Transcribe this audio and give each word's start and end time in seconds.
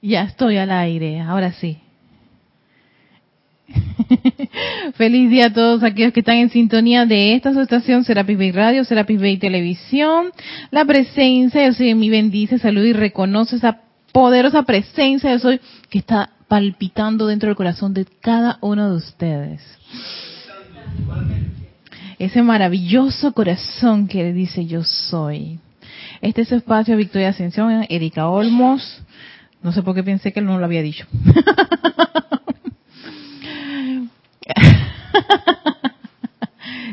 Ya 0.00 0.22
estoy 0.22 0.56
al 0.56 0.70
aire, 0.70 1.20
ahora 1.20 1.52
sí. 1.52 1.78
Feliz 4.94 5.30
día 5.30 5.46
a 5.46 5.52
todos 5.52 5.82
aquellos 5.82 6.12
que 6.12 6.20
están 6.20 6.36
en 6.36 6.50
sintonía 6.50 7.04
de 7.04 7.34
esta 7.34 7.50
estación 7.60 8.04
Serapis 8.04 8.38
Bay 8.38 8.52
Radio, 8.52 8.84
Serapis 8.84 9.20
Bay 9.20 9.38
Televisión. 9.38 10.30
La 10.70 10.84
presencia, 10.84 11.66
yo 11.66 11.72
soy 11.72 11.94
mi 11.94 12.10
bendice, 12.10 12.58
salud 12.58 12.84
y 12.84 12.92
reconoce 12.92 13.56
esa 13.56 13.80
poderosa 14.12 14.62
presencia, 14.62 15.32
yo 15.32 15.38
soy 15.38 15.60
que 15.90 15.98
está 15.98 16.30
palpitando 16.48 17.26
dentro 17.26 17.48
del 17.48 17.56
corazón 17.56 17.92
de 17.92 18.06
cada 18.20 18.58
uno 18.60 18.90
de 18.90 18.96
ustedes. 18.96 19.60
Ese 22.18 22.42
maravilloso 22.42 23.32
corazón 23.32 24.08
que 24.08 24.32
dice 24.32 24.66
yo 24.66 24.82
soy. 24.82 25.60
Este 26.20 26.42
es 26.42 26.48
su 26.48 26.56
espacio 26.56 26.96
Victoria 26.96 27.28
Ascensión, 27.28 27.86
Erika 27.88 28.28
Olmos. 28.28 29.02
No 29.62 29.72
sé 29.72 29.82
por 29.82 29.94
qué 29.94 30.02
pensé 30.02 30.32
que 30.32 30.40
él 30.40 30.46
no 30.46 30.58
lo 30.58 30.64
había 30.64 30.82
dicho. 30.82 31.06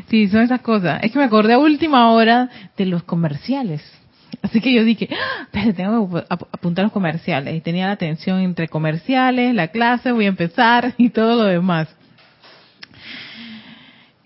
sí, 0.08 0.28
son 0.28 0.42
esas 0.42 0.60
cosas. 0.60 1.02
Es 1.02 1.12
que 1.12 1.18
me 1.18 1.24
acordé 1.24 1.54
a 1.54 1.58
última 1.58 2.10
hora 2.10 2.50
de 2.76 2.86
los 2.86 3.02
comerciales. 3.04 3.82
Así 4.42 4.60
que 4.60 4.72
yo 4.72 4.84
dije, 4.84 5.08
ah, 5.12 5.48
tengo 5.74 6.10
que 6.10 6.24
apuntar 6.28 6.84
los 6.84 6.92
comerciales. 6.92 7.56
Y 7.56 7.60
tenía 7.60 7.86
la 7.86 7.92
atención 7.92 8.40
entre 8.40 8.68
comerciales, 8.68 9.54
la 9.54 9.68
clase, 9.68 10.12
voy 10.12 10.26
a 10.26 10.28
empezar 10.28 10.94
y 10.98 11.10
todo 11.10 11.36
lo 11.36 11.44
demás. 11.44 11.88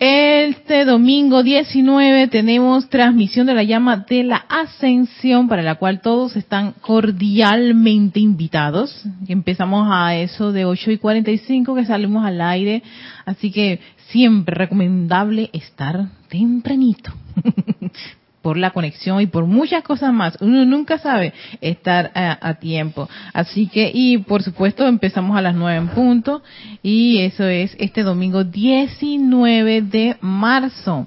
Este 0.02 0.86
domingo 0.86 1.42
19 1.42 2.28
tenemos 2.28 2.88
transmisión 2.88 3.46
de 3.46 3.52
la 3.52 3.64
llama 3.64 3.98
de 4.08 4.24
la 4.24 4.38
ascensión 4.48 5.46
para 5.46 5.60
la 5.60 5.74
cual 5.74 6.00
todos 6.00 6.36
están 6.36 6.72
cordialmente 6.80 8.18
invitados. 8.18 9.04
Empezamos 9.28 9.88
a 9.92 10.16
eso 10.16 10.52
de 10.52 10.64
8 10.64 10.92
y 10.92 10.96
45 10.96 11.74
que 11.74 11.84
salimos 11.84 12.24
al 12.24 12.40
aire, 12.40 12.82
así 13.26 13.52
que 13.52 13.80
siempre 14.08 14.54
recomendable 14.54 15.50
estar 15.52 16.08
tempranito 16.30 17.12
por 18.42 18.56
la 18.56 18.70
conexión 18.70 19.20
y 19.20 19.26
por 19.26 19.46
muchas 19.46 19.82
cosas 19.82 20.12
más. 20.12 20.36
Uno 20.40 20.64
nunca 20.64 20.98
sabe 20.98 21.32
estar 21.60 22.10
a, 22.14 22.54
tiempo. 22.54 23.08
Así 23.32 23.68
que, 23.68 23.90
y 23.92 24.18
por 24.18 24.42
supuesto, 24.42 24.86
empezamos 24.86 25.36
a 25.36 25.42
las 25.42 25.54
nueve 25.54 25.78
en 25.78 25.88
punto 25.88 26.42
y 26.82 27.20
eso 27.20 27.44
es 27.44 27.76
este 27.78 28.02
domingo 28.02 28.44
19 28.44 29.82
de 29.82 30.16
marzo. 30.20 31.06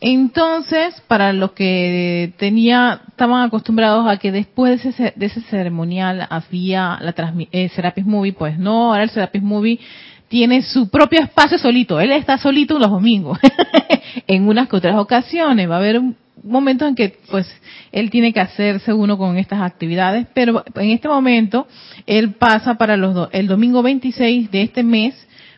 Entonces, 0.00 1.00
para 1.08 1.32
los 1.32 1.52
que 1.52 2.34
tenía, 2.36 3.00
estaban 3.08 3.46
acostumbrados 3.46 4.06
a 4.06 4.18
que 4.18 4.32
después 4.32 4.82
de 4.82 4.90
ese, 4.90 5.12
de 5.16 5.26
ese 5.26 5.40
ceremonial 5.42 6.26
había 6.28 6.98
la 7.00 7.14
eh, 7.52 7.70
Serapis 7.70 8.04
Movie, 8.04 8.34
pues 8.34 8.58
no, 8.58 8.92
ahora 8.92 9.04
el 9.04 9.10
Serapis 9.10 9.42
Movie 9.42 9.80
tiene 10.28 10.62
su 10.62 10.88
propio 10.88 11.20
espacio 11.20 11.58
solito. 11.58 12.00
Él 12.00 12.12
está 12.12 12.36
solito 12.38 12.78
los 12.78 12.90
domingos. 12.90 13.38
en 14.26 14.48
unas 14.48 14.68
que 14.68 14.76
otras 14.76 14.96
ocasiones 14.96 15.70
va 15.70 15.76
a 15.76 15.78
haber 15.78 16.02
momentos 16.44 16.88
en 16.88 16.94
que 16.94 17.16
pues 17.30 17.48
él 17.90 18.10
tiene 18.10 18.32
que 18.32 18.40
hacerse 18.40 18.92
uno 18.92 19.16
con 19.18 19.38
estas 19.38 19.62
actividades, 19.62 20.26
pero 20.34 20.62
en 20.74 20.90
este 20.90 21.08
momento 21.08 21.66
él 22.06 22.34
pasa 22.34 22.74
para 22.76 22.96
los 22.96 23.28
el 23.32 23.46
domingo 23.46 23.82
26 23.82 24.50
de 24.50 24.62
este 24.62 24.82
mes 24.82 25.14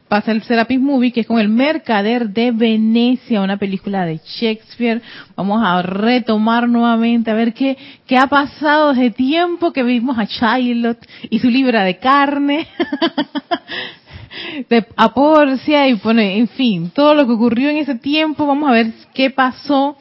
pasa 0.09 0.31
el 0.31 0.43
Serapis 0.43 0.81
Movie, 0.81 1.11
que 1.11 1.21
es 1.21 1.27
con 1.27 1.41
el 1.41 1.49
Mercader 1.49 2.31
de 2.31 2.53
Venecia, 2.53 3.41
una 3.41 3.57
película 3.57 4.07
de 4.07 4.21
Shakespeare. 4.25 5.03
Vamos 5.35 5.61
a 5.65 5.83
retomar 5.83 6.69
nuevamente 6.69 7.31
a 7.31 7.35
ver 7.35 7.53
qué, 7.53 7.77
qué 8.07 8.17
ha 8.17 8.29
pasado 8.29 8.93
desde 8.93 9.11
tiempo 9.11 9.73
que 9.73 9.83
vimos 9.83 10.17
a 10.19 10.27
Charlotte 10.27 11.05
y 11.29 11.41
su 11.41 11.51
libra 11.51 11.83
de 11.83 11.99
carne. 11.99 12.69
de, 14.69 14.87
a 14.97 15.13
Porcia 15.13 15.89
y 15.89 15.97
pone, 15.97 16.39
en 16.39 16.49
fin, 16.49 16.91
todo 16.91 17.15
lo 17.15 17.27
que 17.27 17.33
ocurrió 17.33 17.71
en 17.71 17.79
ese 17.79 17.97
tiempo, 17.97 18.47
vamos 18.47 18.69
a 18.69 18.73
ver 18.73 18.93
qué 19.13 19.31
pasó 19.31 19.97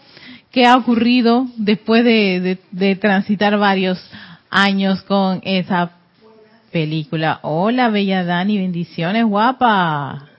qué 0.56 0.66
ha 0.66 0.78
ocurrido 0.78 1.48
después 1.58 2.06
de, 2.06 2.98
transitar 3.02 3.58
varios 3.58 4.00
años 4.50 5.02
con 5.02 5.42
esa 5.44 5.92
película. 6.72 7.40
Hola, 7.42 7.90
bella 7.90 8.24
Dani, 8.24 8.58
bendiciones, 8.58 9.26
guapa. 9.26 10.30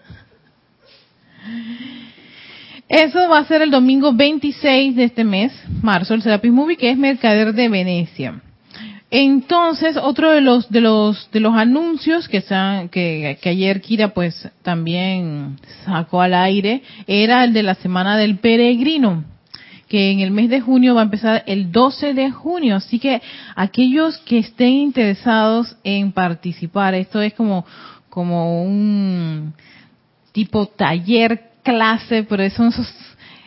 Eso 2.88 3.28
va 3.28 3.40
a 3.40 3.44
ser 3.44 3.60
el 3.60 3.70
domingo 3.70 4.14
26 4.14 4.96
de 4.96 5.04
este 5.04 5.22
mes, 5.22 5.52
marzo, 5.82 6.14
el 6.14 6.22
Serapis 6.22 6.50
Movie, 6.50 6.78
que 6.78 6.90
es 6.90 6.96
Mercader 6.96 7.52
de 7.52 7.68
Venecia. 7.68 8.40
Entonces, 9.10 9.98
otro 9.98 10.30
de 10.30 10.40
los 10.40 10.70
de 10.70 10.80
los 10.80 11.30
de 11.30 11.40
los 11.40 11.54
anuncios 11.54 12.26
que, 12.26 12.42
que, 12.90 13.38
que 13.38 13.48
ayer 13.50 13.82
Kira 13.82 14.14
pues 14.14 14.50
también 14.62 15.58
sacó 15.84 16.22
al 16.22 16.32
aire 16.32 16.82
era 17.06 17.44
el 17.44 17.52
de 17.52 17.62
la 17.62 17.74
semana 17.74 18.16
del 18.16 18.38
peregrino 18.38 19.35
que 19.88 20.10
en 20.10 20.20
el 20.20 20.30
mes 20.30 20.50
de 20.50 20.60
junio 20.60 20.94
va 20.94 21.02
a 21.02 21.04
empezar 21.04 21.44
el 21.46 21.70
12 21.70 22.14
de 22.14 22.30
junio. 22.30 22.76
Así 22.76 22.98
que 22.98 23.22
aquellos 23.54 24.18
que 24.18 24.38
estén 24.38 24.74
interesados 24.74 25.76
en 25.84 26.12
participar, 26.12 26.94
esto 26.94 27.20
es 27.20 27.34
como, 27.34 27.64
como 28.08 28.64
un 28.64 29.54
tipo 30.32 30.66
taller, 30.66 31.50
clase, 31.62 32.24
pero 32.24 32.48
son 32.50 32.72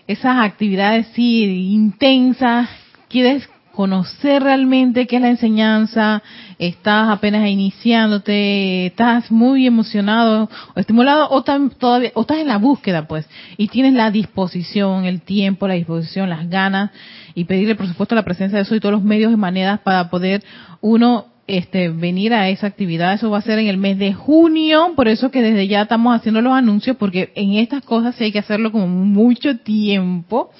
esas 0.07 0.37
actividades 0.37 1.07
sí 1.13 1.71
intensas. 1.71 2.69
Quieres 3.09 3.47
conocer 3.79 4.43
realmente 4.43 5.07
qué 5.07 5.15
es 5.15 5.21
la 5.21 5.29
enseñanza, 5.29 6.21
estás 6.57 7.07
apenas 7.07 7.47
iniciándote, 7.47 8.87
estás 8.87 9.31
muy 9.31 9.65
emocionado 9.65 10.49
o 10.75 10.79
estimulado 10.81 11.29
o, 11.29 11.43
todavía, 11.43 12.11
o 12.13 12.21
estás 12.23 12.39
en 12.39 12.49
la 12.49 12.57
búsqueda 12.57 13.07
pues 13.07 13.25
y 13.55 13.69
tienes 13.69 13.93
la 13.93 14.11
disposición, 14.11 15.05
el 15.05 15.21
tiempo, 15.21 15.65
la 15.65 15.75
disposición, 15.75 16.29
las 16.29 16.49
ganas 16.49 16.91
y 17.35 17.45
pedirle 17.45 17.75
por 17.75 17.87
supuesto 17.87 18.15
la 18.15 18.25
presencia 18.25 18.57
de 18.57 18.63
eso 18.63 18.75
y 18.75 18.81
todos 18.81 18.91
los 18.91 19.03
medios 19.05 19.31
y 19.31 19.37
maneras 19.37 19.79
para 19.79 20.09
poder 20.09 20.43
uno 20.81 21.27
este, 21.47 21.87
venir 21.87 22.33
a 22.33 22.49
esa 22.49 22.67
actividad. 22.67 23.13
Eso 23.13 23.31
va 23.31 23.37
a 23.37 23.41
ser 23.41 23.59
en 23.59 23.67
el 23.67 23.77
mes 23.77 23.97
de 23.97 24.13
junio, 24.13 24.91
por 24.97 25.07
eso 25.07 25.31
que 25.31 25.41
desde 25.41 25.69
ya 25.69 25.83
estamos 25.83 26.13
haciendo 26.13 26.41
los 26.41 26.51
anuncios, 26.51 26.97
porque 26.97 27.31
en 27.35 27.53
estas 27.53 27.81
cosas 27.81 28.13
sí 28.15 28.25
hay 28.25 28.31
que 28.33 28.39
hacerlo 28.39 28.73
con 28.73 28.89
mucho 29.07 29.57
tiempo, 29.57 30.51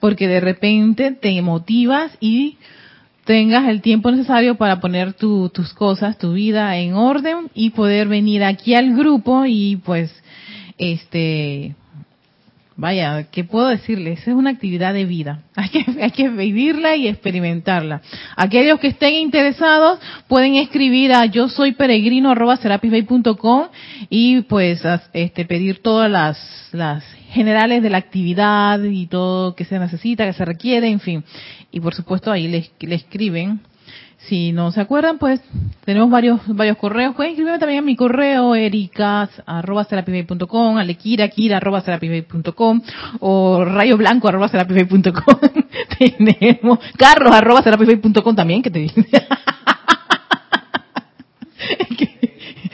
porque 0.00 0.26
de 0.26 0.40
repente 0.40 1.12
te 1.12 1.40
motivas 1.42 2.16
y 2.20 2.56
tengas 3.24 3.68
el 3.68 3.80
tiempo 3.82 4.10
necesario 4.10 4.56
para 4.56 4.80
poner 4.80 5.12
tus 5.12 5.72
cosas, 5.74 6.18
tu 6.18 6.32
vida 6.32 6.76
en 6.78 6.94
orden 6.94 7.50
y 7.54 7.70
poder 7.70 8.08
venir 8.08 8.42
aquí 8.42 8.74
al 8.74 8.96
grupo 8.96 9.44
y 9.46 9.76
pues, 9.76 10.12
este, 10.78 11.76
vaya, 12.80 13.26
¿qué 13.30 13.44
puedo 13.44 13.68
decirles? 13.68 14.26
Es 14.26 14.34
una 14.34 14.50
actividad 14.50 14.94
de 14.94 15.04
vida. 15.04 15.42
Hay 15.54 15.68
que, 15.68 15.84
hay 16.00 16.10
que 16.10 16.28
vivirla 16.30 16.96
y 16.96 17.06
experimentarla. 17.06 18.00
Aquellos 18.34 18.80
que 18.80 18.88
estén 18.88 19.14
interesados 19.14 20.00
pueden 20.26 20.54
escribir 20.54 21.12
a 21.12 21.26
yo 21.26 21.48
soy 21.48 21.72
peregrino 21.72 22.34
y 24.08 24.40
pues 24.40 24.82
este, 25.12 25.44
pedir 25.44 25.82
todas 25.82 26.10
las, 26.10 26.68
las 26.72 27.04
generales 27.30 27.82
de 27.82 27.90
la 27.90 27.98
actividad 27.98 28.82
y 28.82 29.06
todo 29.06 29.54
que 29.54 29.64
se 29.64 29.78
necesita, 29.78 30.26
que 30.26 30.32
se 30.32 30.44
requiere, 30.44 30.88
en 30.88 31.00
fin. 31.00 31.24
Y 31.70 31.80
por 31.80 31.94
supuesto 31.94 32.30
ahí 32.30 32.48
le, 32.48 32.94
escriben. 32.94 33.60
Si 34.28 34.52
no 34.52 34.70
se 34.70 34.82
acuerdan, 34.82 35.16
pues 35.16 35.40
tenemos 35.86 36.10
varios 36.10 36.40
varios 36.48 36.76
correos. 36.76 37.14
Pueden 37.14 37.32
escribirme 37.32 37.58
también 37.58 37.78
a 37.78 37.86
mi 37.86 37.96
correo 37.96 38.54
ericas 38.54 39.30
arroba 39.46 39.86
alekira 40.78 41.28
kira 41.28 41.56
arroba 41.56 41.82
o 43.20 43.64
rayo 43.64 43.96
blanco 43.96 44.28
arroba 44.28 44.50
tenemos 45.98 46.78
carlos 46.98 47.32
arroba 47.32 47.62
también 48.36 48.62
que 48.62 48.70
te 48.70 48.80
dice. 48.80 49.06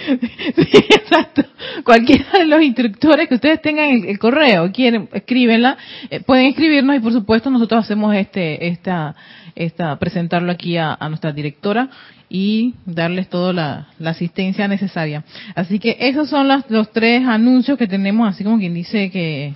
sí, 0.56 0.78
exacto. 0.90 1.42
Cualquiera 1.84 2.38
de 2.38 2.46
los 2.46 2.62
instructores 2.62 3.28
que 3.28 3.34
ustedes 3.34 3.60
tengan 3.60 3.90
el, 3.90 4.04
el 4.06 4.18
correo, 4.18 4.70
quieren, 4.72 5.08
escríbenla, 5.12 5.76
eh, 6.10 6.20
pueden 6.20 6.46
escribirnos 6.46 6.96
y 6.96 7.00
por 7.00 7.12
supuesto 7.12 7.50
nosotros 7.50 7.84
hacemos 7.84 8.14
este, 8.14 8.68
esta, 8.68 9.14
esta, 9.54 9.98
presentarlo 9.98 10.52
aquí 10.52 10.76
a, 10.76 10.96
nuestra 11.08 11.32
directora 11.32 11.88
y 12.28 12.74
darles 12.84 13.28
toda 13.28 13.52
la, 13.52 14.10
asistencia 14.10 14.68
necesaria. 14.68 15.24
Así 15.54 15.78
que 15.78 15.96
esos 16.00 16.28
son 16.28 16.48
los, 16.48 16.70
los 16.70 16.90
tres 16.92 17.26
anuncios 17.26 17.78
que 17.78 17.86
tenemos, 17.86 18.28
así 18.28 18.44
como 18.44 18.58
quien 18.58 18.74
dice 18.74 19.10
que 19.10 19.54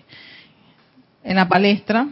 en 1.23 1.37
la 1.37 1.49
palestra 1.49 2.09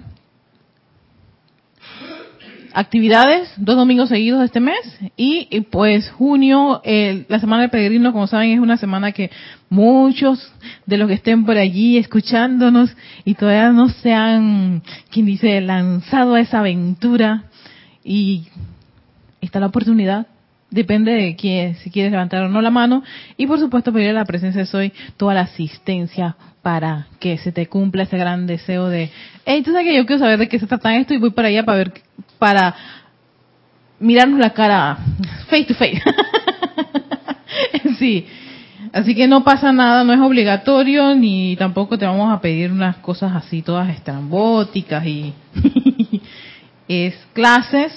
actividades, 2.72 3.50
dos 3.56 3.76
domingos 3.76 4.08
seguidos 4.08 4.44
este 4.44 4.60
mes 4.60 4.78
y, 5.16 5.60
pues 5.70 6.10
junio, 6.10 6.82
la 6.84 7.40
semana 7.40 7.62
del 7.62 7.70
peregrino, 7.70 8.12
como 8.12 8.26
saben, 8.26 8.52
es 8.52 8.60
una 8.60 8.76
semana 8.76 9.12
que 9.12 9.30
muchos 9.70 10.52
de 10.86 10.96
los 10.96 11.08
que 11.08 11.14
estén 11.14 11.44
por 11.44 11.56
allí 11.56 11.98
escuchándonos 11.98 12.94
y 13.24 13.34
todavía 13.34 13.70
no 13.72 13.88
se 13.88 14.12
han, 14.12 14.82
quien 15.10 15.26
dice, 15.26 15.60
lanzado 15.60 16.34
a 16.34 16.40
esa 16.40 16.60
aventura. 16.60 17.44
Y 18.04 18.46
está 19.40 19.60
la 19.60 19.66
oportunidad. 19.66 20.26
Depende 20.70 21.12
de 21.12 21.36
quién, 21.36 21.76
si 21.76 21.90
quieres 21.90 22.12
levantar 22.12 22.42
o 22.44 22.48
no 22.48 22.60
la 22.60 22.70
mano. 22.70 23.02
Y 23.36 23.46
por 23.46 23.58
supuesto 23.58 23.92
pedirle 23.92 24.10
a 24.10 24.20
la 24.20 24.24
presencia 24.24 24.60
de 24.60 24.66
Soy 24.66 24.92
toda 25.16 25.34
la 25.34 25.42
asistencia 25.42 26.36
para 26.62 27.06
que 27.20 27.38
se 27.38 27.52
te 27.52 27.66
cumpla 27.66 28.02
ese 28.02 28.18
gran 28.18 28.46
deseo 28.46 28.88
de, 28.88 29.10
hey, 29.46 29.62
que 29.64 29.96
yo 29.96 30.04
quiero 30.04 30.18
saber 30.18 30.38
de 30.38 30.48
qué 30.48 30.58
se 30.58 30.66
trata 30.66 30.96
esto 30.96 31.14
y 31.14 31.18
voy 31.18 31.30
para 31.30 31.48
allá 31.48 31.64
para 31.64 31.78
ver, 31.78 31.92
para 32.38 32.74
mirarnos 33.98 34.38
la 34.38 34.50
cara 34.50 34.98
face 35.48 35.64
to 35.64 35.74
face. 35.74 36.02
sí. 37.98 38.26
Así 38.92 39.14
que 39.14 39.26
no 39.26 39.44
pasa 39.44 39.72
nada, 39.72 40.02
no 40.04 40.12
es 40.12 40.20
obligatorio, 40.20 41.14
ni 41.14 41.56
tampoco 41.56 41.98
te 41.98 42.06
vamos 42.06 42.32
a 42.32 42.40
pedir 42.40 42.72
unas 42.72 42.96
cosas 42.96 43.34
así 43.34 43.60
todas 43.60 43.90
estrambóticas 43.90 45.04
y 45.04 45.34
es 46.88 47.14
clases, 47.34 47.92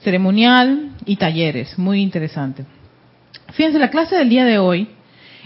ceremonial 0.00 0.90
y 1.04 1.16
talleres, 1.16 1.78
muy 1.78 2.02
interesante. 2.02 2.64
Fíjense, 3.52 3.78
la 3.78 3.90
clase 3.90 4.16
del 4.16 4.28
día 4.28 4.44
de 4.44 4.58
hoy 4.58 4.88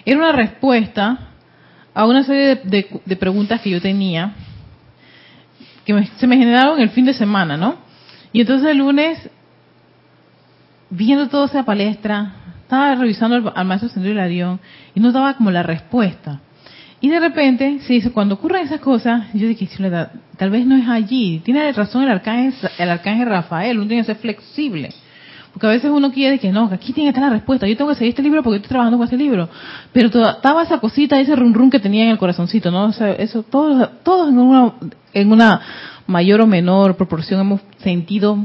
era 0.04 0.18
una 0.18 0.32
respuesta 0.32 1.18
a 1.92 2.06
una 2.06 2.22
serie 2.24 2.60
de, 2.64 3.16
preguntas 3.16 3.60
que 3.60 3.70
yo 3.70 3.80
tenía, 3.80 4.34
que 5.86 6.06
se 6.18 6.26
me 6.26 6.36
generaron 6.36 6.80
el 6.80 6.90
fin 6.90 7.04
de 7.04 7.14
semana, 7.14 7.56
¿no? 7.56 7.76
Y 8.32 8.40
entonces 8.40 8.68
el 8.68 8.78
lunes, 8.78 9.30
viendo 10.90 11.28
toda 11.28 11.46
esa 11.46 11.64
palestra, 11.64 12.34
estaba 12.62 12.96
revisando 12.96 13.52
al, 13.54 13.64
maestro 13.64 13.88
Ascendido 13.88 14.12
Hilarión 14.12 14.60
y 14.94 15.00
no 15.00 15.12
daba 15.12 15.34
como 15.34 15.52
la 15.52 15.62
respuesta. 15.62 16.40
Y 17.00 17.08
de 17.08 17.20
repente, 17.20 17.78
se 17.80 17.92
dice, 17.92 18.10
cuando 18.10 18.34
ocurren 18.34 18.64
esas 18.64 18.80
cosas, 18.80 19.32
yo 19.32 19.46
dije, 19.46 19.68
tal 20.36 20.50
vez 20.50 20.66
no 20.66 20.76
es 20.76 20.88
allí. 20.88 21.40
Tiene 21.44 21.70
razón 21.72 22.02
el 22.02 22.10
arcángel, 22.10 22.54
el 22.78 22.90
arcángel 22.90 23.28
Rafael, 23.28 23.78
uno 23.78 23.86
tiene 23.86 24.02
que 24.02 24.06
ser 24.06 24.16
flexible. 24.16 24.90
Porque 25.56 25.68
a 25.68 25.70
veces 25.70 25.90
uno 25.90 26.12
quiere 26.12 26.38
que 26.38 26.52
no, 26.52 26.68
que 26.68 26.74
aquí 26.74 26.92
tiene 26.92 27.08
que 27.08 27.16
estar 27.16 27.30
la 27.30 27.34
respuesta. 27.34 27.66
Yo 27.66 27.78
tengo 27.78 27.88
que 27.88 27.96
seguir 27.96 28.10
este 28.10 28.22
libro 28.22 28.42
porque 28.42 28.56
estoy 28.56 28.68
trabajando 28.68 28.98
con 28.98 29.04
este 29.04 29.16
libro. 29.16 29.48
Pero 29.90 30.08
estaba 30.08 30.62
esa 30.62 30.80
cosita, 30.80 31.18
ese 31.18 31.34
rum 31.34 31.54
rum 31.54 31.70
que 31.70 31.80
tenía 31.80 32.04
en 32.04 32.10
el 32.10 32.18
corazoncito, 32.18 32.70
¿no? 32.70 32.84
O 32.84 32.92
sea, 32.92 33.12
eso, 33.12 33.42
todos, 33.42 33.88
todos 34.02 34.28
en 34.28 34.38
una, 34.38 34.74
en 35.14 35.32
una 35.32 35.62
mayor 36.06 36.42
o 36.42 36.46
menor 36.46 36.98
proporción 36.98 37.40
hemos 37.40 37.62
sentido, 37.78 38.38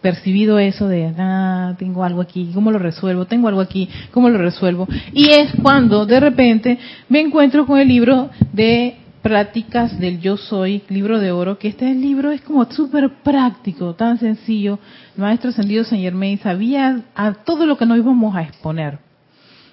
percibido 0.00 0.60
eso 0.60 0.86
de, 0.86 1.12
ah, 1.18 1.74
tengo 1.76 2.04
algo 2.04 2.20
aquí, 2.20 2.52
¿cómo 2.54 2.70
lo 2.70 2.78
resuelvo? 2.78 3.24
Tengo 3.24 3.48
algo 3.48 3.60
aquí, 3.60 3.88
¿cómo 4.12 4.28
lo 4.28 4.38
resuelvo? 4.38 4.86
Y 5.12 5.30
es 5.30 5.50
cuando 5.60 6.06
de 6.06 6.20
repente 6.20 6.78
me 7.08 7.18
encuentro 7.18 7.66
con 7.66 7.80
el 7.80 7.88
libro 7.88 8.30
de 8.52 8.94
prácticas 9.24 9.98
del 9.98 10.20
yo 10.20 10.36
soy, 10.36 10.82
libro 10.90 11.18
de 11.18 11.32
oro, 11.32 11.58
que 11.58 11.68
este 11.68 11.94
libro 11.94 12.30
es 12.30 12.42
como 12.42 12.70
súper 12.70 13.08
práctico, 13.22 13.94
tan 13.94 14.18
sencillo. 14.18 14.78
Maestro 15.16 15.48
ascendido 15.48 15.82
Saint 15.82 16.04
Germain 16.04 16.38
sabía 16.40 17.00
a 17.14 17.32
todo 17.32 17.64
lo 17.64 17.78
que 17.78 17.86
nos 17.86 17.96
íbamos 17.96 18.36
a 18.36 18.42
exponer, 18.42 18.98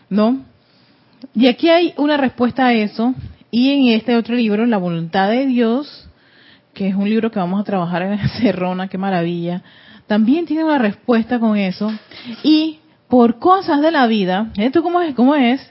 ¿no? 0.09 0.45
Y 1.35 1.47
aquí 1.47 1.67
hay 1.67 1.93
una 1.97 2.15
respuesta 2.15 2.67
a 2.67 2.73
eso, 2.73 3.13
y 3.51 3.71
en 3.71 3.89
este 3.89 4.15
otro 4.15 4.35
libro, 4.35 4.65
La 4.65 4.77
voluntad 4.77 5.29
de 5.29 5.45
Dios, 5.45 6.09
que 6.73 6.87
es 6.87 6.95
un 6.95 7.09
libro 7.09 7.29
que 7.29 7.39
vamos 7.39 7.59
a 7.59 7.65
trabajar 7.65 8.03
en 8.03 8.19
Cerrona, 8.39 8.87
qué 8.87 8.97
maravilla, 8.97 9.63
también 10.07 10.45
tiene 10.45 10.63
una 10.63 10.77
respuesta 10.77 11.39
con 11.39 11.57
eso, 11.57 11.91
y 12.41 12.79
por 13.09 13.37
cosas 13.37 13.81
de 13.81 13.91
la 13.91 14.07
vida, 14.07 14.49
¿esto 14.55 14.81
cómo 14.81 15.01
es? 15.01 15.13
¿Cómo 15.13 15.35
es? 15.35 15.70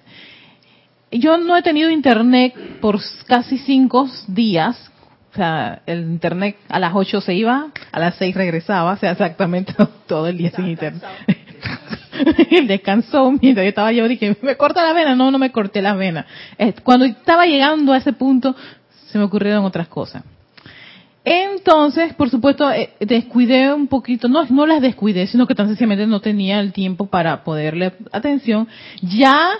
Yo 1.11 1.37
no 1.37 1.57
he 1.57 1.63
tenido 1.63 1.91
internet 1.91 2.55
por 2.81 3.01
casi 3.27 3.59
cinco 3.59 4.09
días. 4.29 4.91
O 5.33 5.37
sea, 5.37 5.83
el 5.87 6.01
internet 6.01 6.57
a 6.69 6.81
las 6.81 6.93
ocho 6.95 7.21
se 7.21 7.35
iba, 7.35 7.69
a 7.93 8.01
las 8.01 8.17
seis 8.17 8.35
regresaba, 8.35 8.93
o 8.93 8.97
sea, 8.97 9.13
exactamente 9.13 9.75
todo 10.07 10.27
el 10.27 10.37
día 10.37 10.51
sin 10.51 10.69
internet. 10.69 11.05
Descansó 12.67 13.31
mientras 13.31 13.65
yo 13.65 13.69
estaba 13.69 13.93
yo, 13.93 14.09
dije, 14.09 14.37
¿me 14.43 14.57
corta 14.57 14.85
la 14.85 14.93
vena? 14.93 15.15
No, 15.15 15.31
no 15.31 15.39
me 15.39 15.53
corté 15.53 15.83
la 15.83 15.95
vena. 15.95 16.27
Eh, 16.59 16.75
cuando 16.83 17.05
estaba 17.05 17.47
llegando 17.47 17.93
a 17.93 17.99
ese 17.99 18.13
punto, 18.13 18.57
se 19.07 19.19
me 19.19 19.25
ocurrieron 19.25 19.65
otras 19.65 19.89
cosas. 19.89 20.25
Entonces, 21.25 22.15
por 22.15 22.31
supuesto, 22.31 22.71
eh, 22.71 22.95
descuidé 23.01 23.73
un 23.75 23.89
poquito, 23.89 24.29
no, 24.29 24.45
no 24.47 24.67
las 24.67 24.81
descuidé, 24.81 25.27
sino 25.27 25.47
que 25.47 25.55
tan 25.55 25.67
sencillamente 25.67 26.07
no 26.07 26.21
tenía 26.21 26.61
el 26.61 26.73
tiempo 26.73 27.07
para 27.07 27.45
poderle 27.45 27.93
atención. 28.11 28.69
Ya 29.03 29.51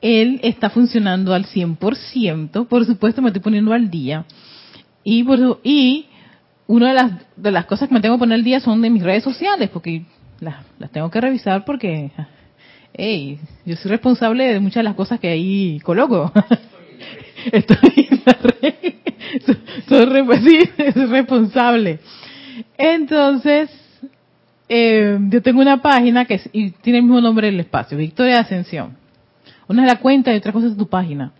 él 0.00 0.40
está 0.42 0.70
funcionando 0.70 1.34
al 1.34 1.44
100%, 1.44 2.66
por 2.66 2.86
supuesto 2.86 3.20
me 3.20 3.28
estoy 3.28 3.42
poniendo 3.42 3.72
al 3.74 3.90
día. 3.90 4.24
Y, 5.04 5.22
por, 5.24 5.60
y 5.62 6.06
una 6.66 6.88
de 6.88 6.94
las, 6.94 7.12
de 7.36 7.50
las 7.50 7.66
cosas 7.66 7.88
que 7.88 7.94
me 7.94 8.00
tengo 8.00 8.14
que 8.16 8.20
poner 8.20 8.36
al 8.36 8.44
día 8.44 8.60
son 8.60 8.80
de 8.80 8.88
mis 8.88 9.02
redes 9.02 9.24
sociales, 9.24 9.68
porque 9.70 10.04
las, 10.40 10.64
las 10.78 10.90
tengo 10.90 11.10
que 11.10 11.20
revisar 11.20 11.66
porque, 11.66 12.12
hey, 12.94 13.38
yo 13.66 13.76
soy 13.76 13.90
responsable 13.90 14.44
de 14.44 14.60
muchas 14.60 14.76
de 14.76 14.84
las 14.84 14.94
cosas 14.94 15.20
que 15.20 15.28
ahí 15.28 15.80
coloco. 15.80 16.32
Estoy 17.52 18.20
soy, 19.88 20.06
responsable. 21.08 22.00
Entonces, 22.76 23.70
eh, 24.68 25.18
yo 25.28 25.42
tengo 25.42 25.60
una 25.60 25.82
página 25.82 26.24
que 26.24 26.38
tiene 26.82 26.98
el 26.98 27.04
mismo 27.04 27.20
nombre 27.20 27.48
del 27.48 27.60
espacio, 27.60 27.98
Victoria 27.98 28.34
de 28.34 28.40
Ascensión. 28.40 28.96
Una 29.68 29.82
es 29.82 29.88
la 29.88 29.98
cuenta 30.00 30.32
y 30.32 30.36
otra 30.36 30.52
cosa 30.52 30.66
es 30.68 30.76
tu 30.76 30.88
página. 30.88 31.32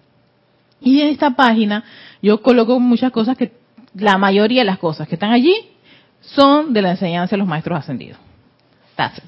Y 0.81 1.01
en 1.01 1.09
esta 1.09 1.31
página 1.31 1.85
yo 2.23 2.41
coloco 2.43 2.79
muchas 2.81 3.13
cosas 3.13 3.37
que, 3.37 3.53
la 3.95 4.19
mayoría 4.19 4.61
de 4.61 4.67
las 4.67 4.79
cosas 4.79 5.09
que 5.09 5.17
están 5.17 5.33
allí 5.33 5.55
son 6.21 6.73
de 6.73 6.83
la 6.83 6.93
enseñanza 6.93 7.33
de 7.33 7.39
los 7.39 7.49
maestros 7.49 7.79
ascendidos. 7.79 8.19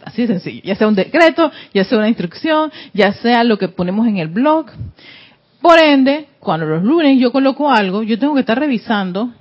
Así 0.04 0.22
de 0.22 0.28
sencillo. 0.28 0.60
Ya 0.64 0.74
sea 0.74 0.86
un 0.86 0.94
decreto, 0.94 1.50
ya 1.72 1.84
sea 1.84 1.98
una 1.98 2.08
instrucción, 2.08 2.70
ya 2.92 3.12
sea 3.14 3.42
lo 3.42 3.58
que 3.58 3.68
ponemos 3.68 4.06
en 4.06 4.18
el 4.18 4.28
blog. 4.28 4.66
Por 5.62 5.78
ende, 5.78 6.28
cuando 6.40 6.66
los 6.66 6.82
lunes 6.82 7.20
yo 7.20 7.30
coloco 7.30 7.70
algo, 7.70 8.02
yo 8.02 8.18
tengo 8.18 8.34
que 8.34 8.40
estar 8.40 8.58
revisando, 8.58 9.32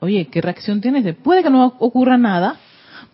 oye, 0.00 0.26
¿qué 0.26 0.42
reacción 0.42 0.82
tienes? 0.82 1.16
Puede 1.16 1.42
que 1.42 1.48
no 1.48 1.74
ocurra 1.78 2.18
nada, 2.18 2.56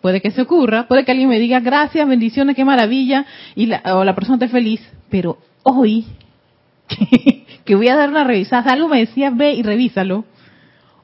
puede 0.01 0.19
que 0.21 0.31
se 0.31 0.41
ocurra, 0.41 0.89
puede 0.89 1.05
que 1.05 1.11
alguien 1.11 1.29
me 1.29 1.39
diga 1.39 1.61
gracias, 1.61 2.05
bendiciones, 2.05 2.57
qué 2.57 2.65
maravilla, 2.65 3.25
y 3.55 3.67
la, 3.67 3.81
o 3.95 4.03
la 4.03 4.13
persona 4.13 4.35
esté 4.35 4.49
feliz, 4.49 4.81
pero 5.09 5.37
hoy, 5.63 6.05
que, 7.65 7.75
voy 7.75 7.87
a 7.87 7.95
dar 7.95 8.09
una 8.09 8.25
revisada, 8.25 8.73
algo 8.73 8.89
me 8.89 8.99
decía, 8.99 9.29
ve 9.29 9.53
y 9.53 9.63
revísalo, 9.63 10.25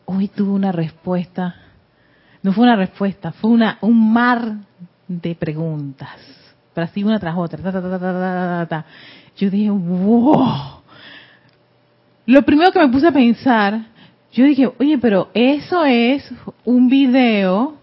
hoy 0.04 0.27
tuve 0.27 0.51
una 0.51 0.74
respuesta, 0.74 1.56
no 2.44 2.51
fue 2.51 2.65
una 2.65 2.75
respuesta, 2.75 3.31
fue 3.31 3.51
una 3.51 3.77
un 3.80 4.12
mar 4.12 4.57
de 5.07 5.36
preguntas, 5.36 6.19
pero 6.74 6.83
así 6.83 7.01
una 7.01 7.18
tras 7.18 7.38
otra, 7.38 8.86
yo 9.37 9.49
dije, 9.49 9.69
wow, 9.69 10.77
lo 12.28 12.44
primero 12.44 12.72
que 12.72 12.80
me 12.80 12.90
puse 12.90 13.07
a 13.07 13.12
pensar, 13.12 13.88
yo 14.34 14.46
dije, 14.46 14.69
oye, 14.78 14.98
pero 14.98 15.30
eso 15.34 15.84
es 15.86 16.30
un 16.66 16.90
video 16.90 17.76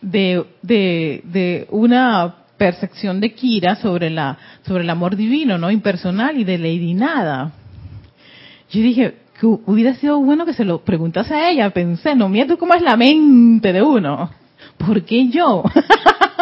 de, 0.00 0.46
de, 0.62 1.66
una 1.70 2.34
percepción 2.56 3.20
de 3.20 3.34
Kira 3.34 3.76
sobre 3.76 4.10
la 4.10 4.38
sobre 4.66 4.84
el 4.84 4.90
amor 4.90 5.16
divino, 5.16 5.58
no 5.58 5.70
impersonal 5.70 6.38
y 6.38 6.44
de 6.44 6.58
Lady 6.58 6.94
Nada. 6.94 7.52
Yo 8.70 8.80
dije 8.80 9.16
que 9.38 9.46
hubiera 9.46 9.94
sido 9.94 10.18
bueno 10.20 10.46
que 10.46 10.54
se 10.54 10.64
lo 10.64 10.82
preguntase 10.82 11.34
a 11.34 11.50
ella. 11.50 11.70
Pensé, 11.70 12.14
no 12.14 12.28
miento 12.28 12.58
cómo 12.58 12.74
es 12.74 12.82
la 12.82 12.96
mente 12.96 13.72
de 13.72 13.82
uno. 13.82 14.30
¿Por 14.78 15.04
qué 15.04 15.28
yo? 15.28 15.62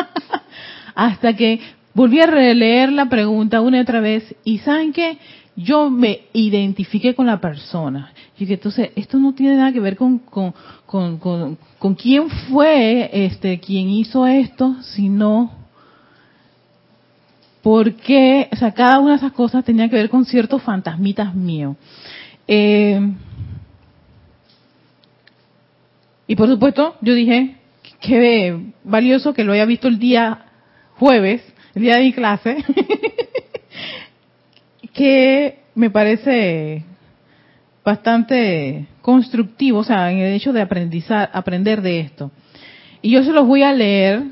Hasta 0.95 1.35
que 1.35 1.61
volví 1.95 2.21
a 2.21 2.27
releer 2.27 2.93
la 2.93 3.07
pregunta 3.07 3.61
una 3.61 3.79
y 3.79 3.81
otra 3.81 4.01
vez 4.01 4.35
y 4.45 4.59
saben 4.59 4.93
qué, 4.93 5.19
yo 5.59 5.91
me 5.91 6.21
identifiqué 6.33 7.17
con 7.17 7.27
la 7.27 7.41
persona. 7.41 8.13
Y 8.39 8.47
que 8.47 8.55
entonces, 8.55 8.91
esto 8.95 9.19
no 9.19 9.35
tiene 9.35 9.57
nada 9.57 9.73
que 9.73 9.81
ver 9.81 9.97
con, 9.97 10.21
con, 10.21 10.55
con, 10.87 11.19
con, 11.19 11.95
quién 11.97 12.31
fue 12.31 13.11
este 13.13 13.59
quien 13.59 13.91
hizo 13.91 14.25
esto, 14.25 14.77
sino 14.83 15.51
porque, 17.61 18.49
o 18.53 18.57
sea, 18.57 18.73
cada 18.73 19.01
una 19.01 19.11
de 19.11 19.17
esas 19.17 19.33
cosas 19.33 19.65
tenía 19.65 19.89
que 19.89 19.97
ver 19.97 20.09
con 20.09 20.25
ciertos 20.25 20.63
fantasmitas 20.63 21.35
míos. 21.35 21.77
Eh, 22.47 23.01
y 26.29 26.37
por 26.37 26.49
supuesto, 26.49 26.95
yo 27.01 27.15
dije, 27.15 27.57
qué 28.01 28.73
valioso 28.85 29.35
que 29.35 29.43
lo 29.43 29.53
haya 29.53 29.65
visto 29.65 29.89
el 29.89 29.99
día 29.99 30.47
jueves, 30.99 31.43
el 31.75 31.83
día 31.83 31.97
de 31.97 32.03
mi 32.03 32.13
clase, 32.13 32.65
que 34.93 35.61
me 35.75 35.91
parece 35.91 36.85
bastante 37.85 38.87
constructivo, 39.01 39.79
o 39.79 39.85
sea, 39.85 40.11
en 40.11 40.19
el 40.19 40.35
hecho 40.35 40.53
de 40.53 40.61
aprendizar, 40.61 41.31
aprender 41.33 41.81
de 41.83 42.01
esto. 42.01 42.31
Y 43.01 43.11
yo 43.11 43.23
se 43.23 43.33
los 43.33 43.47
voy 43.47 43.63
a 43.63 43.73
leer, 43.73 44.23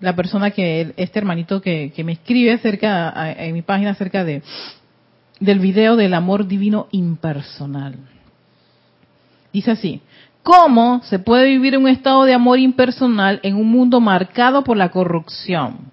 la 0.00 0.16
persona 0.16 0.50
que, 0.50 0.92
este 0.96 1.18
hermanito 1.18 1.60
que, 1.60 1.92
me 2.04 2.12
escribe 2.12 2.52
acerca, 2.52 3.32
en 3.38 3.52
mi 3.52 3.62
página 3.62 3.90
acerca 3.90 4.24
de, 4.24 4.42
del 5.40 5.58
video 5.58 5.96
del 5.96 6.14
amor 6.14 6.46
divino 6.46 6.88
impersonal. 6.90 7.96
Dice 9.52 9.72
así, 9.72 10.00
¿Cómo 10.42 11.02
se 11.04 11.20
puede 11.20 11.46
vivir 11.46 11.78
un 11.78 11.86
estado 11.86 12.24
de 12.24 12.34
amor 12.34 12.58
impersonal 12.58 13.38
en 13.44 13.54
un 13.54 13.68
mundo 13.68 14.00
marcado 14.00 14.64
por 14.64 14.76
la 14.76 14.90
corrupción, 14.90 15.92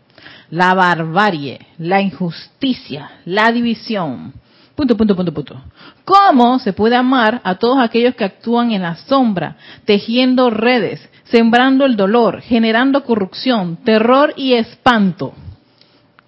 la 0.49 0.73
barbarie, 0.73 1.59
la 1.77 2.01
injusticia, 2.01 3.11
la 3.25 3.51
división? 3.51 4.33
Punto, 4.75 4.95
punto, 4.95 5.15
punto, 5.15 5.33
punto. 5.33 5.61
¿Cómo 6.05 6.57
se 6.59 6.71
puede 6.71 6.95
amar 6.95 7.41
a 7.43 7.55
todos 7.55 7.79
aquellos 7.79 8.15
que 8.15 8.23
actúan 8.23 8.71
en 8.71 8.81
la 8.81 8.95
sombra, 8.95 9.57
tejiendo 9.85 10.49
redes, 10.49 11.01
sembrando 11.25 11.85
el 11.85 11.97
dolor, 11.97 12.41
generando 12.41 13.03
corrupción, 13.03 13.77
terror 13.83 14.33
y 14.37 14.53
espanto? 14.53 15.33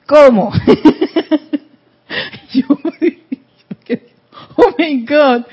¿Cómo? 0.05 0.51
oh 4.57 4.75
my 4.77 5.05
God. 5.05 5.45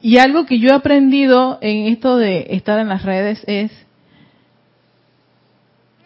Y 0.00 0.18
algo 0.18 0.44
que 0.46 0.58
yo 0.58 0.68
he 0.68 0.74
aprendido 0.74 1.58
en 1.60 1.86
esto 1.86 2.16
de 2.16 2.48
estar 2.50 2.78
en 2.78 2.88
las 2.88 3.04
redes 3.04 3.42
es 3.46 3.72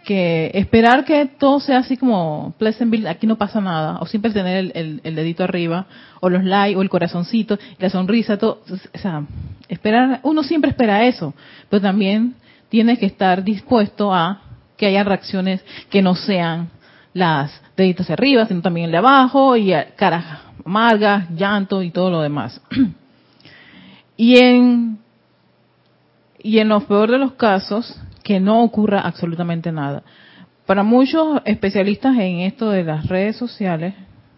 que 0.02 0.50
esperar 0.54 1.04
que 1.04 1.26
todo 1.26 1.60
sea 1.60 1.78
así 1.78 1.96
como 1.96 2.54
Pleasantville, 2.58 3.08
aquí 3.08 3.26
no 3.26 3.36
pasa 3.36 3.60
nada, 3.60 3.98
o 4.00 4.06
siempre 4.06 4.30
tener 4.30 4.72
el, 4.74 5.00
dedito 5.02 5.44
arriba, 5.44 5.86
o 6.20 6.28
los 6.28 6.44
likes, 6.44 6.76
o 6.76 6.82
el 6.82 6.88
corazoncito, 6.88 7.58
la 7.78 7.90
sonrisa, 7.90 8.38
todo, 8.38 8.62
o 8.68 8.98
sea, 8.98 9.24
esperar, 9.68 10.20
uno 10.22 10.42
siempre 10.42 10.70
espera 10.70 11.06
eso, 11.06 11.34
pero 11.68 11.80
también 11.80 12.34
tiene 12.68 12.98
que 12.98 13.06
estar 13.06 13.44
dispuesto 13.44 14.12
a 14.12 14.42
que 14.76 14.86
haya 14.86 15.04
reacciones 15.04 15.64
que 15.90 16.02
no 16.02 16.14
sean 16.14 16.70
las 17.14 17.60
deditos 17.76 18.10
arriba, 18.10 18.46
sino 18.46 18.62
también 18.62 18.86
el 18.86 18.92
de 18.92 18.98
abajo, 18.98 19.56
y 19.56 19.72
caras 19.96 20.24
amargas, 20.64 21.28
llanto 21.30 21.82
y 21.82 21.90
todo 21.90 22.10
lo 22.10 22.20
demás. 22.20 22.60
Y 24.14 24.36
en, 24.38 24.98
y 26.38 26.58
en 26.58 26.68
los 26.68 26.84
peor 26.84 27.10
de 27.10 27.18
los 27.18 27.32
casos, 27.32 27.98
que 28.22 28.40
no 28.40 28.62
ocurra 28.62 29.00
absolutamente 29.00 29.72
nada. 29.72 30.02
Para 30.66 30.82
muchos 30.82 31.42
especialistas 31.44 32.16
en 32.16 32.40
esto 32.40 32.70
de 32.70 32.84
las 32.84 33.06
redes 33.08 33.36
sociales, 33.36 33.94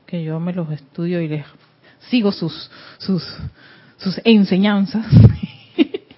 que 0.07 0.23
yo 0.25 0.41
me 0.41 0.53
los 0.53 0.71
estudio 0.71 1.21
y 1.21 1.29
les 1.29 1.45
sigo 2.09 2.33
sus, 2.33 2.71
sus, 2.99 3.23
sus 3.97 4.21
enseñanzas, 4.25 5.07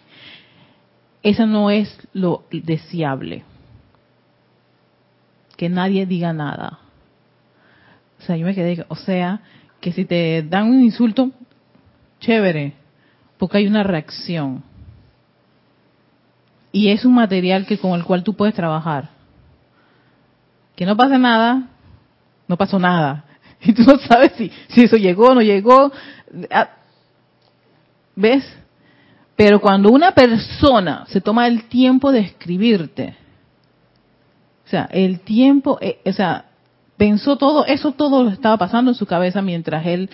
eso 1.23 1.47
no 1.47 1.71
es 1.71 1.97
lo 2.13 2.45
deseable. 2.51 3.45
Que 5.57 5.69
nadie 5.69 6.07
diga 6.07 6.33
nada. 6.33 6.79
O 8.19 8.23
sea, 8.23 8.37
yo 8.37 8.47
me 8.47 8.55
quedé, 8.55 8.85
o 8.89 8.97
sea, 8.97 9.41
que 9.81 9.93
si 9.93 10.05
te 10.05 10.43
dan 10.43 10.69
un 10.69 10.83
insulto, 10.83 11.31
chévere, 12.21 12.75
porque 13.39 13.59
hay 13.59 13.67
una 13.67 13.83
reacción. 13.83 14.63
Y 16.77 16.91
es 16.91 17.07
un 17.07 17.15
material 17.15 17.65
que 17.65 17.79
con 17.79 17.99
el 17.99 18.05
cual 18.05 18.23
tú 18.23 18.35
puedes 18.35 18.55
trabajar. 18.55 19.09
Que 20.77 20.85
no 20.85 20.95
pase 20.95 21.19
nada, 21.19 21.69
no 22.47 22.59
pasó 22.59 22.79
nada. 22.79 23.25
Y 23.63 23.73
tú 23.73 23.83
no 23.85 23.97
sabes 23.97 24.33
si, 24.37 24.53
si 24.69 24.83
eso 24.83 24.99
llegó 24.99 25.29
o 25.29 25.35
no 25.35 25.41
llegó. 25.41 25.91
Ah, 26.51 26.69
¿Ves? 28.15 28.45
Pero 29.37 29.59
cuando 29.59 29.91
una 29.91 30.13
persona 30.13 31.07
se 31.09 31.23
toma 31.23 31.47
el 31.47 31.65
tiempo 31.65 32.13
de 32.13 32.19
escribirte, 32.19 33.17
o 34.67 34.69
sea, 34.69 34.87
el 34.93 35.21
tiempo, 35.21 35.79
eh, 35.81 36.01
o 36.05 36.13
sea, 36.13 36.45
pensó 36.99 37.37
todo, 37.37 37.65
eso 37.65 37.93
todo 37.93 38.23
lo 38.23 38.29
estaba 38.29 38.59
pasando 38.59 38.91
en 38.91 38.97
su 38.97 39.07
cabeza 39.07 39.41
mientras 39.41 39.87
él 39.87 40.11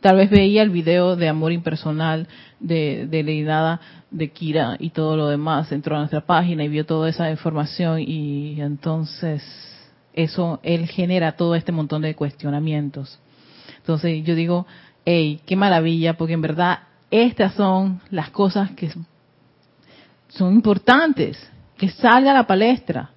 tal 0.00 0.16
vez 0.16 0.30
veía 0.30 0.62
el 0.62 0.70
video 0.70 1.16
de 1.16 1.28
amor 1.28 1.52
impersonal 1.52 2.26
de, 2.58 3.06
de 3.08 3.22
Leidada, 3.22 3.80
de 4.10 4.30
Kira 4.30 4.76
y 4.78 4.90
todo 4.90 5.16
lo 5.16 5.28
demás, 5.28 5.70
entró 5.72 5.96
a 5.96 6.00
nuestra 6.00 6.22
página 6.22 6.64
y 6.64 6.68
vio 6.68 6.86
toda 6.86 7.08
esa 7.08 7.30
información 7.30 8.00
y 8.00 8.60
entonces 8.60 9.42
eso, 10.12 10.60
él 10.62 10.86
genera 10.86 11.32
todo 11.32 11.54
este 11.54 11.72
montón 11.72 12.02
de 12.02 12.14
cuestionamientos. 12.14 13.18
Entonces 13.78 14.24
yo 14.24 14.34
digo, 14.34 14.66
hey, 15.04 15.40
qué 15.46 15.56
maravilla, 15.56 16.16
porque 16.16 16.34
en 16.34 16.42
verdad 16.42 16.80
estas 17.10 17.54
son 17.54 18.00
las 18.10 18.30
cosas 18.30 18.70
que 18.72 18.90
son 20.28 20.54
importantes, 20.54 21.50
que 21.76 21.88
salga 21.88 22.32
a 22.32 22.34
la 22.34 22.46
palestra. 22.46 23.10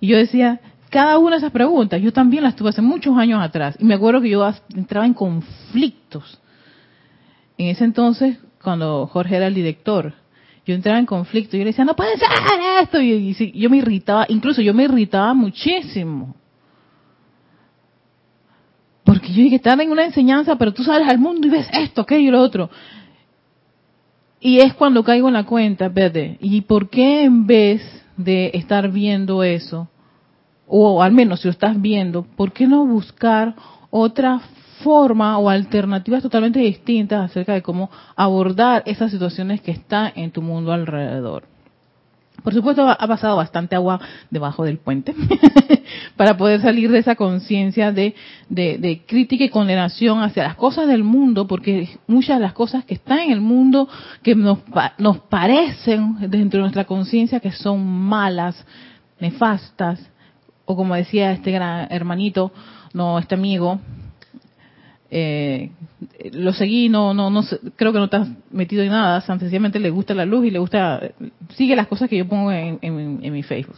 Y 0.00 0.08
yo 0.08 0.16
decía, 0.16 0.60
cada 0.92 1.16
una 1.16 1.36
de 1.36 1.38
esas 1.38 1.52
preguntas, 1.52 2.02
yo 2.02 2.12
también 2.12 2.44
las 2.44 2.54
tuve 2.54 2.68
hace 2.68 2.82
muchos 2.82 3.16
años 3.16 3.42
atrás. 3.42 3.76
Y 3.80 3.84
me 3.84 3.94
acuerdo 3.94 4.20
que 4.20 4.28
yo 4.28 4.46
entraba 4.76 5.06
en 5.06 5.14
conflictos. 5.14 6.38
En 7.56 7.68
ese 7.68 7.84
entonces, 7.84 8.36
cuando 8.62 9.06
Jorge 9.06 9.36
era 9.36 9.46
el 9.46 9.54
director, 9.54 10.12
yo 10.66 10.74
entraba 10.74 10.98
en 10.98 11.06
conflicto. 11.06 11.56
Yo 11.56 11.64
le 11.64 11.70
decía, 11.70 11.86
no 11.86 11.96
puede 11.96 12.18
ser 12.18 12.28
esto. 12.82 13.00
Y, 13.00 13.52
yo 13.54 13.70
me 13.70 13.78
irritaba, 13.78 14.26
incluso 14.28 14.60
yo 14.60 14.74
me 14.74 14.82
irritaba 14.82 15.32
muchísimo. 15.32 16.36
Porque 19.02 19.28
yo 19.32 19.42
dije, 19.42 19.56
estar 19.56 19.80
en 19.80 19.90
una 19.90 20.04
enseñanza, 20.04 20.56
pero 20.56 20.74
tú 20.74 20.84
sales 20.84 21.08
al 21.08 21.18
mundo 21.18 21.46
y 21.46 21.50
ves 21.50 21.68
esto, 21.72 22.02
aquello 22.02 22.28
y 22.28 22.32
lo 22.32 22.40
otro. 22.42 22.68
Y 24.40 24.58
es 24.58 24.74
cuando 24.74 25.02
caigo 25.02 25.28
en 25.28 25.34
la 25.34 25.44
cuenta, 25.44 25.88
vete, 25.88 26.36
¿y 26.38 26.60
por 26.60 26.90
qué 26.90 27.22
en 27.22 27.46
vez 27.46 27.80
de 28.18 28.50
estar 28.52 28.90
viendo 28.90 29.42
eso, 29.42 29.88
o 30.74 31.02
al 31.02 31.12
menos 31.12 31.40
si 31.40 31.48
lo 31.48 31.52
estás 31.52 31.78
viendo, 31.78 32.22
¿por 32.22 32.52
qué 32.52 32.66
no 32.66 32.86
buscar 32.86 33.54
otra 33.90 34.40
forma 34.82 35.36
o 35.36 35.50
alternativas 35.50 36.22
totalmente 36.22 36.60
distintas 36.60 37.30
acerca 37.30 37.52
de 37.52 37.60
cómo 37.60 37.90
abordar 38.16 38.82
esas 38.86 39.10
situaciones 39.10 39.60
que 39.60 39.70
están 39.70 40.12
en 40.16 40.30
tu 40.30 40.40
mundo 40.40 40.72
alrededor? 40.72 41.44
Por 42.42 42.54
supuesto, 42.54 42.88
ha 42.88 43.06
pasado 43.06 43.36
bastante 43.36 43.76
agua 43.76 44.00
debajo 44.30 44.64
del 44.64 44.78
puente 44.78 45.14
para 46.16 46.38
poder 46.38 46.62
salir 46.62 46.90
de 46.90 47.00
esa 47.00 47.16
conciencia 47.16 47.92
de, 47.92 48.14
de, 48.48 49.02
crítica 49.06 49.44
y 49.44 49.50
condenación 49.50 50.22
hacia 50.22 50.42
las 50.42 50.56
cosas 50.56 50.88
del 50.88 51.04
mundo, 51.04 51.46
porque 51.46 51.98
muchas 52.06 52.38
de 52.38 52.44
las 52.44 52.54
cosas 52.54 52.86
que 52.86 52.94
están 52.94 53.18
en 53.18 53.32
el 53.32 53.42
mundo 53.42 53.90
que 54.22 54.34
nos, 54.34 54.60
nos 54.96 55.18
parecen 55.18 56.16
dentro 56.30 56.58
de 56.58 56.62
nuestra 56.62 56.84
conciencia 56.84 57.40
que 57.40 57.52
son 57.52 57.86
malas, 57.86 58.66
nefastas, 59.20 60.00
o 60.72 60.76
como 60.76 60.94
decía 60.94 61.32
este 61.32 61.52
gran 61.52 61.86
hermanito, 61.90 62.52
no 62.94 63.18
este 63.18 63.34
amigo, 63.34 63.80
eh, 65.10 65.70
lo 66.32 66.52
seguí, 66.52 66.88
no, 66.88 67.12
no, 67.12 67.30
no, 67.30 67.44
creo 67.76 67.92
que 67.92 67.98
no 67.98 68.06
estás 68.06 68.28
metido 68.50 68.82
en 68.82 68.90
nada, 68.90 69.20
sencillamente 69.20 69.78
le 69.78 69.90
gusta 69.90 70.14
la 70.14 70.24
luz 70.24 70.46
y 70.46 70.50
le 70.50 70.58
gusta, 70.58 71.00
sigue 71.54 71.76
las 71.76 71.86
cosas 71.86 72.08
que 72.08 72.16
yo 72.16 72.26
pongo 72.26 72.50
en, 72.50 73.32
mi 73.32 73.42
Facebook, 73.42 73.76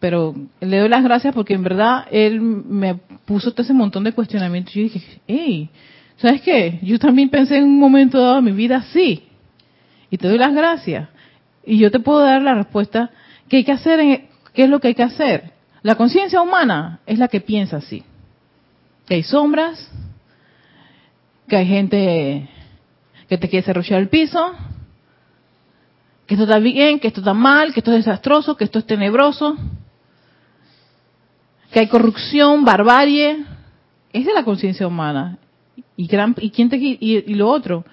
pero 0.00 0.34
le 0.60 0.78
doy 0.78 0.88
las 0.88 1.04
gracias 1.04 1.34
porque 1.34 1.54
en 1.54 1.62
verdad 1.62 2.06
él 2.10 2.40
me 2.40 2.94
puso 3.26 3.52
todo 3.52 3.62
ese 3.62 3.74
montón 3.74 4.04
de 4.04 4.12
cuestionamientos 4.12 4.74
yo 4.74 4.82
dije, 4.82 5.20
hey, 5.26 5.68
¿sabes 6.16 6.40
qué? 6.40 6.80
Yo 6.82 6.98
también 6.98 7.28
pensé 7.28 7.58
en 7.58 7.64
un 7.64 7.78
momento 7.78 8.18
dado 8.18 8.36
de 8.36 8.42
mi 8.42 8.52
vida 8.52 8.78
así, 8.78 9.24
y 10.10 10.16
te 10.16 10.28
doy 10.28 10.38
las 10.38 10.54
gracias, 10.54 11.08
y 11.64 11.78
yo 11.78 11.90
te 11.90 12.00
puedo 12.00 12.20
dar 12.20 12.40
la 12.40 12.54
respuesta, 12.54 13.10
¿qué 13.48 13.58
hay 13.58 13.64
que 13.64 13.72
hacer? 13.72 14.00
En, 14.00 14.32
¿Qué 14.52 14.64
es 14.64 14.70
lo 14.70 14.80
que 14.80 14.88
hay 14.88 14.94
que 14.94 15.02
hacer? 15.02 15.52
La 15.82 15.96
conciencia 15.96 16.40
humana 16.40 17.00
es 17.06 17.18
la 17.18 17.28
que 17.28 17.40
piensa 17.40 17.78
así. 17.78 18.04
Que 19.06 19.14
hay 19.14 19.22
sombras, 19.24 19.90
que 21.48 21.56
hay 21.56 21.66
gente 21.66 22.48
que 23.28 23.38
te 23.38 23.48
quiere 23.48 23.66
cerruchar 23.66 23.98
el 23.98 24.08
piso, 24.08 24.52
que 26.26 26.34
esto 26.34 26.44
está 26.44 26.58
bien, 26.60 27.00
que 27.00 27.08
esto 27.08 27.20
está 27.20 27.34
mal, 27.34 27.72
que 27.72 27.80
esto 27.80 27.90
es 27.92 28.04
desastroso, 28.04 28.56
que 28.56 28.64
esto 28.64 28.78
es 28.78 28.86
tenebroso, 28.86 29.56
que 31.72 31.80
hay 31.80 31.88
corrupción, 31.88 32.64
barbarie. 32.64 33.44
Es 34.12 34.26
la 34.26 34.44
conciencia 34.44 34.86
humana. 34.86 35.38
Y, 35.96 36.04
y, 36.04 36.50
quién 36.50 36.68
te, 36.68 36.76
y, 36.76 36.98
y 37.00 37.34
lo 37.34 37.48
otro, 37.48 37.84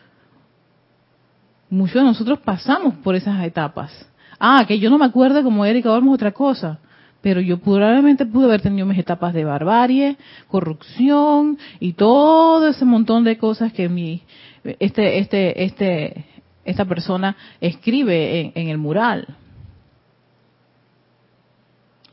muchos 1.69 1.95
de 1.95 2.03
nosotros 2.03 2.39
pasamos 2.39 2.95
por 2.95 3.15
esas 3.15 3.43
etapas. 3.43 4.07
Ah, 4.37 4.65
que 4.67 4.77
yo 4.77 4.89
no 4.89 4.97
me 4.97 5.05
acuerdo 5.05 5.41
como 5.43 5.65
Erika 5.65 5.91
Olmos 5.91 6.13
otra 6.13 6.31
cosa 6.31 6.79
pero 7.21 7.41
yo 7.41 7.57
probablemente 7.59 8.25
pude 8.25 8.45
haber 8.45 8.61
tenido 8.61 8.85
mis 8.85 8.97
etapas 8.97 9.33
de 9.33 9.43
barbarie, 9.43 10.17
corrupción 10.47 11.57
y 11.79 11.93
todo 11.93 12.69
ese 12.69 12.85
montón 12.85 13.23
de 13.23 13.37
cosas 13.37 13.73
que 13.73 13.89
mi 13.89 14.21
este 14.63 15.19
este 15.19 15.63
este 15.63 16.25
esta 16.65 16.85
persona 16.85 17.35
escribe 17.59 18.51
en, 18.53 18.67
el 18.67 18.77
mural. 18.77 19.27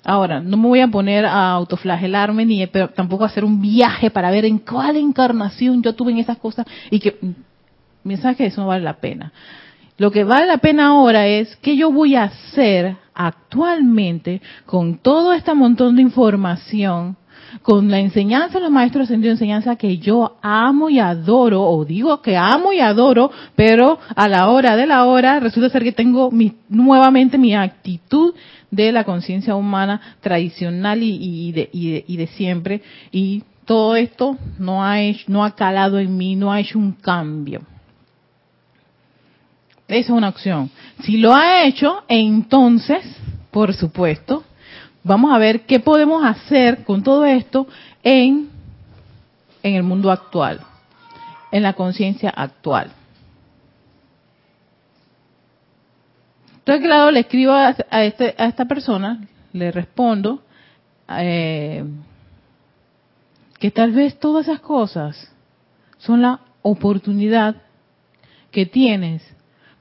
Ahora, 0.03 0.41
no 0.41 0.57
me 0.57 0.69
voy 0.69 0.81
a 0.81 0.89
poner 0.89 1.27
a 1.27 1.51
autoflagelarme 1.51 2.47
ni 2.47 2.67
pero 2.69 2.89
tampoco 2.89 3.25
a 3.25 3.27
hacer 3.27 3.45
un 3.45 3.61
viaje 3.61 4.11
para 4.11 4.31
ver 4.31 4.45
en 4.45 4.59
cuál 4.59 4.97
encarnación 4.97 5.83
yo 5.83 5.95
tuve 5.95 6.13
en 6.13 6.19
esas 6.19 6.39
cosas 6.39 6.65
y 6.91 7.01
que 7.01 7.19
mensaje 8.03 8.47
eso 8.47 8.61
no 8.63 8.69
vale 8.69 8.85
la 8.85 8.99
pena. 8.99 9.33
Lo 9.99 10.11
que 10.11 10.25
vale 10.25 10.47
la 10.47 10.59
pena 10.59 10.89
ahora 10.89 11.27
es 11.27 11.57
qué 11.57 11.77
yo 11.77 11.91
voy 11.91 12.17
a 12.17 12.25
hacer 12.25 12.97
actualmente 13.15 14.43
con 14.67 14.99
todo 14.99 15.33
este 15.33 15.55
montón 15.55 15.97
de 15.97 16.03
información 16.03 17.17
con 17.63 17.91
la 17.91 17.99
enseñanza 18.01 18.59
de 18.59 18.65
los 18.65 18.71
maestros 18.71 19.05
ascendidos, 19.05 19.35
enseñanza 19.35 19.77
que 19.77 19.99
yo 19.99 20.37
amo 20.43 20.91
y 20.91 20.99
adoro, 20.99 21.63
o 21.63 21.85
digo 21.85 22.21
que 22.21 22.37
amo 22.37 22.73
y 22.73 22.81
adoro, 22.81 23.31
pero 23.55 23.99
a 24.15 24.29
la 24.29 24.49
hora 24.49 24.77
de 24.77 24.87
la 24.87 25.05
hora 25.05 25.41
resulta 25.41 25.71
ser 25.71 25.83
que 25.83 25.93
tengo 25.93 26.31
mi, 26.31 26.55
nuevamente 26.69 27.39
mi 27.39 27.55
actitud 27.55 28.35
de 28.71 28.93
la 28.93 29.05
conciencia 29.05 29.55
humana 29.55 30.01
tradicional 30.21 31.03
y, 31.03 31.53
de, 31.53 31.71
y, 31.73 32.17
de, 32.17 32.27
siempre, 32.29 32.83
y 33.11 33.45
todo 33.65 33.97
esto 33.97 34.37
no 34.59 34.85
ha, 34.85 34.97
no 35.27 35.45
ha 35.45 35.55
calado 35.55 35.99
en 35.99 36.17
mí, 36.17 36.37
no 36.37 36.53
ha 36.53 36.61
hecho 36.61 36.79
un 36.79 36.93
cambio. 36.93 37.63
Esa 39.89 39.99
es 39.99 40.11
una 40.11 40.29
opción. 40.29 40.71
Si 41.03 41.17
lo 41.17 41.35
ha 41.35 41.65
hecho, 41.65 42.03
entonces, 42.09 43.05
por 43.51 43.73
supuesto, 43.73 44.45
vamos 45.05 45.33
a 45.33 45.39
ver 45.39 45.63
qué 45.63 45.79
podemos 45.79 46.25
hacer 46.25 46.85
con 46.85 47.03
todo 47.03 47.25
esto 47.25 47.69
en, 48.03 48.51
en 49.63 49.75
el 49.75 49.85
mundo 49.85 50.11
actual, 50.11 50.61
en 51.53 51.63
la 51.63 51.75
conciencia 51.75 52.31
actual. 52.31 52.91
Entonces, 56.59 56.85
claro, 56.85 57.13
le 57.13 57.21
escribo 57.21 57.53
a, 57.53 57.77
este, 58.03 58.35
a 58.37 58.47
esta 58.47 58.65
persona, 58.65 59.21
le 59.53 59.71
respondo 59.71 60.43
eh, 61.17 61.85
que 63.61 63.71
tal 63.71 63.93
vez 63.93 64.19
todas 64.19 64.49
esas 64.49 64.59
cosas 64.59 65.33
son 65.99 66.23
la 66.23 66.41
oportunidad 66.63 67.55
que 68.51 68.67
tienes 68.67 69.36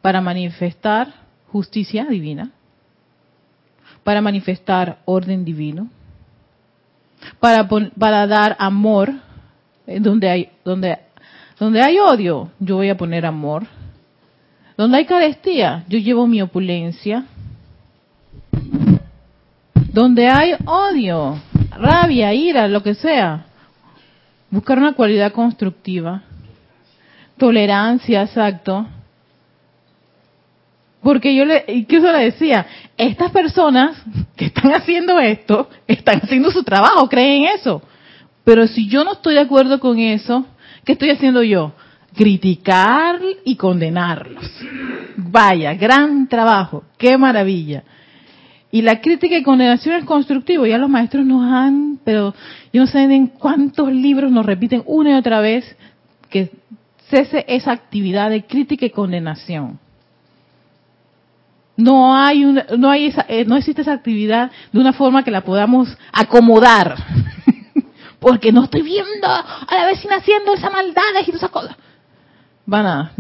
para 0.05 0.21
manifestar 0.21 1.11
justicia 1.51 2.05
divina, 2.05 2.51
para 4.03 4.21
manifestar 4.21 4.99
orden 5.05 5.43
divino, 5.43 5.89
para, 7.39 7.67
para 7.67 8.27
dar 8.27 8.55
amor 8.59 9.11
donde 9.87 10.29
hay, 10.29 10.49
donde, 10.63 10.99
donde 11.57 11.81
hay 11.81 11.97
odio, 11.97 12.51
yo 12.59 12.75
voy 12.75 12.89
a 12.89 12.95
poner 12.95 13.25
amor. 13.25 13.65
Donde 14.77 14.95
hay 14.95 15.05
carestía, 15.05 15.83
yo 15.87 15.97
llevo 15.97 16.27
mi 16.27 16.39
opulencia. 16.39 17.25
Donde 19.91 20.27
hay 20.27 20.53
odio, 20.65 21.39
rabia, 21.71 22.31
ira, 22.31 22.67
lo 22.67 22.83
que 22.83 22.93
sea, 22.93 23.47
buscar 24.51 24.77
una 24.77 24.93
cualidad 24.93 25.31
constructiva. 25.31 26.21
Tolerancia, 27.39 28.21
exacto. 28.21 28.85
Porque 31.05 31.35
yo 31.35 31.45
le, 31.45 31.65
incluso 31.67 32.11
le 32.11 32.31
decía, 32.31 32.65
estas 32.97 33.29
personas 33.29 33.95
que 34.35 34.45
están 34.45 34.73
haciendo 34.73 35.19
esto, 35.19 35.69
están 35.85 36.19
haciendo 36.23 36.49
su 36.49 36.63
trabajo, 36.63 37.07
creen 37.07 37.43
eso. 37.55 37.83
Pero 38.43 38.65
si 38.65 38.87
yo 38.87 39.03
no 39.03 39.11
estoy 39.11 39.35
de 39.35 39.41
acuerdo 39.41 39.79
con 39.79 39.99
eso, 39.99 40.47
¿qué 40.83 40.93
estoy 40.93 41.11
haciendo 41.11 41.43
yo? 41.43 41.73
Criticar 42.15 43.19
y 43.43 43.55
condenarlos. 43.55 44.49
Vaya, 45.15 45.75
gran 45.75 46.27
trabajo, 46.27 46.83
qué 46.97 47.19
maravilla. 47.19 47.83
Y 48.71 48.81
la 48.81 48.99
crítica 48.99 49.37
y 49.37 49.43
condenación 49.43 49.97
es 49.97 50.05
constructivo. 50.05 50.65
Ya 50.65 50.79
los 50.79 50.89
maestros 50.89 51.23
nos 51.23 51.43
han, 51.43 51.99
pero 52.03 52.33
yo 52.73 52.81
no 52.81 52.87
sé 52.87 53.03
en 53.03 53.27
cuántos 53.27 53.93
libros 53.93 54.31
nos 54.31 54.43
repiten 54.43 54.81
una 54.87 55.11
y 55.11 55.19
otra 55.19 55.39
vez 55.39 55.77
que 56.31 56.49
cese 57.11 57.45
esa 57.47 57.73
actividad 57.73 58.31
de 58.31 58.47
crítica 58.47 58.87
y 58.87 58.89
condenación. 58.89 59.84
No 61.77 62.15
hay 62.15 62.45
una, 62.45 62.65
no 62.77 62.89
hay 62.89 63.07
esa, 63.07 63.25
eh, 63.27 63.45
no 63.45 63.57
existe 63.57 63.81
esa 63.81 63.93
actividad 63.93 64.51
de 64.71 64.79
una 64.79 64.93
forma 64.93 65.23
que 65.23 65.31
la 65.31 65.41
podamos 65.41 65.97
acomodar. 66.13 66.95
Porque 68.19 68.51
no 68.51 68.63
estoy 68.63 68.81
viendo 68.81 69.27
a 69.27 69.67
la 69.71 69.85
vecina 69.85 70.15
haciendo 70.15 70.53
esas 70.53 70.71
maldades 70.71 71.27
y 71.27 71.31
esas 71.31 71.49
cosas. 71.49 71.75
Van 72.65 72.85
a. 72.85 73.11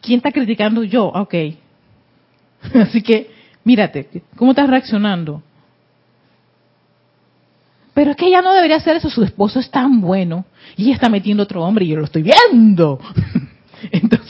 ¿Quién 0.00 0.18
está 0.18 0.32
criticando? 0.32 0.84
Yo, 0.84 1.06
ok. 1.06 1.34
Así 2.74 3.02
que, 3.02 3.30
mírate, 3.64 4.08
¿cómo 4.36 4.52
estás 4.52 4.70
reaccionando? 4.70 5.42
Pero 7.94 8.12
es 8.12 8.16
que 8.16 8.28
ella 8.28 8.42
no 8.42 8.54
debería 8.54 8.76
hacer 8.76 8.96
eso, 8.96 9.10
su 9.10 9.24
esposo 9.24 9.58
es 9.58 9.70
tan 9.72 10.00
bueno 10.00 10.44
y 10.76 10.84
ella 10.84 10.94
está 10.94 11.08
metiendo 11.08 11.42
otro 11.42 11.64
hombre 11.64 11.84
y 11.84 11.88
yo 11.88 11.96
lo 11.96 12.04
estoy 12.04 12.22
viendo. 12.22 13.00
Entonces, 13.90 14.27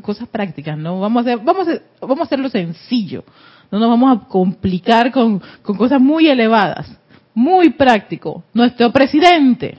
cosas 0.00 0.28
prácticas, 0.28 0.76
¿no? 0.76 1.00
Vamos 1.00 1.26
a, 1.26 1.32
hacer, 1.32 1.44
vamos 1.44 1.68
vamos 2.00 2.20
a 2.20 2.22
hacerlo 2.24 2.48
sencillo. 2.48 3.24
No 3.70 3.78
nos 3.78 3.88
vamos 3.88 4.16
a 4.16 4.28
complicar 4.28 5.10
con, 5.12 5.40
con 5.62 5.76
cosas 5.76 6.00
muy 6.00 6.28
elevadas. 6.28 6.98
Muy 7.34 7.70
práctico. 7.70 8.44
Nuestro 8.52 8.92
presidente, 8.92 9.78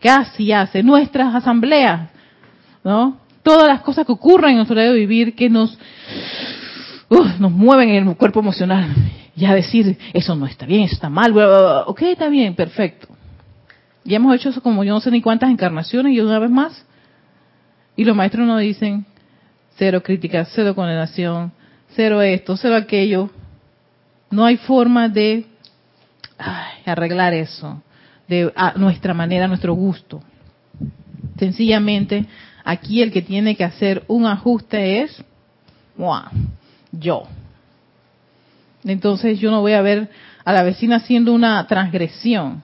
¿qué 0.00 0.10
hace 0.10 0.42
y 0.42 0.52
hace? 0.52 0.82
Nuestras 0.82 1.34
asambleas, 1.34 2.10
¿no? 2.82 3.18
Todas 3.42 3.68
las 3.68 3.82
cosas 3.82 4.04
que 4.04 4.12
ocurren 4.12 4.50
en 4.50 4.56
nuestro 4.56 4.76
de 4.76 4.92
vivir 4.92 5.34
que 5.34 5.48
nos, 5.48 5.78
nos 7.38 7.52
mueven 7.52 7.90
en 7.90 8.08
el 8.08 8.16
cuerpo 8.16 8.40
emocional. 8.40 8.86
Ya 9.36 9.54
decir, 9.54 9.96
eso 10.12 10.34
no 10.34 10.46
está 10.46 10.66
bien, 10.66 10.82
eso 10.82 10.94
está 10.94 11.08
mal, 11.08 11.32
ok, 11.86 12.02
está 12.02 12.28
bien, 12.28 12.56
perfecto. 12.56 13.06
Ya 14.04 14.16
hemos 14.16 14.34
hecho 14.34 14.48
eso 14.48 14.60
como 14.60 14.82
yo 14.82 14.94
no 14.94 15.00
sé 15.00 15.10
ni 15.12 15.22
cuántas 15.22 15.50
encarnaciones 15.50 16.12
y 16.12 16.20
una 16.20 16.40
vez 16.40 16.50
más. 16.50 16.84
Y 17.94 18.04
los 18.04 18.16
maestros 18.16 18.46
nos 18.46 18.60
dicen, 18.60 19.06
cero 19.78 20.02
crítica, 20.02 20.44
cero 20.44 20.74
condenación, 20.74 21.52
cero 21.94 22.20
esto, 22.20 22.56
cero 22.56 22.76
aquello. 22.76 23.30
No 24.30 24.44
hay 24.44 24.56
forma 24.56 25.08
de 25.08 25.46
arreglar 26.84 27.32
eso 27.32 27.82
de 28.28 28.52
a 28.54 28.74
nuestra 28.76 29.14
manera, 29.14 29.46
a 29.46 29.48
nuestro 29.48 29.72
gusto. 29.72 30.20
Sencillamente, 31.38 32.26
aquí 32.64 33.00
el 33.00 33.10
que 33.10 33.22
tiene 33.22 33.56
que 33.56 33.64
hacer 33.64 34.04
un 34.08 34.26
ajuste 34.26 35.02
es 35.02 35.24
yo. 36.92 37.24
Entonces 38.84 39.40
yo 39.40 39.50
no 39.50 39.60
voy 39.60 39.72
a 39.72 39.82
ver 39.82 40.10
a 40.44 40.52
la 40.52 40.62
vecina 40.62 40.96
haciendo 40.96 41.32
una 41.32 41.66
transgresión. 41.66 42.62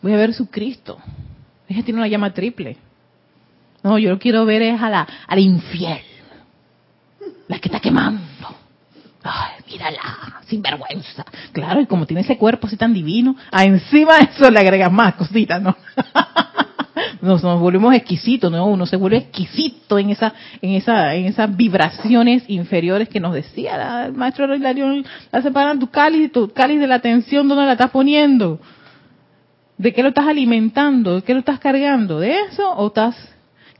Voy 0.00 0.12
a 0.12 0.16
ver 0.16 0.34
su 0.34 0.48
Cristo. 0.48 0.98
Ella 1.68 1.82
tiene 1.82 2.00
una 2.00 2.08
llama 2.08 2.32
triple. 2.32 2.76
No, 3.84 3.98
yo 3.98 4.10
lo 4.10 4.18
quiero 4.18 4.46
ver 4.46 4.62
es 4.62 4.80
a 4.80 4.88
la, 4.88 5.06
la 5.28 5.40
infiel. 5.40 6.00
La 7.48 7.58
que 7.58 7.68
está 7.68 7.80
quemando. 7.80 8.24
Ay, 9.22 9.62
mírala, 9.70 10.40
sin 10.46 10.62
vergüenza. 10.62 11.24
Claro, 11.52 11.82
y 11.82 11.86
como 11.86 12.06
tiene 12.06 12.22
ese 12.22 12.38
cuerpo 12.38 12.66
así 12.66 12.78
tan 12.78 12.94
divino, 12.94 13.36
a 13.52 13.64
encima 13.64 14.18
de 14.18 14.24
eso 14.24 14.50
le 14.50 14.58
agregas 14.58 14.90
más 14.90 15.14
cositas, 15.16 15.60
¿no? 15.60 15.76
nos, 17.20 17.42
nos, 17.42 17.60
volvemos 17.60 17.94
exquisitos, 17.94 18.50
¿no? 18.50 18.66
Uno 18.66 18.86
se 18.86 18.96
vuelve 18.96 19.18
exquisito 19.18 19.98
en 19.98 20.10
esa, 20.10 20.32
en 20.62 20.70
esa, 20.70 21.14
en 21.14 21.26
esas 21.26 21.54
vibraciones 21.54 22.44
inferiores 22.48 23.10
que 23.10 23.20
nos 23.20 23.34
decía 23.34 24.06
el 24.06 24.14
maestro 24.14 24.54
Hilarión, 24.54 25.04
la 25.30 25.42
separan 25.42 25.78
tu 25.78 25.90
cáliz, 25.90 26.32
tu 26.32 26.50
cáliz 26.50 26.80
de 26.80 26.86
la 26.86 26.96
atención, 26.96 27.48
¿dónde 27.48 27.66
la 27.66 27.72
estás 27.72 27.90
poniendo? 27.90 28.60
¿De 29.76 29.92
qué 29.92 30.02
lo 30.02 30.08
estás 30.08 30.26
alimentando? 30.26 31.16
¿De 31.16 31.22
qué 31.22 31.34
lo 31.34 31.40
estás 31.40 31.58
cargando? 31.58 32.20
¿De 32.20 32.40
eso 32.40 32.70
o 32.72 32.86
estás 32.86 33.33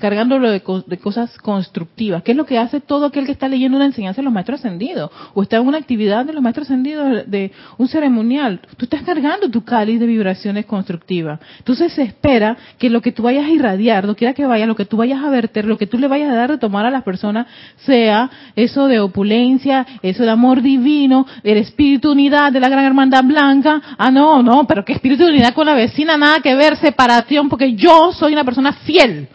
cargándolo 0.04 0.50
de, 0.50 0.60
cosas 0.60 1.38
constructivas, 1.38 2.22
¿Qué 2.22 2.32
es 2.32 2.36
lo 2.36 2.44
que 2.44 2.58
hace 2.58 2.78
todo 2.78 3.06
aquel 3.06 3.24
que 3.24 3.32
está 3.32 3.48
leyendo 3.48 3.78
una 3.78 3.86
enseñanza 3.86 4.20
de 4.20 4.24
los 4.24 4.34
maestros 4.34 4.60
ascendidos, 4.60 5.10
o 5.32 5.42
está 5.42 5.56
en 5.56 5.66
una 5.66 5.78
actividad 5.78 6.26
de 6.26 6.34
los 6.34 6.42
maestros 6.42 6.66
ascendidos 6.66 7.22
de 7.26 7.52
un 7.78 7.88
ceremonial. 7.88 8.60
Tú 8.76 8.84
estás 8.84 9.00
cargando 9.00 9.50
tu 9.50 9.64
cáliz 9.64 9.98
de 9.98 10.04
vibraciones 10.04 10.66
constructivas. 10.66 11.40
Entonces 11.56 11.94
se 11.94 12.02
espera 12.02 12.54
que 12.78 12.90
lo 12.90 13.00
que 13.00 13.12
tú 13.12 13.22
vayas 13.22 13.46
a 13.46 13.48
irradiar, 13.48 14.04
lo 14.04 14.14
quiera 14.14 14.34
que 14.34 14.44
vaya, 14.44 14.66
lo 14.66 14.76
que 14.76 14.84
tú 14.84 14.98
vayas 14.98 15.24
a 15.24 15.30
verter, 15.30 15.64
lo 15.64 15.78
que 15.78 15.86
tú 15.86 15.96
le 15.96 16.06
vayas 16.06 16.30
a 16.30 16.34
dar 16.34 16.50
de 16.50 16.58
tomar 16.58 16.84
a 16.84 16.90
las 16.90 17.02
personas, 17.02 17.46
sea 17.86 18.30
eso 18.56 18.86
de 18.88 19.00
opulencia, 19.00 19.86
eso 20.02 20.24
de 20.24 20.30
amor 20.30 20.60
divino, 20.60 21.26
el 21.42 21.56
espíritu 21.56 22.12
unidad 22.12 22.52
de 22.52 22.60
la 22.60 22.68
gran 22.68 22.84
hermandad 22.84 23.24
blanca. 23.24 23.80
Ah, 23.96 24.10
no, 24.10 24.42
no, 24.42 24.66
pero 24.66 24.84
qué 24.84 24.92
espíritu 24.92 25.24
de 25.24 25.30
unidad 25.30 25.54
con 25.54 25.64
la 25.64 25.72
vecina, 25.72 26.18
nada 26.18 26.40
que 26.40 26.54
ver, 26.54 26.76
separación, 26.76 27.48
porque 27.48 27.74
yo 27.74 28.12
soy 28.12 28.34
una 28.34 28.44
persona 28.44 28.74
fiel. 28.84 29.28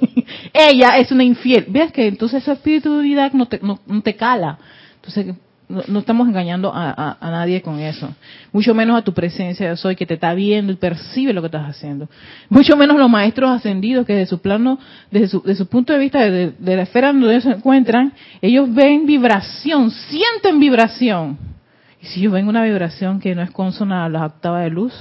ella 0.52 0.98
es 0.98 1.10
una 1.12 1.24
infiel. 1.24 1.66
Ves 1.68 1.92
que 1.92 2.06
entonces 2.06 2.44
de 2.64 2.88
unidad 2.88 3.32
no 3.32 3.46
te, 3.46 3.60
no, 3.62 3.78
te 4.02 4.14
cala. 4.16 4.58
Entonces, 4.96 5.34
no, 5.68 5.98
estamos 5.98 6.28
engañando 6.28 6.72
a, 6.74 7.16
nadie 7.20 7.62
con 7.62 7.78
eso. 7.78 8.08
Mucho 8.52 8.74
menos 8.74 8.98
a 8.98 9.02
tu 9.02 9.12
presencia 9.14 9.70
de 9.70 9.76
soy 9.76 9.96
que 9.96 10.06
te 10.06 10.14
está 10.14 10.34
viendo 10.34 10.72
y 10.72 10.76
percibe 10.76 11.32
lo 11.32 11.40
que 11.40 11.46
estás 11.46 11.68
haciendo. 11.68 12.08
Mucho 12.48 12.76
menos 12.76 12.98
los 12.98 13.10
maestros 13.10 13.50
ascendidos 13.50 14.06
que 14.06 14.14
desde 14.14 14.26
su 14.26 14.40
plano, 14.40 14.78
desde 15.10 15.28
su, 15.28 15.54
su 15.54 15.66
punto 15.66 15.92
de 15.92 15.98
vista 15.98 16.20
de, 16.20 16.52
de 16.58 16.76
la 16.76 16.82
esfera 16.82 17.08
donde 17.08 17.30
ellos 17.30 17.44
se 17.44 17.50
encuentran, 17.50 18.12
ellos 18.42 18.72
ven 18.72 19.06
vibración, 19.06 19.90
sienten 19.90 20.60
vibración. 20.60 21.38
Y 22.02 22.06
si 22.06 22.20
yo 22.20 22.30
ven 22.30 22.46
una 22.46 22.62
vibración 22.62 23.18
que 23.18 23.34
no 23.34 23.42
es 23.42 23.50
consona 23.50 24.04
a 24.04 24.08
las 24.10 24.22
octavas 24.22 24.64
de 24.64 24.70
luz, 24.70 24.92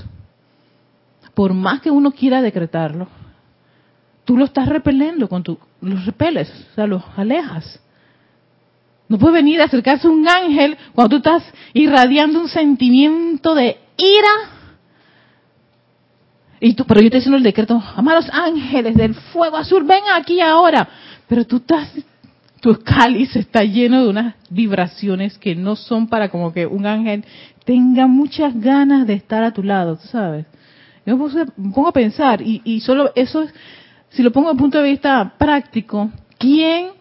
por 1.33 1.53
más 1.53 1.81
que 1.81 1.91
uno 1.91 2.11
quiera 2.11 2.41
decretarlo, 2.41 3.07
tú 4.25 4.37
lo 4.37 4.45
estás 4.45 4.67
repeliendo 4.67 5.27
con 5.27 5.43
tu, 5.43 5.57
los 5.81 6.05
repeles, 6.05 6.49
o 6.71 6.75
sea, 6.75 6.87
los 6.87 7.03
alejas. 7.15 7.79
No 9.09 9.17
puede 9.17 9.35
venir 9.35 9.61
a 9.61 9.65
acercarse 9.65 10.07
un 10.07 10.27
ángel 10.27 10.77
cuando 10.93 11.09
tú 11.09 11.17
estás 11.17 11.43
irradiando 11.73 12.39
un 12.39 12.47
sentimiento 12.47 13.53
de 13.53 13.77
ira. 13.97 14.49
Y 16.59 16.73
tú, 16.73 16.85
pero 16.85 17.01
yo 17.01 17.09
te 17.09 17.17
diciendo 17.17 17.37
el 17.37 17.43
decreto, 17.43 17.83
amados 17.95 18.29
ángeles 18.31 18.95
del 18.95 19.13
fuego 19.13 19.57
azul, 19.57 19.83
ven 19.83 20.03
aquí 20.15 20.39
ahora. 20.39 20.87
Pero 21.27 21.45
tú 21.45 21.57
estás, 21.57 21.91
tu 22.61 22.79
cáliz 22.81 23.35
está 23.35 23.63
lleno 23.63 24.03
de 24.03 24.09
unas 24.09 24.35
vibraciones 24.49 25.37
que 25.37 25.55
no 25.55 25.75
son 25.75 26.07
para 26.07 26.29
como 26.29 26.53
que 26.53 26.65
un 26.65 26.85
ángel 26.85 27.25
tenga 27.65 28.07
muchas 28.07 28.57
ganas 28.59 29.05
de 29.05 29.13
estar 29.13 29.43
a 29.43 29.51
tu 29.51 29.61
lado, 29.61 29.97
¿tú 29.97 30.07
sabes? 30.07 30.45
Yo 31.05 31.17
me 31.17 31.45
pongo 31.73 31.89
a 31.89 31.93
pensar, 31.93 32.41
y, 32.41 32.61
y 32.63 32.79
solo 32.79 33.11
eso, 33.15 33.45
si 34.13 34.23
lo 34.23 34.31
pongo 34.31 34.47
desde 34.47 34.57
el 34.57 34.61
punto 34.61 34.77
de 34.81 34.89
vista 34.89 35.33
práctico, 35.37 36.09
¿quién 36.37 36.91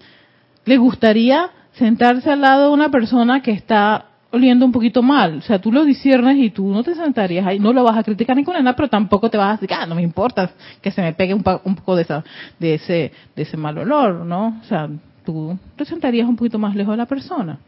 le 0.65 0.77
gustaría 0.77 1.51
sentarse 1.73 2.31
al 2.31 2.41
lado 2.41 2.69
de 2.69 2.75
una 2.75 2.91
persona 2.91 3.43
que 3.43 3.53
está 3.53 4.07
oliendo 4.33 4.65
un 4.65 4.73
poquito 4.73 5.03
mal. 5.03 5.39
O 5.39 5.43
sea, 5.43 5.61
tú 5.61 5.71
lo 5.71 5.85
disiernes 5.85 6.39
y 6.39 6.51
tú 6.51 6.67
no 6.69 6.83
te 6.83 6.95
sentarías 6.95 7.47
ahí, 7.47 7.59
no 7.59 7.73
lo 7.73 7.85
vas 7.85 7.99
a 7.99 8.03
criticar 8.03 8.35
ni 8.35 8.45
con 8.45 8.55
nada, 8.55 8.75
pero 8.75 8.89
tampoco 8.89 9.31
te 9.31 9.37
vas 9.37 9.51
a 9.51 9.61
decir, 9.61 9.77
ah, 9.79 9.87
no 9.87 9.95
me 9.95 10.03
importa 10.03 10.51
que 10.81 10.91
se 10.91 11.03
me 11.03 11.13
pegue 11.13 11.35
un, 11.35 11.43
poco 11.43 11.97
de, 11.97 12.03
esa, 12.03 12.25
de, 12.59 12.75
ese, 12.75 13.13
de 13.37 13.43
ese 13.43 13.57
mal 13.57 13.77
olor, 13.79 14.25
¿no? 14.25 14.59
O 14.63 14.65
sea, 14.65 14.89
tú 15.25 15.59
te 15.77 15.85
sentarías 15.85 16.27
un 16.27 16.37
poquito 16.37 16.59
más 16.59 16.75
lejos 16.75 16.95
de 16.95 16.97
la 16.97 17.07
persona. 17.07 17.59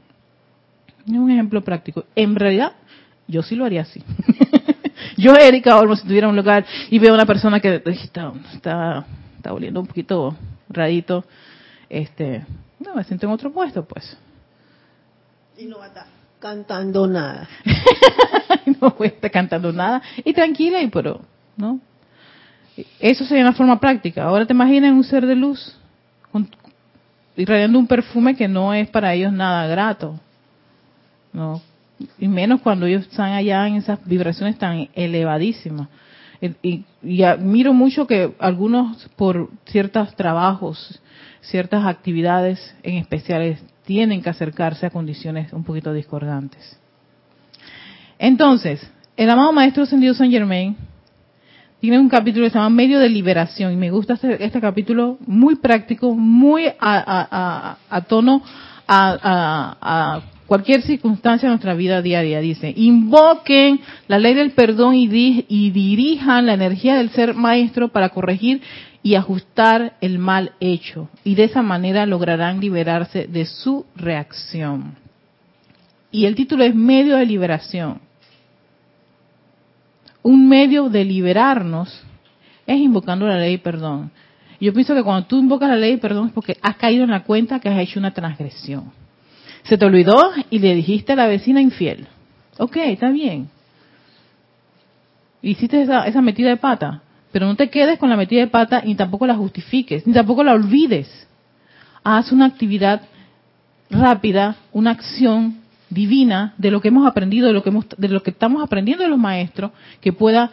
Es 1.07 1.13
un 1.13 1.31
ejemplo 1.31 1.63
práctico. 1.63 2.05
En 2.17 2.35
realidad, 2.35 2.73
yo 3.29 3.43
sí 3.43 3.57
lo 3.57 3.67
haría 3.67 3.83
así. 3.83 4.03
yo, 5.19 5.35
Erika 5.37 5.77
Olmo, 5.79 5.97
si 5.97 6.07
tuviera 6.07 6.29
un 6.29 6.37
lugar 6.37 6.65
y 6.91 6.99
veo 6.99 7.13
a 7.13 7.15
una 7.15 7.27
persona 7.27 7.61
que 7.61 7.83
está, 7.85 9.05
está 9.45 9.53
oliendo 9.53 9.79
un 9.81 9.87
poquito 9.87 10.35
radito, 10.71 11.23
este, 11.91 12.47
no, 12.81 12.95
me 12.95 13.05
siento 13.05 13.27
en 13.27 13.33
otro 13.33 13.53
puesto, 13.53 13.85
pues. 13.85 14.17
Y 15.59 15.67
no 15.67 15.79
va 15.79 15.85
a 15.85 15.89
estar 15.89 16.07
cantando 16.41 17.07
nada. 17.07 17.47
no 18.81 18.95
voy 18.99 19.09
a 19.09 19.11
estar 19.11 19.31
cantando 19.31 19.71
nada. 19.71 20.01
Y 20.25 20.33
tranquila, 20.33 20.81
y 20.81 20.89
pero, 20.89 21.21
¿no? 21.59 21.79
Eso 22.99 23.27
sería 23.27 23.45
una 23.45 23.53
forma 23.53 23.79
práctica. 23.79 24.25
Ahora 24.25 24.47
te 24.47 24.55
imaginas 24.55 24.93
un 24.93 25.05
ser 25.05 25.27
de 25.27 25.37
luz 25.37 25.77
irradiando 27.37 27.79
un 27.79 27.87
perfume 27.87 28.35
que 28.35 28.49
no 28.49 28.73
es 28.73 28.89
para 28.89 29.13
ellos 29.13 29.33
nada 29.33 29.67
grato. 29.67 30.19
¿No? 31.35 31.61
Y 32.19 32.29
menos 32.29 32.63
cuando 32.63 32.87
ellos 32.87 33.03
están 33.03 33.33
allá 33.33 33.69
en 33.69 33.77
esas 33.77 34.03
vibraciones 34.07 34.57
tan 34.57 34.89
elevadísimas. 34.95 35.89
Y, 36.41 36.55
y 36.63 36.85
admiro 37.23 37.73
mucho 37.73 38.07
que 38.07 38.35
algunos 38.39 39.09
por 39.17 39.51
ciertos 39.67 40.15
trabajos 40.17 41.01
ciertas 41.45 41.85
actividades 41.85 42.75
en 42.83 42.97
especiales 42.97 43.63
tienen 43.85 44.23
que 44.23 44.31
acercarse 44.31 44.87
a 44.87 44.91
condiciones 44.91 45.53
un 45.53 45.65
poquito 45.65 45.93
discordantes. 45.93 46.79
Entonces, 48.19 48.91
el 49.17 49.29
amado 49.29 49.53
Maestro 49.53 49.83
Ascendido 49.83 50.15
San 50.15 50.31
Germain 50.31 50.77
tiene 51.81 51.99
un 51.99 52.09
capítulo 52.09 52.47
que 52.47 52.51
se 52.51 52.59
llama 52.59 52.71
Medio 52.71 52.99
de 52.99 53.11
Liberación 53.11 53.73
y 53.73 53.77
me 53.77 53.91
gusta 53.91 54.15
este, 54.15 54.43
este 54.43 54.61
capítulo 54.61 55.19
muy 55.27 55.57
práctico, 55.57 56.15
muy 56.15 56.73
a, 56.81 57.77
tono 58.09 58.43
a, 58.89 60.21
cualquier 60.47 60.83
circunstancia 60.83 61.49
de 61.49 61.55
nuestra 61.55 61.75
vida 61.75 62.03
diaria. 62.03 62.41
Dice, 62.41 62.73
invoquen 62.77 63.81
la 64.09 64.19
ley 64.19 64.35
del 64.35 64.53
perdón 64.53 64.95
y 64.95 65.09
dirijan 65.71 66.47
la 66.47 66.55
energía 66.55 66.97
del 66.97 67.11
ser 67.11 67.35
maestro 67.35 67.89
para 67.89 68.11
corregir 68.11 68.63
y 69.03 69.17
ajustar 69.17 69.97
el 70.01 70.19
mal 70.19 70.53
hecho. 70.61 71.09
Y 71.25 71.35
de 71.35 71.45
esa 71.45 71.63
manera 71.63 72.07
lograrán 72.07 72.61
liberarse 72.61 73.27
de 73.27 73.45
su 73.45 73.85
reacción. 73.95 74.97
Y 76.11 76.27
el 76.27 76.35
título 76.35 76.65
es 76.65 76.75
Medio 76.75 77.17
de 77.17 77.27
Liberación. 77.27 78.01
Un 80.23 80.49
medio 80.49 80.89
de 80.89 81.05
liberarnos 81.05 82.03
es 82.67 82.79
invocando 82.79 83.27
la 83.27 83.37
ley 83.37 83.53
de 83.53 83.59
perdón. 83.59 84.11
Yo 84.59 84.73
pienso 84.73 84.95
que 84.95 85.03
cuando 85.03 85.27
tú 85.27 85.39
invocas 85.39 85.69
la 85.69 85.77
ley 85.77 85.93
de 85.93 85.99
perdón 85.99 86.29
es 86.29 86.33
porque 86.33 86.57
has 86.63 86.77
caído 86.77 87.05
en 87.05 87.11
la 87.11 87.25
cuenta 87.25 87.61
que 87.61 87.69
has 87.69 87.79
hecho 87.79 87.99
una 87.99 88.15
transgresión. 88.15 88.91
Se 89.65 89.79
te 89.79 89.85
olvidó 89.85 90.31
y 90.51 90.59
le 90.59 90.75
dijiste 90.75 91.13
a 91.13 91.17
la 91.17 91.27
vecina 91.27 91.61
infiel. 91.61 92.07
Ok, 92.59 92.77
está 92.77 93.11
bien. 93.11 93.49
Hiciste 95.43 95.83
esa, 95.83 96.07
esa 96.07 96.23
metida 96.23 96.51
de 96.51 96.57
pata. 96.57 97.03
Pero 97.33 97.47
no 97.47 97.57
te 97.57 97.69
quedes 97.69 97.99
con 97.99 98.11
la 98.11 98.17
metida 98.17 98.43
de 98.43 98.47
pata 98.47 98.83
ni 98.85 98.95
tampoco 98.95 99.27
la 99.27 99.35
justifiques, 99.35 100.07
ni 100.07 100.13
tampoco 100.13 100.45
la 100.45 100.53
olvides. 100.53 101.27
Haz 102.05 102.31
una 102.31 102.47
actividad 102.47 103.03
rápida, 103.91 104.57
una 104.73 104.93
acción 104.93 105.61
divina 105.91 106.55
de 106.59 106.71
lo 106.71 106.81
que 106.81 106.89
hemos 106.89 107.07
aprendido, 107.07 107.47
de 107.47 107.53
lo 107.53 107.63
que, 107.63 107.73
de 107.97 108.09
lo 108.09 108.23
que 108.23 108.31
estamos 108.31 108.63
aprendiendo 108.63 109.03
de 109.03 109.11
los 109.11 109.19
maestros, 109.19 109.73
que 110.01 110.13
pueda 110.13 110.51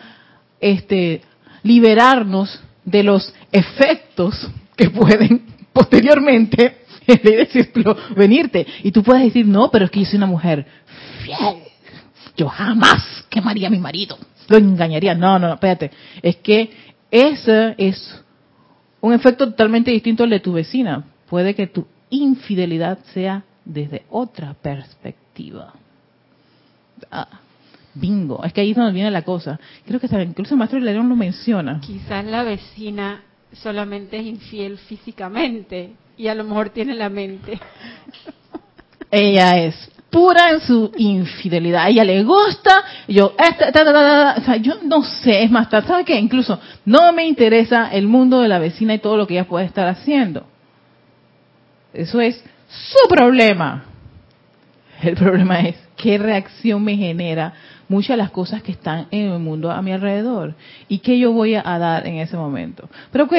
este, 0.60 1.21
liberarnos 1.63 2.62
de 2.86 3.04
los 3.04 3.34
efectos 3.52 4.50
que 4.76 4.89
pueden 4.89 5.43
posteriormente, 5.74 6.80
decirlo, 7.24 7.95
venirte. 8.15 8.65
Y 8.84 8.91
tú 8.91 9.04
puedes 9.04 9.24
decir, 9.24 9.45
no, 9.45 9.69
pero 9.71 9.86
es 9.86 9.91
que 9.91 10.00
yo 10.02 10.06
soy 10.06 10.17
una 10.17 10.28
mujer 10.28 10.65
fiel. 11.24 11.63
Yo 12.38 12.47
jamás 12.47 13.26
quemaría 13.30 13.67
a 13.67 13.71
mi 13.71 13.80
marido 13.80 14.17
lo 14.52 14.58
engañaría. 14.58 15.15
No, 15.15 15.39
no, 15.39 15.54
espérate. 15.54 15.91
Es 16.21 16.38
que 16.38 16.69
ese 17.10 17.76
es 17.78 18.24
un 19.00 19.13
efecto 19.13 19.47
totalmente 19.47 19.91
distinto 19.91 20.24
al 20.24 20.30
de 20.30 20.39
tu 20.39 20.54
vecina. 20.54 21.06
Puede 21.30 21.56
que 21.56 21.67
tu 21.67 21.88
infidelidad 22.10 23.00
sea 23.13 23.43
desde 23.65 24.04
otra 24.10 24.54
perspectiva. 24.54 25.74
Ah, 27.10 27.28
bingo. 27.93 28.43
Es 28.43 28.54
que 28.54 28.62
ahí 28.62 28.71
es 28.71 28.78
donde 28.78 28.93
viene 28.93 29.10
la 29.10 29.24
cosa. 29.24 29.60
Creo 29.86 30.00
que 30.00 30.08
incluso 30.24 30.54
el 30.54 30.60
maestro 30.60 30.80
León 30.80 31.10
lo 31.10 31.15
menciona. 31.15 31.80
Quizás 31.82 32.26
la 32.26 32.43
vecina 32.43 33.24
solamente 33.53 34.17
es 34.17 34.25
infiel 34.25 34.77
físicamente 34.77 35.91
y 36.17 36.27
a 36.27 36.35
lo 36.35 36.43
mejor 36.43 36.69
tiene 36.69 36.93
la 36.95 37.09
mente. 37.09 37.59
Ella 39.11 39.57
es 39.57 39.91
pura 40.11 40.51
en 40.51 40.61
su 40.61 40.91
infidelidad. 40.97 41.85
A 41.85 41.89
ella 41.89 42.03
le 42.03 42.23
gusta, 42.23 42.83
yo, 43.07 43.33
esta, 43.37 44.57
yo 44.57 44.75
no 44.83 45.03
sé, 45.03 45.43
es 45.43 45.49
más, 45.49 45.69
¿sabe 45.69 46.05
qué? 46.05 46.19
Incluso 46.19 46.59
no 46.85 47.11
me 47.13 47.25
interesa 47.25 47.89
el 47.91 48.07
mundo 48.07 48.41
de 48.41 48.49
la 48.49 48.59
vecina 48.59 48.93
y 48.93 48.99
todo 48.99 49.17
lo 49.17 49.25
que 49.25 49.35
ella 49.35 49.47
puede 49.47 49.65
estar 49.65 49.87
haciendo. 49.87 50.45
Eso 51.93 52.21
es 52.21 52.43
su 52.67 53.07
problema. 53.09 53.85
El 55.01 55.15
problema 55.15 55.61
es 55.61 55.75
qué 55.95 56.17
reacción 56.17 56.83
me 56.83 56.95
genera 56.95 57.53
muchas 57.91 58.12
de 58.12 58.17
las 58.17 58.32
cosas 58.32 58.63
que 58.63 58.71
están 58.71 59.08
en 59.12 59.32
el 59.32 59.39
mundo 59.39 59.69
a 59.69 59.82
mi 59.82 59.91
alrededor 59.91 60.56
y 60.88 60.99
qué 60.99 61.19
yo 61.19 61.34
voy 61.34 61.56
a 61.56 61.62
dar 61.62 62.08
en 62.08 62.15
ese 62.17 62.38
momento. 62.38 62.89
Pero 63.12 63.25
ok, 63.25 63.34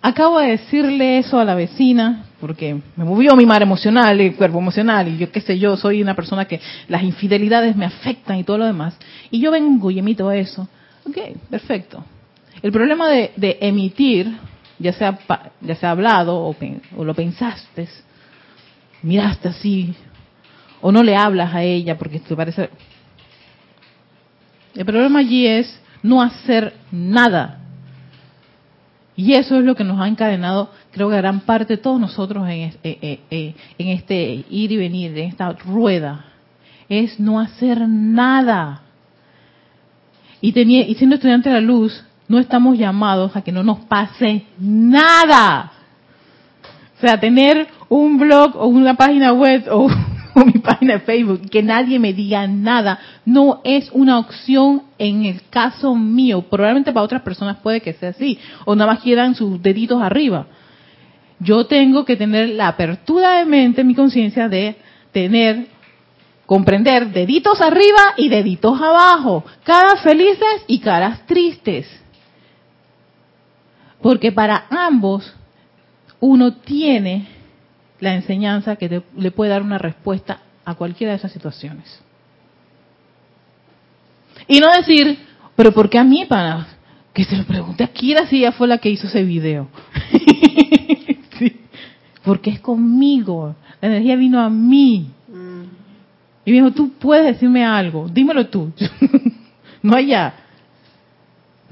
acabo 0.00 0.38
de 0.38 0.52
decirle 0.52 1.18
eso 1.18 1.38
a 1.38 1.44
la 1.44 1.56
vecina, 1.56 2.26
porque 2.40 2.76
me 2.96 3.04
movió 3.04 3.34
mi 3.36 3.44
mar 3.44 3.60
emocional, 3.60 4.20
el 4.20 4.36
cuerpo 4.36 4.58
emocional, 4.58 5.08
y 5.08 5.18
yo 5.18 5.30
qué 5.32 5.40
sé 5.40 5.58
yo, 5.58 5.76
soy 5.76 6.00
una 6.00 6.14
persona 6.14 6.44
que 6.44 6.60
las 6.88 7.02
infidelidades 7.02 7.76
me 7.76 7.84
afectan 7.84 8.38
y 8.38 8.44
todo 8.44 8.58
lo 8.58 8.66
demás, 8.66 8.96
y 9.30 9.40
yo 9.40 9.50
vengo 9.50 9.90
y 9.90 9.98
emito 9.98 10.30
eso. 10.30 10.68
Ok, 11.04 11.18
perfecto. 11.50 12.04
El 12.62 12.70
problema 12.70 13.08
de, 13.08 13.58
emitir, 13.60 14.32
ya 14.78 14.92
sea, 14.92 15.18
ya 15.60 15.74
sea 15.74 15.90
hablado 15.90 16.36
o, 16.36 16.56
o 16.96 17.04
lo 17.04 17.14
pensaste, 17.14 17.88
miraste 19.02 19.48
así, 19.48 19.94
o 20.80 20.92
no 20.92 21.02
le 21.02 21.16
hablas 21.16 21.52
a 21.52 21.64
ella 21.64 21.98
porque 21.98 22.20
te 22.20 22.36
parece... 22.36 22.70
El 24.74 24.84
problema 24.84 25.20
allí 25.20 25.46
es 25.46 25.80
no 26.02 26.22
hacer 26.22 26.74
nada 26.90 27.62
y 29.14 29.34
eso 29.34 29.58
es 29.58 29.64
lo 29.64 29.74
que 29.74 29.84
nos 29.84 30.00
ha 30.00 30.08
encadenado, 30.08 30.70
creo 30.90 31.10
que 31.10 31.16
gran 31.16 31.40
parte 31.40 31.76
de 31.76 31.82
todos 31.82 32.00
nosotros 32.00 32.48
en, 32.48 32.60
eh, 32.60 32.76
eh, 32.82 33.20
eh, 33.30 33.54
en 33.78 33.88
este 33.88 34.44
ir 34.48 34.72
y 34.72 34.76
venir, 34.76 35.16
en 35.16 35.28
esta 35.28 35.52
rueda, 35.52 36.24
es 36.88 37.20
no 37.20 37.38
hacer 37.38 37.86
nada. 37.88 38.82
Y, 40.40 40.58
y 40.58 40.94
siendo 40.94 41.16
estudiante 41.16 41.50
de 41.50 41.56
la 41.56 41.60
luz, 41.60 42.04
no 42.26 42.38
estamos 42.38 42.78
llamados 42.78 43.36
a 43.36 43.42
que 43.42 43.52
no 43.52 43.62
nos 43.62 43.80
pase 43.80 44.44
nada. 44.58 45.72
O 46.96 47.00
sea, 47.00 47.20
tener 47.20 47.68
un 47.88 48.18
blog 48.18 48.56
o 48.56 48.66
una 48.66 48.94
página 48.94 49.32
web 49.32 49.66
o 49.70 49.88
o 50.34 50.44
mi 50.44 50.52
página 50.52 50.94
de 50.94 51.00
Facebook, 51.00 51.48
que 51.50 51.62
nadie 51.62 51.98
me 51.98 52.12
diga 52.12 52.46
nada, 52.46 52.98
no 53.24 53.60
es 53.64 53.90
una 53.92 54.18
opción 54.18 54.82
en 54.98 55.24
el 55.24 55.42
caso 55.50 55.94
mío. 55.94 56.42
Probablemente 56.42 56.92
para 56.92 57.04
otras 57.04 57.22
personas 57.22 57.58
puede 57.58 57.80
que 57.80 57.92
sea 57.92 58.10
así, 58.10 58.38
o 58.64 58.74
nada 58.74 58.92
más 58.92 59.02
quieran 59.02 59.34
sus 59.34 59.60
deditos 59.62 60.00
arriba. 60.02 60.46
Yo 61.38 61.66
tengo 61.66 62.04
que 62.04 62.16
tener 62.16 62.50
la 62.50 62.68
apertura 62.68 63.38
de 63.38 63.44
mente, 63.44 63.82
mi 63.82 63.94
conciencia 63.94 64.48
de 64.48 64.76
tener, 65.10 65.66
comprender 66.46 67.12
deditos 67.12 67.60
arriba 67.60 68.14
y 68.16 68.28
deditos 68.28 68.80
abajo, 68.80 69.44
caras 69.64 70.00
felices 70.02 70.64
y 70.68 70.78
caras 70.78 71.26
tristes. 71.26 71.88
Porque 74.00 74.32
para 74.32 74.66
ambos 74.70 75.32
uno 76.20 76.54
tiene 76.54 77.26
la 78.02 78.14
enseñanza 78.14 78.74
que 78.74 79.02
le 79.16 79.30
puede 79.30 79.52
dar 79.52 79.62
una 79.62 79.78
respuesta 79.78 80.40
a 80.64 80.74
cualquiera 80.74 81.12
de 81.12 81.18
esas 81.18 81.30
situaciones. 81.30 82.02
Y 84.48 84.58
no 84.58 84.72
decir, 84.72 85.18
pero 85.54 85.70
¿por 85.70 85.88
qué 85.88 85.98
a 85.98 86.04
mí, 86.04 86.24
pana? 86.24 86.66
Que 87.12 87.24
se 87.24 87.36
lo 87.36 87.44
pregunte 87.44 87.84
a 87.84 87.88
Kira 87.88 88.26
si 88.26 88.38
ella 88.38 88.50
fue 88.50 88.66
la 88.66 88.78
que 88.78 88.90
hizo 88.90 89.06
ese 89.06 89.22
video. 89.22 89.68
sí. 91.38 91.60
Porque 92.24 92.50
es 92.50 92.58
conmigo. 92.60 93.54
La 93.80 93.88
energía 93.88 94.16
vino 94.16 94.40
a 94.40 94.50
mí. 94.50 95.08
Mm. 95.28 95.62
Y 96.44 96.50
me 96.50 96.56
dijo, 96.56 96.72
tú 96.72 96.90
puedes 96.98 97.24
decirme 97.24 97.64
algo, 97.64 98.08
dímelo 98.08 98.48
tú. 98.48 98.72
no 99.82 99.94
allá. 99.94 100.34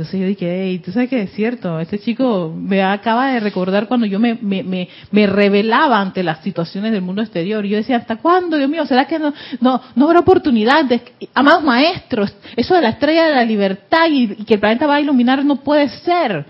Entonces 0.01 0.19
yo 0.19 0.27
dije, 0.29 0.63
hey, 0.63 0.79
tú 0.79 0.93
sabes 0.93 1.11
que 1.11 1.21
es 1.21 1.33
cierto, 1.33 1.79
este 1.79 1.99
chico 1.99 2.55
me 2.57 2.83
acaba 2.83 3.33
de 3.33 3.41
recordar 3.41 3.87
cuando 3.87 4.07
yo 4.07 4.19
me, 4.19 4.35
me, 4.41 4.63
me, 4.63 4.89
me 5.11 5.27
revelaba 5.27 6.01
ante 6.01 6.23
las 6.23 6.43
situaciones 6.43 6.93
del 6.93 7.03
mundo 7.03 7.21
exterior. 7.21 7.67
Y 7.67 7.69
yo 7.69 7.77
decía, 7.77 7.99
¿hasta 7.99 8.17
cuándo, 8.17 8.57
Dios 8.57 8.71
mío? 8.71 8.87
¿Será 8.87 9.07
que 9.07 9.19
no, 9.19 9.35
no, 9.61 9.79
no 9.95 10.07
habrá 10.07 10.21
oportunidad? 10.21 10.87
De, 10.87 11.03
amados 11.35 11.65
maestros, 11.65 12.35
eso 12.57 12.75
de 12.75 12.81
la 12.81 12.89
estrella 12.89 13.27
de 13.27 13.35
la 13.35 13.45
libertad 13.45 14.07
y, 14.09 14.37
y 14.39 14.45
que 14.47 14.55
el 14.55 14.61
planeta 14.61 14.87
va 14.87 14.95
a 14.95 15.01
iluminar 15.03 15.45
no 15.45 15.57
puede 15.57 15.91
ser. 15.91 16.47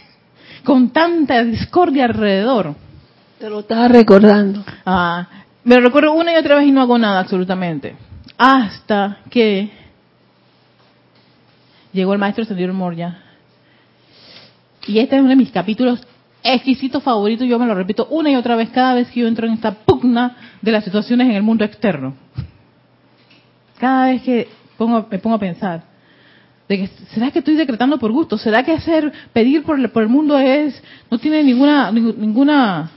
Con 0.64 0.88
tanta 0.88 1.44
discordia 1.44 2.06
alrededor. 2.06 2.74
Te 3.38 3.50
lo 3.50 3.60
estaba 3.60 3.88
recordando. 3.88 4.64
Ah, 4.86 5.28
me 5.62 5.74
lo 5.74 5.82
recuerdo 5.82 6.12
una 6.12 6.32
y 6.32 6.36
otra 6.36 6.56
vez 6.56 6.66
y 6.66 6.70
no 6.70 6.80
hago 6.80 6.96
nada 6.96 7.20
absolutamente. 7.20 7.96
Hasta 8.38 9.18
que 9.28 9.77
llegó 11.92 12.12
el 12.12 12.18
maestro 12.18 12.44
Señor 12.44 12.72
Moria. 12.72 13.22
Y 14.86 14.98
este 14.98 15.16
es 15.16 15.20
uno 15.20 15.30
de 15.30 15.36
mis 15.36 15.50
capítulos 15.50 16.00
exquisitos 16.42 17.02
favoritos. 17.02 17.46
Yo 17.46 17.58
me 17.58 17.66
lo 17.66 17.74
repito 17.74 18.06
una 18.10 18.30
y 18.30 18.36
otra 18.36 18.56
vez 18.56 18.70
cada 18.70 18.94
vez 18.94 19.10
que 19.10 19.20
yo 19.20 19.28
entro 19.28 19.46
en 19.46 19.54
esta 19.54 19.72
pugna 19.72 20.36
de 20.62 20.72
las 20.72 20.84
situaciones 20.84 21.28
en 21.28 21.34
el 21.34 21.42
mundo 21.42 21.64
externo. 21.64 22.14
Cada 23.78 24.06
vez 24.06 24.22
que 24.22 24.48
pongo, 24.76 25.06
me 25.10 25.18
pongo 25.18 25.36
a 25.36 25.40
pensar, 25.40 25.82
de 26.68 26.78
que, 26.78 26.86
¿será 27.14 27.30
que 27.30 27.38
estoy 27.38 27.54
decretando 27.54 27.98
por 27.98 28.12
gusto? 28.12 28.36
¿Será 28.36 28.62
que 28.62 28.72
hacer, 28.72 29.12
pedir 29.32 29.62
por 29.62 29.78
el, 29.78 29.90
por 29.90 30.02
el 30.02 30.08
mundo 30.08 30.38
es, 30.38 30.82
no 31.10 31.18
tiene 31.18 31.42
ninguna, 31.42 31.90
ninguna 31.90 32.90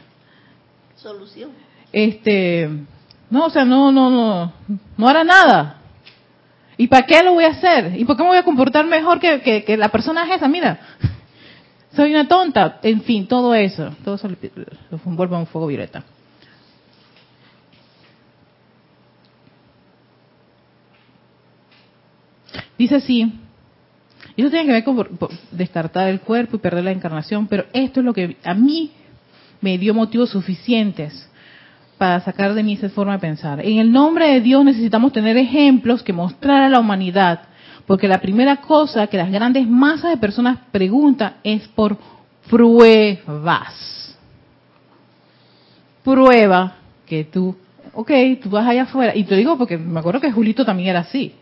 Solución. 0.95 1.49
este 1.91 2.69
no 3.31 3.45
o 3.45 3.49
sea 3.49 3.65
no 3.65 3.91
no 3.91 4.11
no 4.11 4.53
no 4.97 5.07
hará 5.07 5.23
nada 5.23 5.80
y 6.77 6.87
para 6.87 7.05
qué 7.05 7.21
lo 7.23 7.33
voy 7.33 7.45
a 7.45 7.49
hacer 7.49 7.99
y 7.99 8.05
por 8.05 8.15
qué 8.15 8.23
me 8.23 8.29
voy 8.29 8.37
a 8.37 8.43
comportar 8.43 8.85
mejor 8.85 9.19
que, 9.19 9.63
que, 9.63 9.77
la 9.77 9.89
persona 9.89 10.25
es 10.25 10.37
esa 10.37 10.47
mira 10.47 10.79
soy 11.95 12.11
una 12.11 12.27
tonta. 12.27 12.79
En 12.83 13.01
fin 13.01 13.27
todo 13.27 13.53
eso. 13.53 13.93
Todo 14.03 14.15
eso 14.15 14.29
lo, 14.29 14.37
envuelve 15.05 15.35
en 15.35 15.41
un 15.41 15.47
fuego 15.47 15.67
violeta. 15.67 16.03
Dice 22.77 22.95
así 22.95 23.31
y 24.35 24.41
eso 24.41 24.49
tiene 24.49 24.65
que 24.65 24.71
ver 24.71 24.83
con 24.83 25.29
descartar 25.51 26.07
el 26.07 26.21
cuerpo 26.21 26.55
y 26.55 26.59
perder 26.59 26.83
la 26.85 26.91
encarnación 26.91 27.47
pero 27.47 27.65
esto 27.73 27.99
es 27.99 28.05
lo 28.05 28.13
que 28.13 28.37
a 28.43 28.53
mí 28.53 28.91
me 29.59 29.77
dio 29.77 29.93
motivos 29.93 30.29
suficientes 30.29 31.29
para 32.01 32.19
sacar 32.21 32.55
de 32.55 32.63
mí 32.63 32.73
esa 32.73 32.89
forma 32.89 33.13
de 33.13 33.19
pensar. 33.19 33.63
En 33.63 33.77
el 33.77 33.91
nombre 33.91 34.27
de 34.27 34.41
Dios 34.41 34.65
necesitamos 34.65 35.13
tener 35.13 35.37
ejemplos 35.37 36.01
que 36.01 36.11
mostrar 36.11 36.63
a 36.63 36.69
la 36.69 36.79
humanidad, 36.79 37.41
porque 37.85 38.07
la 38.07 38.19
primera 38.19 38.55
cosa 38.55 39.05
que 39.05 39.17
las 39.17 39.31
grandes 39.31 39.67
masas 39.67 40.09
de 40.09 40.17
personas 40.17 40.57
preguntan 40.71 41.33
es 41.43 41.67
por 41.67 41.99
pruebas. 42.49 44.17
Prueba 46.03 46.73
que 47.05 47.23
tú, 47.25 47.55
ok, 47.93 48.11
tú 48.41 48.49
vas 48.49 48.67
allá 48.67 48.81
afuera, 48.81 49.15
y 49.15 49.23
te 49.23 49.35
digo 49.35 49.55
porque 49.55 49.77
me 49.77 49.99
acuerdo 49.99 50.19
que 50.19 50.31
Julito 50.31 50.65
también 50.65 50.89
era 50.89 51.01
así. 51.01 51.35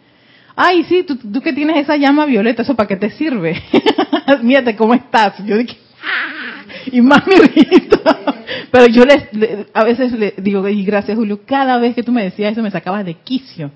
Ay, 0.58 0.84
sí, 0.84 1.04
tú, 1.04 1.16
tú 1.16 1.40
que 1.40 1.54
tienes 1.54 1.78
esa 1.78 1.96
llama 1.96 2.26
violeta, 2.26 2.64
¿eso 2.64 2.76
para 2.76 2.90
qué 2.90 2.98
te 2.98 3.12
sirve? 3.12 3.64
Mírate 4.44 4.76
cómo 4.76 4.94
estás. 4.94 5.38
Yo 5.46 5.58
dije, 5.58 5.78
y 6.92 7.02
más 7.02 7.26
me 7.28 7.36
irrita. 7.36 8.00
Pero 8.72 8.88
yo 8.88 9.06
les, 9.06 9.34
le- 9.34 9.68
a 9.74 9.84
veces 9.84 10.12
le 10.14 10.34
digo, 10.38 10.68
y 10.68 10.84
gracias 10.84 11.18
Julio, 11.18 11.42
cada 11.46 11.78
vez 11.78 11.96
que 11.96 12.04
tú 12.04 12.12
me 12.12 12.24
decías 12.24 12.54
eso 12.54 12.62
me 12.62 12.72
sacabas 12.72 13.06
de 13.06 13.16
quicio. 13.16 13.72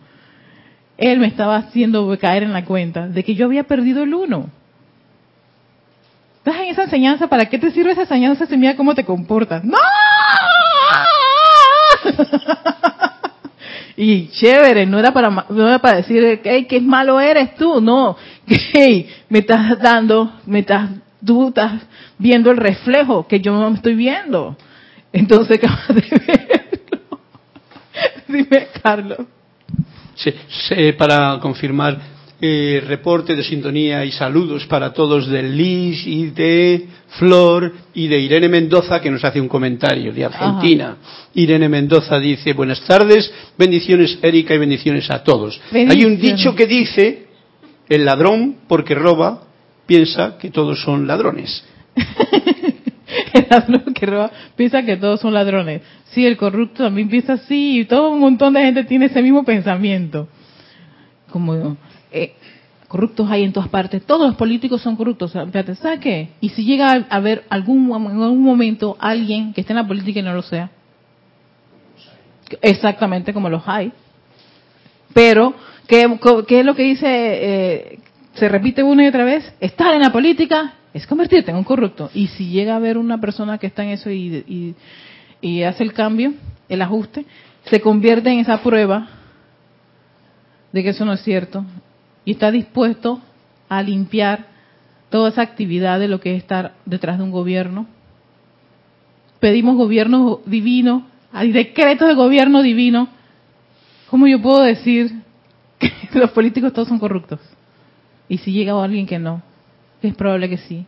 Él 0.98 1.20
me 1.20 1.28
estaba 1.28 1.58
haciendo 1.58 2.16
caer 2.20 2.44
en 2.44 2.54
la 2.54 2.66
cuenta 2.66 3.08
de 3.08 3.24
que 3.24 3.36
yo 3.36 3.46
había 3.46 3.64
perdido 3.64 4.04
el 4.04 4.14
uno. 4.14 4.50
¿Estás 6.38 6.56
en 6.62 6.68
esa 6.72 6.84
enseñanza? 6.84 7.28
¿Para 7.28 7.46
qué 7.48 7.58
te 7.58 7.72
sirve 7.72 7.92
esa 7.92 8.02
enseñanza 8.02 8.46
si 8.46 8.58
mira 8.58 8.76
cómo 8.76 8.94
te 8.94 9.06
comportas? 9.06 9.64
¡No! 9.64 9.78
Y 13.96 14.30
chévere, 14.30 14.88
no 14.88 14.98
era 14.98 15.14
para 15.14 15.30
no 15.30 15.68
era 15.68 15.78
para 15.78 15.98
decir, 15.98 16.42
hey, 16.44 16.66
qué 16.68 16.82
malo 16.82 17.20
eres 17.20 17.54
tú, 17.56 17.80
no, 17.80 18.18
hey, 18.74 19.08
me 19.30 19.40
estás 19.40 19.80
dando, 19.80 20.34
me 20.48 20.60
estás, 20.60 20.90
tú 21.26 21.50
estás 21.50 21.82
viendo 22.18 22.52
el 22.52 22.58
reflejo 22.58 23.28
que 23.28 23.40
yo 23.40 23.54
no 23.54 23.70
me 23.70 23.76
estoy 23.78 23.96
viendo. 23.96 24.58
Entonces, 25.12 25.58
acabas 25.64 25.88
de 25.88 26.22
verlo. 26.28 27.20
Dime, 28.28 28.68
Carlos. 28.82 29.20
Sí, 30.16 30.34
sí, 30.68 30.92
para 30.94 31.40
confirmar, 31.40 32.00
eh, 32.46 32.84
reporte 32.86 33.36
de 33.38 33.44
sintonía 33.44 34.04
y 34.04 34.12
saludos 34.12 34.66
para 34.66 34.92
todos 34.92 35.28
de 35.28 35.44
Liz 35.44 36.06
y 36.06 36.26
de 36.32 36.88
Flor 37.18 37.72
y 37.94 38.08
de 38.08 38.20
Irene 38.20 38.50
Mendoza 38.50 39.00
que 39.00 39.10
nos 39.10 39.24
hace 39.24 39.40
un 39.40 39.48
comentario 39.48 40.12
de 40.12 40.26
Argentina. 40.26 40.98
Irene 41.36 41.70
Mendoza 41.70 42.20
dice, 42.20 42.52
buenas 42.52 42.82
tardes, 42.82 43.32
bendiciones 43.58 44.20
Erika 44.22 44.54
y 44.54 44.58
bendiciones 44.58 45.10
a 45.10 45.24
todos. 45.24 45.62
Hay 45.72 46.04
un 46.04 46.20
dicho 46.20 46.54
que 46.54 46.68
dice, 46.68 47.28
el 47.88 48.04
ladrón 48.04 48.58
porque 48.68 48.94
roba 48.94 49.44
piensa 49.86 50.38
que 50.38 50.50
todos 50.50 50.82
son 50.82 51.08
ladrones. 51.08 51.64
El 53.34 53.48
ladrón 53.50 53.94
que 53.94 54.06
roba 54.06 54.32
piensa 54.56 54.84
que 54.84 54.98
todos 54.98 55.20
son 55.20 55.34
ladrones. 55.34 55.82
Sí, 56.06 56.26
el 56.26 56.38
corrupto 56.38 56.84
también 56.84 57.10
piensa 57.10 57.34
así 57.34 57.80
y 57.80 57.86
todo 57.86 58.12
un 58.12 58.20
montón 58.20 58.54
de 58.54 58.62
gente 58.62 58.84
tiene 58.84 59.06
ese 59.06 59.22
mismo 59.22 59.44
pensamiento. 59.44 60.28
Como 61.30 61.78
eh, 62.12 62.34
corruptos 62.88 63.30
hay 63.30 63.44
en 63.44 63.54
todas 63.54 63.70
partes. 63.70 64.04
Todos 64.06 64.28
los 64.28 64.36
políticos 64.36 64.82
son 64.82 64.96
corruptos. 64.96 65.32
¿sabes 65.32 66.00
qué? 66.00 66.30
Y 66.42 66.50
si 66.50 66.64
llega 66.64 66.92
a 66.92 67.16
haber 67.16 67.44
algún, 67.50 67.90
en 67.92 68.22
algún 68.22 68.44
momento 68.44 68.96
alguien 69.00 69.54
que 69.54 69.62
esté 69.62 69.74
en 69.74 69.78
la 69.78 69.88
política 69.88 70.20
y 70.20 70.24
no 70.24 70.34
lo 70.34 70.42
sea. 70.42 70.70
Exactamente 72.62 73.34
como 73.34 73.50
los 73.50 73.64
hay. 73.68 73.92
Pero, 75.14 75.54
¿qué, 75.88 76.20
qué 76.48 76.60
es 76.60 76.66
lo 76.66 76.76
que 76.76 76.84
dice? 76.84 77.08
eh, 77.08 78.00
se 78.34 78.50
repite 78.50 78.84
una 78.84 79.04
y 79.04 79.08
otra 79.08 79.24
vez. 79.24 79.54
Estar 79.60 79.94
en 79.94 80.02
la 80.02 80.12
política 80.12 80.74
es 80.94 81.08
convertirte 81.08 81.52
en 81.52 81.58
un 81.58 81.64
corrupto. 81.64 82.10
Y 82.14 82.28
si 82.28 82.50
llega 82.50 82.74
a 82.74 82.78
haber 82.78 82.98
una 82.98 83.20
persona 83.20 83.58
que 83.58 83.68
está 83.68 83.84
en 83.84 83.90
eso 83.90 84.10
y, 84.10 84.76
y, 85.42 85.64
hace 85.64 85.84
el 85.84 85.94
cambio, 85.94 86.34
el 86.70 86.82
ajuste, 86.82 87.26
se 87.66 87.82
convierte 87.82 88.32
en 88.32 88.40
esa 88.40 88.62
prueba 88.62 89.08
de 90.72 90.84
que 90.84 90.90
eso 90.90 91.06
no 91.06 91.14
es 91.14 91.22
cierto 91.22 91.66
y 92.26 92.32
está 92.32 92.52
dispuesto 92.52 93.22
a 93.70 93.82
limpiar 93.82 94.48
toda 95.10 95.30
esa 95.30 95.42
actividad 95.42 96.00
de 96.00 96.08
lo 96.08 96.20
que 96.20 96.36
es 96.36 96.42
estar 96.42 96.74
detrás 96.86 97.18
de 97.18 97.24
un 97.24 97.32
gobierno. 97.32 97.86
Pedimos 99.40 99.76
gobierno 99.76 100.40
divino, 100.46 101.08
hay 101.32 101.52
decretos 101.52 102.08
de 102.08 102.16
gobierno 102.16 102.62
divino. 102.62 103.10
¿Cómo 104.10 104.28
yo 104.28 104.42
puedo 104.42 104.62
decir 104.62 105.12
que 105.80 105.92
los 106.20 106.32
políticos 106.32 106.74
todos 106.74 106.88
son 106.88 107.00
corruptos? 107.00 107.40
Y 108.34 108.40
si 108.40 108.52
llega 108.52 108.84
alguien 108.84 109.06
que 109.06 109.20
no, 109.20 109.44
es 110.02 110.16
probable 110.16 110.50
que 110.50 110.58
sí. 110.58 110.88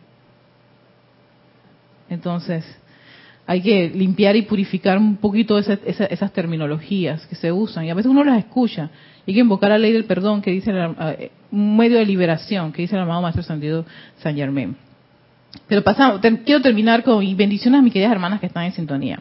Entonces, 2.10 2.64
hay 3.46 3.60
que 3.62 3.88
limpiar 3.88 4.34
y 4.34 4.42
purificar 4.42 4.98
un 4.98 5.16
poquito 5.18 5.56
esa- 5.56 5.78
esa- 5.86 6.06
esas 6.06 6.32
terminologías 6.32 7.24
que 7.28 7.36
se 7.36 7.52
usan. 7.52 7.84
Y 7.84 7.90
a 7.90 7.94
veces 7.94 8.10
uno 8.10 8.24
las 8.24 8.38
escucha. 8.38 8.90
Hay 9.24 9.32
que 9.32 9.38
invocar 9.38 9.70
la 9.70 9.78
ley 9.78 9.92
del 9.92 10.06
perdón, 10.06 10.42
que 10.42 10.50
dice 10.50 10.72
eh, 10.74 11.30
un 11.52 11.76
medio 11.76 11.98
de 11.98 12.04
liberación, 12.04 12.72
que 12.72 12.82
dice 12.82 12.96
el 12.96 13.02
amado 13.02 13.22
Maestro 13.22 13.44
Santiago 13.44 13.84
San 14.18 14.34
Germain. 14.34 14.74
Pero 15.68 15.84
pasamos, 15.84 16.20
quiero 16.44 16.60
terminar 16.60 17.04
con 17.04 17.22
y 17.22 17.32
bendiciones 17.36 17.78
a 17.78 17.82
mis 17.82 17.92
queridas 17.92 18.10
hermanas 18.10 18.40
que 18.40 18.46
están 18.46 18.64
en 18.64 18.72
sintonía. 18.72 19.20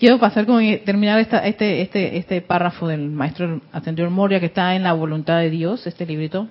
Quiero 0.00 0.18
pasar 0.18 0.46
con 0.46 0.60
eh, 0.64 0.78
terminar 0.78 1.20
esta, 1.20 1.46
este, 1.46 1.80
este, 1.80 2.16
este 2.16 2.40
párrafo 2.40 2.88
del 2.88 3.08
Maestro 3.08 3.60
Ascendido 3.70 4.10
Moria 4.10 4.40
que 4.40 4.46
está 4.46 4.74
en 4.74 4.82
la 4.82 4.94
voluntad 4.94 5.38
de 5.38 5.48
Dios, 5.48 5.86
este 5.86 6.04
librito 6.06 6.48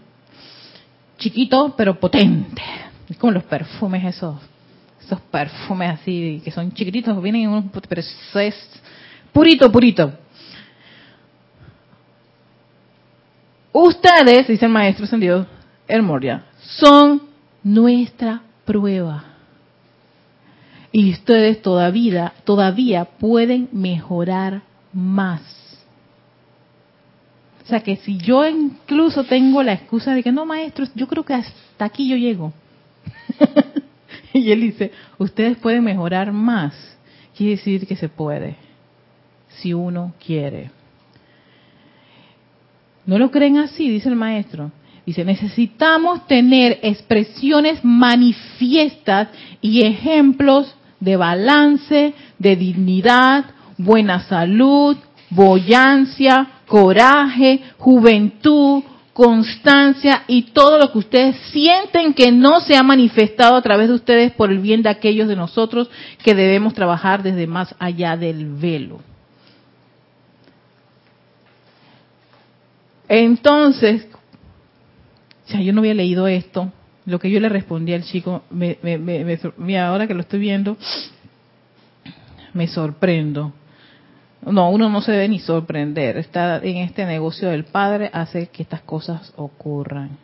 chiquito 1.21 1.73
pero 1.77 1.99
potente. 1.99 2.61
Es 3.07 3.17
como 3.17 3.31
los 3.33 3.43
perfumes 3.43 4.03
esos, 4.03 4.35
esos 5.01 5.19
perfumes 5.21 5.91
así 5.91 6.41
que 6.43 6.51
son 6.51 6.73
chiquititos, 6.73 7.21
vienen 7.21 7.43
en 7.43 7.49
un, 7.49 7.69
pero 7.69 8.01
es 8.01 8.81
purito, 9.31 9.71
purito. 9.71 10.11
Ustedes, 13.71 14.47
dice 14.47 14.65
el 14.65 14.71
maestro 14.71 15.05
ascendido 15.05 15.45
El 15.87 16.01
Moria, 16.01 16.43
son 16.59 17.21
nuestra 17.63 18.41
prueba. 18.65 19.23
Y 20.91 21.11
ustedes 21.11 21.61
todavía, 21.61 22.33
todavía 22.43 23.05
pueden 23.05 23.69
mejorar 23.71 24.61
más. 24.91 25.60
O 27.63 27.67
sea 27.67 27.81
que 27.81 27.97
si 27.97 28.17
yo 28.17 28.47
incluso 28.47 29.23
tengo 29.23 29.61
la 29.63 29.73
excusa 29.73 30.13
de 30.13 30.23
que 30.23 30.31
no, 30.31 30.45
maestro, 30.45 30.85
yo 30.95 31.07
creo 31.07 31.23
que 31.23 31.33
hasta 31.33 31.85
aquí 31.85 32.09
yo 32.09 32.17
llego. 32.17 32.53
y 34.33 34.51
él 34.51 34.61
dice, 34.61 34.91
ustedes 35.17 35.57
pueden 35.57 35.83
mejorar 35.83 36.31
más. 36.31 36.73
Quiere 37.35 37.55
decir 37.55 37.87
que 37.87 37.95
se 37.95 38.09
puede, 38.09 38.55
si 39.49 39.73
uno 39.73 40.13
quiere. 40.23 40.71
¿No 43.05 43.17
lo 43.17 43.31
creen 43.31 43.57
así? 43.57 43.89
Dice 43.89 44.09
el 44.09 44.15
maestro. 44.15 44.71
Dice, 45.05 45.25
necesitamos 45.25 46.27
tener 46.27 46.79
expresiones 46.83 47.83
manifiestas 47.83 49.29
y 49.59 49.81
ejemplos 49.81 50.75
de 50.99 51.17
balance, 51.17 52.13
de 52.37 52.55
dignidad, 52.55 53.45
buena 53.77 54.19
salud, 54.21 54.95
boyancia, 55.31 56.47
coraje, 56.71 57.59
juventud, 57.77 58.81
constancia 59.11 60.23
y 60.27 60.53
todo 60.53 60.77
lo 60.77 60.89
que 60.93 60.99
ustedes 60.99 61.35
sienten 61.51 62.13
que 62.13 62.31
no 62.31 62.61
se 62.61 62.77
ha 62.77 62.81
manifestado 62.81 63.57
a 63.57 63.61
través 63.61 63.89
de 63.89 63.95
ustedes 63.95 64.31
por 64.31 64.49
el 64.49 64.59
bien 64.59 64.81
de 64.81 64.87
aquellos 64.87 65.27
de 65.27 65.35
nosotros 65.35 65.89
que 66.23 66.33
debemos 66.33 66.73
trabajar 66.73 67.23
desde 67.23 67.45
más 67.45 67.75
allá 67.77 68.15
del 68.15 68.45
velo. 68.45 69.01
Entonces, 73.09 74.07
sea, 75.51 75.61
yo 75.61 75.73
no 75.73 75.81
había 75.81 75.93
leído 75.93 76.25
esto. 76.27 76.71
Lo 77.05 77.19
que 77.19 77.29
yo 77.29 77.41
le 77.41 77.49
respondí 77.49 77.93
al 77.93 78.03
chico, 78.03 78.43
me, 78.49 78.77
me, 78.81 78.97
me, 78.97 79.79
ahora 79.79 80.07
que 80.07 80.13
lo 80.13 80.21
estoy 80.21 80.39
viendo, 80.39 80.77
me 82.53 82.67
sorprendo. 82.67 83.51
No, 84.45 84.69
uno 84.69 84.89
no 84.89 85.01
se 85.01 85.11
debe 85.11 85.29
ni 85.29 85.39
sorprender. 85.39 86.17
Está 86.17 86.57
en 86.57 86.77
este 86.77 87.05
negocio 87.05 87.49
del 87.49 87.65
Padre, 87.65 88.09
hace 88.11 88.47
que 88.47 88.63
estas 88.63 88.81
cosas 88.81 89.33
ocurran. 89.35 90.17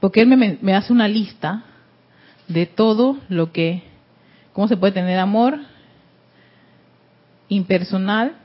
Porque 0.00 0.20
Él 0.20 0.28
me, 0.28 0.58
me 0.60 0.74
hace 0.74 0.92
una 0.92 1.08
lista 1.08 1.64
de 2.48 2.66
todo 2.66 3.16
lo 3.28 3.52
que, 3.52 3.82
cómo 4.52 4.68
se 4.68 4.76
puede 4.76 4.92
tener 4.92 5.18
amor 5.18 5.58
impersonal, 7.48 8.36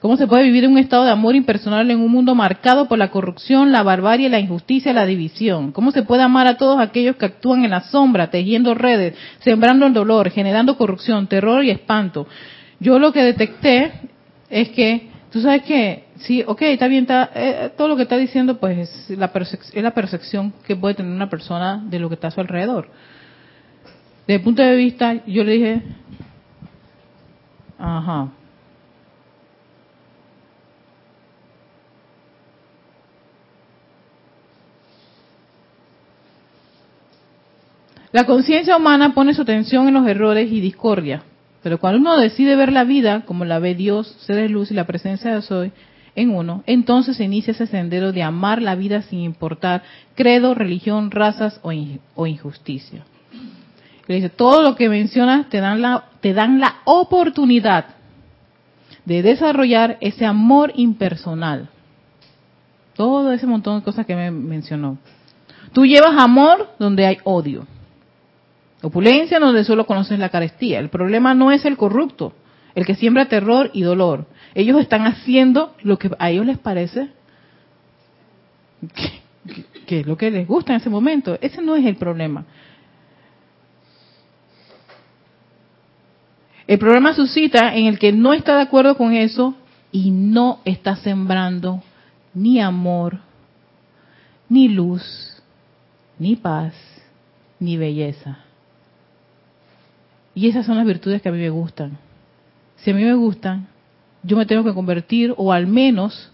¿Cómo 0.00 0.18
se 0.18 0.26
puede 0.26 0.44
vivir 0.44 0.68
un 0.68 0.76
estado 0.76 1.04
de 1.04 1.10
amor 1.10 1.34
impersonal 1.34 1.90
en 1.90 2.00
un 2.00 2.10
mundo 2.10 2.34
marcado 2.34 2.86
por 2.86 2.98
la 2.98 3.10
corrupción, 3.10 3.72
la 3.72 3.82
barbarie, 3.82 4.28
la 4.28 4.38
injusticia, 4.38 4.92
la 4.92 5.06
división? 5.06 5.72
¿Cómo 5.72 5.90
se 5.90 6.02
puede 6.02 6.22
amar 6.22 6.46
a 6.46 6.58
todos 6.58 6.78
aquellos 6.78 7.16
que 7.16 7.24
actúan 7.24 7.64
en 7.64 7.70
la 7.70 7.80
sombra, 7.80 8.30
tejiendo 8.30 8.74
redes, 8.74 9.14
sembrando 9.40 9.86
el 9.86 9.94
dolor, 9.94 10.30
generando 10.30 10.76
corrupción, 10.76 11.26
terror 11.28 11.64
y 11.64 11.70
espanto? 11.70 12.26
Yo 12.78 12.98
lo 12.98 13.10
que 13.10 13.22
detecté 13.22 13.92
es 14.50 14.68
que, 14.70 15.08
tú 15.32 15.40
sabes 15.40 15.62
que, 15.62 16.04
sí, 16.18 16.44
ok, 16.46 16.60
está 16.62 16.88
bien, 16.88 17.04
está, 17.04 17.30
eh, 17.34 17.70
todo 17.74 17.88
lo 17.88 17.96
que 17.96 18.02
está 18.02 18.18
diciendo 18.18 18.58
pues 18.58 19.08
es 19.10 19.18
la, 19.18 19.32
es 19.34 19.82
la 19.82 19.94
percepción 19.94 20.52
que 20.66 20.76
puede 20.76 20.94
tener 20.94 21.10
una 21.10 21.30
persona 21.30 21.82
de 21.88 21.98
lo 21.98 22.10
que 22.10 22.16
está 22.16 22.28
a 22.28 22.32
su 22.32 22.40
alrededor. 22.40 22.90
Desde 24.26 24.40
el 24.40 24.42
punto 24.42 24.62
de 24.62 24.76
vista, 24.76 25.24
yo 25.26 25.42
le 25.42 25.52
dije, 25.52 25.82
ajá, 27.78 28.28
La 38.16 38.24
conciencia 38.24 38.74
humana 38.78 39.12
pone 39.12 39.34
su 39.34 39.42
atención 39.42 39.88
en 39.88 39.92
los 39.92 40.06
errores 40.06 40.50
y 40.50 40.58
discordia, 40.58 41.22
pero 41.62 41.78
cuando 41.78 42.00
uno 42.00 42.16
decide 42.16 42.56
ver 42.56 42.72
la 42.72 42.84
vida 42.84 43.26
como 43.26 43.44
la 43.44 43.58
ve 43.58 43.74
Dios, 43.74 44.06
ser 44.20 44.50
luz 44.50 44.70
y 44.70 44.74
la 44.74 44.86
presencia 44.86 45.34
de 45.34 45.42
Soy 45.42 45.70
en 46.14 46.30
uno, 46.30 46.62
entonces 46.64 47.18
se 47.18 47.24
inicia 47.24 47.50
ese 47.50 47.66
sendero 47.66 48.12
de 48.12 48.22
amar 48.22 48.62
la 48.62 48.74
vida 48.74 49.02
sin 49.02 49.20
importar 49.20 49.82
credo, 50.14 50.54
religión, 50.54 51.10
razas 51.10 51.60
o, 51.62 51.72
injusticia. 52.26 53.04
Le 54.06 54.14
dice, 54.14 54.30
todo 54.30 54.62
lo 54.62 54.76
que 54.76 54.88
mencionas 54.88 55.50
te 55.50 55.60
dan, 55.60 55.82
la, 55.82 56.06
te 56.22 56.32
dan 56.32 56.58
la 56.58 56.76
oportunidad 56.86 57.84
de 59.04 59.20
desarrollar 59.20 59.98
ese 60.00 60.24
amor 60.24 60.72
impersonal. 60.74 61.68
Todo 62.94 63.30
ese 63.30 63.46
montón 63.46 63.80
de 63.80 63.84
cosas 63.84 64.06
que 64.06 64.16
me 64.16 64.30
mencionó. 64.30 64.96
Tú 65.74 65.84
llevas 65.84 66.16
amor 66.16 66.70
donde 66.78 67.04
hay 67.04 67.18
odio. 67.22 67.66
Opulencia 68.82 69.38
donde 69.38 69.64
solo 69.64 69.86
conoces 69.86 70.18
la 70.18 70.28
carestía. 70.28 70.78
El 70.78 70.90
problema 70.90 71.34
no 71.34 71.50
es 71.50 71.64
el 71.64 71.76
corrupto, 71.76 72.34
el 72.74 72.84
que 72.84 72.94
siembra 72.94 73.26
terror 73.26 73.70
y 73.72 73.82
dolor. 73.82 74.26
Ellos 74.54 74.80
están 74.80 75.06
haciendo 75.06 75.74
lo 75.82 75.98
que 75.98 76.10
a 76.18 76.30
ellos 76.30 76.46
les 76.46 76.58
parece 76.58 77.08
que, 79.86 80.00
es 80.00 80.06
lo 80.06 80.16
que 80.16 80.30
les 80.30 80.46
gusta 80.46 80.72
en 80.72 80.80
ese 80.80 80.90
momento. 80.90 81.38
Ese 81.40 81.62
no 81.62 81.76
es 81.76 81.84
el 81.84 81.96
problema. 81.96 82.44
El 86.66 86.78
problema 86.78 87.14
suscita 87.14 87.74
en 87.74 87.86
el 87.86 87.98
que 87.98 88.12
no 88.12 88.32
está 88.32 88.56
de 88.56 88.62
acuerdo 88.62 88.96
con 88.96 89.14
eso 89.14 89.54
y 89.92 90.10
no 90.10 90.60
está 90.64 90.96
sembrando 90.96 91.82
ni 92.34 92.60
amor, 92.60 93.20
ni 94.48 94.68
luz, 94.68 95.40
ni 96.18 96.34
paz, 96.34 96.74
ni 97.60 97.76
belleza. 97.76 98.45
Y 100.36 100.48
esas 100.48 100.66
son 100.66 100.76
las 100.76 100.84
virtudes 100.84 101.22
que 101.22 101.30
a 101.30 101.32
mí 101.32 101.38
me 101.38 101.48
gustan. 101.48 101.96
Si 102.76 102.90
a 102.90 102.94
mí 102.94 103.02
me 103.02 103.14
gustan, 103.14 103.68
yo 104.22 104.36
me 104.36 104.44
tengo 104.44 104.64
que 104.64 104.74
convertir 104.74 105.32
o 105.34 105.50
al 105.50 105.66
menos 105.66 106.30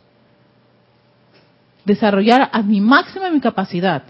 desarrollar 1.84 2.50
a 2.52 2.62
mi 2.62 2.80
máxima 2.80 3.30
mi 3.30 3.40
capacidad, 3.40 4.02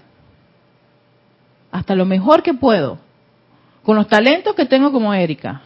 hasta 1.70 1.94
lo 1.94 2.06
mejor 2.06 2.42
que 2.42 2.54
puedo, 2.54 2.98
con 3.82 3.96
los 3.96 4.08
talentos 4.08 4.54
que 4.54 4.64
tengo 4.64 4.92
como 4.92 5.12
Erika, 5.12 5.60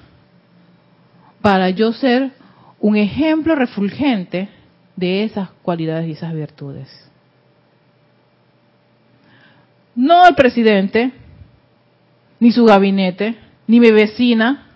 para 1.41 1.71
yo 1.71 1.93
ser 1.93 2.33
un 2.81 2.97
ejemplo 2.97 3.55
refulgente 3.55 4.49
de 4.97 5.23
esas 5.23 5.51
cualidades 5.63 6.09
y 6.09 6.13
esas 6.13 6.35
virtudes. 6.35 6.89
No 9.95 10.27
el 10.27 10.35
presidente, 10.35 11.13
ni 12.41 12.51
su 12.51 12.65
gabinete, 12.65 13.46
ni 13.67 13.81
mi 13.81 13.91
vecina, 13.91 14.67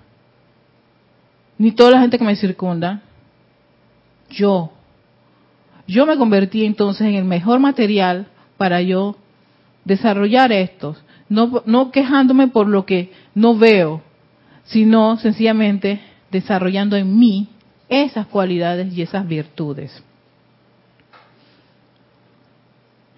ni 1.58 1.72
toda 1.72 1.92
la 1.92 2.00
gente 2.00 2.18
que 2.18 2.24
me 2.24 2.36
circunda. 2.36 3.02
Yo. 4.30 4.72
Yo 5.86 6.06
me 6.06 6.16
convertí 6.16 6.64
entonces 6.64 7.06
en 7.06 7.14
el 7.14 7.24
mejor 7.24 7.60
material 7.60 8.26
para 8.56 8.80
yo 8.80 9.16
desarrollar 9.84 10.52
estos. 10.52 11.02
No, 11.28 11.62
no 11.66 11.90
quejándome 11.90 12.48
por 12.48 12.68
lo 12.68 12.86
que 12.86 13.12
no 13.34 13.56
veo, 13.56 14.02
sino 14.64 15.16
sencillamente 15.18 16.00
desarrollando 16.30 16.96
en 16.96 17.18
mí 17.18 17.48
esas 17.88 18.26
cualidades 18.26 18.92
y 18.96 19.02
esas 19.02 19.26
virtudes. 19.26 20.02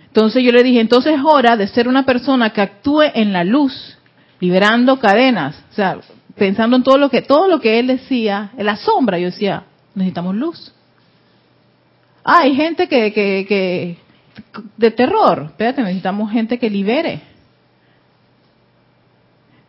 Entonces 0.06 0.42
yo 0.42 0.52
le 0.52 0.62
dije, 0.62 0.80
entonces 0.80 1.14
es 1.14 1.24
hora 1.24 1.56
de 1.56 1.68
ser 1.68 1.88
una 1.88 2.04
persona 2.04 2.50
que 2.50 2.60
actúe 2.60 3.02
en 3.14 3.32
la 3.32 3.44
luz 3.44 3.98
liberando 4.42 4.98
cadenas, 4.98 5.54
o 5.70 5.74
sea, 5.76 6.00
pensando 6.34 6.76
en 6.76 6.82
todo 6.82 6.98
lo 6.98 7.08
que 7.08 7.22
todo 7.22 7.46
lo 7.46 7.60
que 7.60 7.78
él 7.78 7.86
decía, 7.86 8.50
en 8.56 8.66
la 8.66 8.74
sombra, 8.74 9.16
yo 9.16 9.26
decía, 9.26 9.66
necesitamos 9.94 10.34
luz. 10.34 10.74
Ah, 12.24 12.40
hay 12.40 12.56
gente 12.56 12.88
que, 12.88 13.12
que, 13.12 13.46
que 13.48 13.98
de 14.76 14.90
terror, 14.90 15.44
espérate, 15.46 15.82
necesitamos 15.82 16.32
gente 16.32 16.58
que 16.58 16.68
libere. 16.68 17.22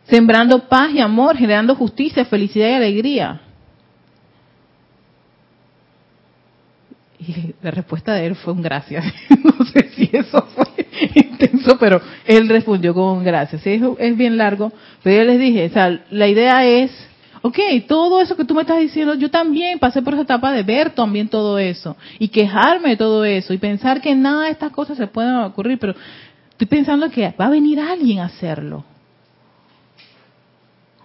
Sembrando 0.08 0.68
paz 0.68 0.90
y 0.92 0.98
amor, 0.98 1.36
generando 1.36 1.76
justicia, 1.76 2.24
felicidad 2.24 2.70
y 2.70 2.74
alegría. 2.74 3.40
Y 7.20 7.54
la 7.62 7.70
respuesta 7.70 8.12
de 8.14 8.26
él 8.26 8.34
fue 8.34 8.52
un 8.52 8.60
gracias. 8.60 9.04
no 9.64 9.70
sé 9.72 9.90
si 9.94 10.10
eso 10.12 10.46
fue 10.54 10.86
intenso, 11.14 11.76
pero 11.78 12.00
él 12.24 12.48
respondió 12.48 12.94
con 12.94 13.24
gracias. 13.24 13.62
Sí, 13.62 13.80
es, 13.98 14.16
bien 14.16 14.36
largo, 14.36 14.72
pero 15.02 15.22
yo 15.22 15.24
les 15.24 15.40
dije, 15.40 15.66
o 15.66 15.70
sea, 15.70 16.00
la 16.10 16.28
idea 16.28 16.64
es, 16.64 16.90
ok, 17.42 17.58
todo 17.86 18.20
eso 18.20 18.36
que 18.36 18.44
tú 18.44 18.54
me 18.54 18.62
estás 18.62 18.78
diciendo, 18.78 19.14
yo 19.14 19.30
también 19.30 19.78
pasé 19.78 20.02
por 20.02 20.14
esa 20.14 20.22
etapa 20.22 20.52
de 20.52 20.62
ver 20.62 20.90
también 20.90 21.28
todo 21.28 21.58
eso 21.58 21.96
y 22.18 22.28
quejarme 22.28 22.90
de 22.90 22.96
todo 22.96 23.24
eso 23.24 23.52
y 23.52 23.58
pensar 23.58 24.00
que 24.00 24.14
nada 24.14 24.44
de 24.44 24.50
estas 24.50 24.72
cosas 24.72 24.96
se 24.96 25.06
pueden 25.06 25.36
ocurrir, 25.36 25.78
pero 25.78 25.94
estoy 26.50 26.66
pensando 26.66 27.10
que 27.10 27.34
va 27.38 27.46
a 27.46 27.50
venir 27.50 27.80
alguien 27.80 28.20
a 28.20 28.26
hacerlo. 28.26 28.84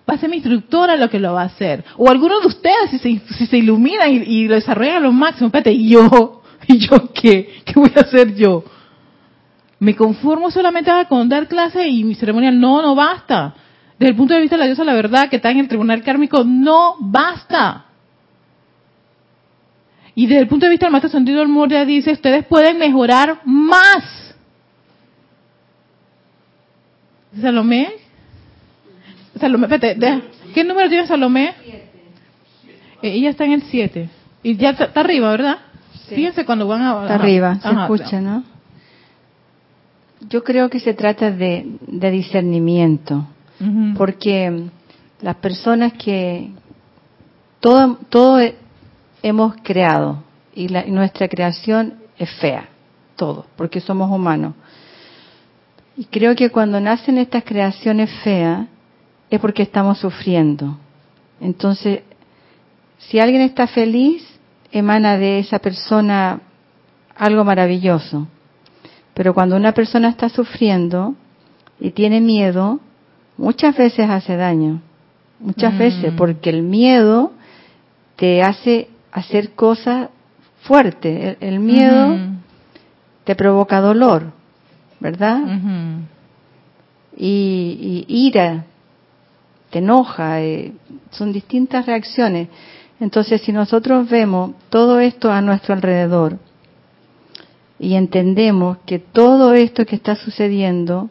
Va 0.09 0.15
a 0.15 0.17
ser 0.17 0.29
mi 0.29 0.37
instructora 0.37 0.95
lo 0.95 1.07
que 1.07 1.19
lo 1.19 1.33
va 1.33 1.43
a 1.43 1.45
hacer. 1.45 1.83
O 1.95 2.09
alguno 2.09 2.39
de 2.39 2.47
ustedes, 2.47 2.89
si 2.89 2.97
se, 2.97 3.35
si 3.35 3.45
se 3.45 3.57
iluminan 3.57 4.09
y, 4.09 4.47
lo 4.47 4.55
desarrollan 4.55 4.95
a 4.95 4.99
lo 5.01 5.11
máximo, 5.11 5.47
espérate, 5.47 5.71
¿y 5.71 5.89
yo? 5.89 6.38
¿Y 6.73 6.77
yo 6.79 7.11
qué? 7.13 7.61
¿Qué 7.65 7.73
voy 7.75 7.91
a 7.95 8.01
hacer 8.01 8.35
yo? 8.35 8.63
me 9.81 9.95
conformo 9.95 10.51
solamente 10.51 10.91
con 11.07 11.29
dar 11.29 11.47
clase 11.47 11.87
y 11.87 12.03
mi 12.03 12.13
ceremonial. 12.13 12.59
No, 12.59 12.81
no 12.81 12.95
basta. 12.95 13.55
Desde 13.97 14.11
el 14.11 14.17
punto 14.17 14.33
de 14.33 14.41
vista 14.41 14.57
de 14.57 14.59
la 14.59 14.65
diosa, 14.65 14.83
la 14.83 14.93
verdad 14.93 15.29
que 15.29 15.37
está 15.37 15.51
en 15.51 15.59
el 15.59 15.69
tribunal 15.69 16.03
kármico, 16.03 16.43
no 16.43 16.95
basta. 16.99 17.85
Y 20.15 20.27
desde 20.27 20.41
el 20.41 20.47
punto 20.49 20.65
de 20.65 20.71
vista 20.71 20.85
del 20.85 20.91
maestro 20.91 21.09
sentido 21.09 21.39
del 21.39 21.47
Moria 21.47 21.85
dice, 21.85 22.11
ustedes 22.11 22.45
pueden 22.45 22.77
mejorar 22.77 23.39
más. 23.45 24.35
Salomé. 27.39 27.89
Salomé, 29.39 29.65
espérate, 29.67 29.95
deja- 29.97 30.21
¿qué 30.53 30.63
número 30.65 30.89
tiene 30.89 31.07
Salomé? 31.07 31.53
Eh, 33.01 33.11
ella 33.13 33.29
está 33.29 33.45
en 33.45 33.53
el 33.53 33.61
7. 33.63 34.09
Y 34.43 34.57
ya 34.57 34.71
está, 34.71 34.85
está 34.85 34.99
arriba, 34.99 35.31
¿verdad? 35.31 35.57
Fíjense 36.15 36.45
cuando 36.45 36.67
van 36.67 36.81
a... 36.81 36.91
Está 37.03 37.15
ajá, 37.15 37.23
arriba, 37.23 37.55
se 37.61 37.67
ajá, 37.67 37.81
escucha, 37.83 38.21
¿no? 38.21 38.43
Yo 40.29 40.43
creo 40.43 40.69
que 40.69 40.79
se 40.79 40.93
trata 40.93 41.31
de, 41.31 41.65
de 41.87 42.11
discernimiento, 42.11 43.25
porque 43.97 44.65
las 45.21 45.35
personas 45.37 45.93
que 45.93 46.49
todo, 47.59 47.97
todo 48.09 48.39
he- 48.39 48.55
hemos 49.23 49.55
creado 49.63 50.23
y, 50.53 50.67
la- 50.69 50.85
y 50.85 50.91
nuestra 50.91 51.27
creación 51.27 51.95
es 52.17 52.29
fea, 52.39 52.67
todo, 53.15 53.45
porque 53.55 53.79
somos 53.81 54.09
humanos. 54.11 54.53
Y 55.97 56.05
creo 56.05 56.35
que 56.35 56.49
cuando 56.49 56.79
nacen 56.79 57.17
estas 57.17 57.43
creaciones 57.43 58.09
feas 58.23 58.67
es 59.29 59.39
porque 59.39 59.63
estamos 59.63 59.97
sufriendo. 59.99 60.77
Entonces, 61.41 62.01
si 62.97 63.19
alguien 63.19 63.41
está 63.41 63.67
feliz, 63.67 64.25
emana 64.71 65.17
de 65.17 65.39
esa 65.39 65.59
persona 65.59 66.41
algo 67.15 67.43
maravilloso. 67.43 68.27
Pero 69.13 69.33
cuando 69.33 69.55
una 69.55 69.73
persona 69.73 70.09
está 70.09 70.29
sufriendo 70.29 71.15
y 71.79 71.91
tiene 71.91 72.21
miedo, 72.21 72.79
muchas 73.37 73.75
veces 73.77 74.09
hace 74.09 74.35
daño. 74.37 74.81
Muchas 75.39 75.73
Mm. 75.73 75.77
veces, 75.77 76.13
porque 76.13 76.49
el 76.49 76.63
miedo 76.63 77.31
te 78.15 78.41
hace 78.43 78.89
hacer 79.11 79.51
cosas 79.51 80.09
fuertes. 80.61 81.37
El, 81.39 81.49
el 81.49 81.59
miedo 81.59 82.17
te 83.23 83.35
provoca 83.35 83.79
dolor, 83.81 84.31
¿verdad? 84.99 85.39
Y 87.17 88.05
ira, 88.07 88.65
te 89.69 89.79
enoja, 89.79 90.41
eh, 90.41 90.73
son 91.11 91.31
distintas 91.33 91.85
reacciones. 91.85 92.47
Entonces, 92.99 93.41
si 93.41 93.51
nosotros 93.51 94.09
vemos 94.09 94.51
todo 94.69 94.99
esto 94.99 95.31
a 95.31 95.41
nuestro 95.41 95.73
alrededor 95.73 96.37
y 97.79 97.95
entendemos 97.95 98.77
que 98.85 98.99
todo 98.99 99.53
esto 99.53 99.85
que 99.85 99.95
está 99.95 100.15
sucediendo 100.15 101.09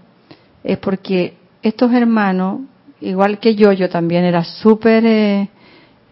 es 0.64 0.76
porque 0.78 1.34
estos 1.62 1.92
hermanos, 1.92 2.60
igual 3.00 3.38
que 3.38 3.54
yo, 3.54 3.72
yo 3.72 3.88
también 3.88 4.24
era 4.24 4.44
súper 4.44 5.04
eh, 5.06 5.48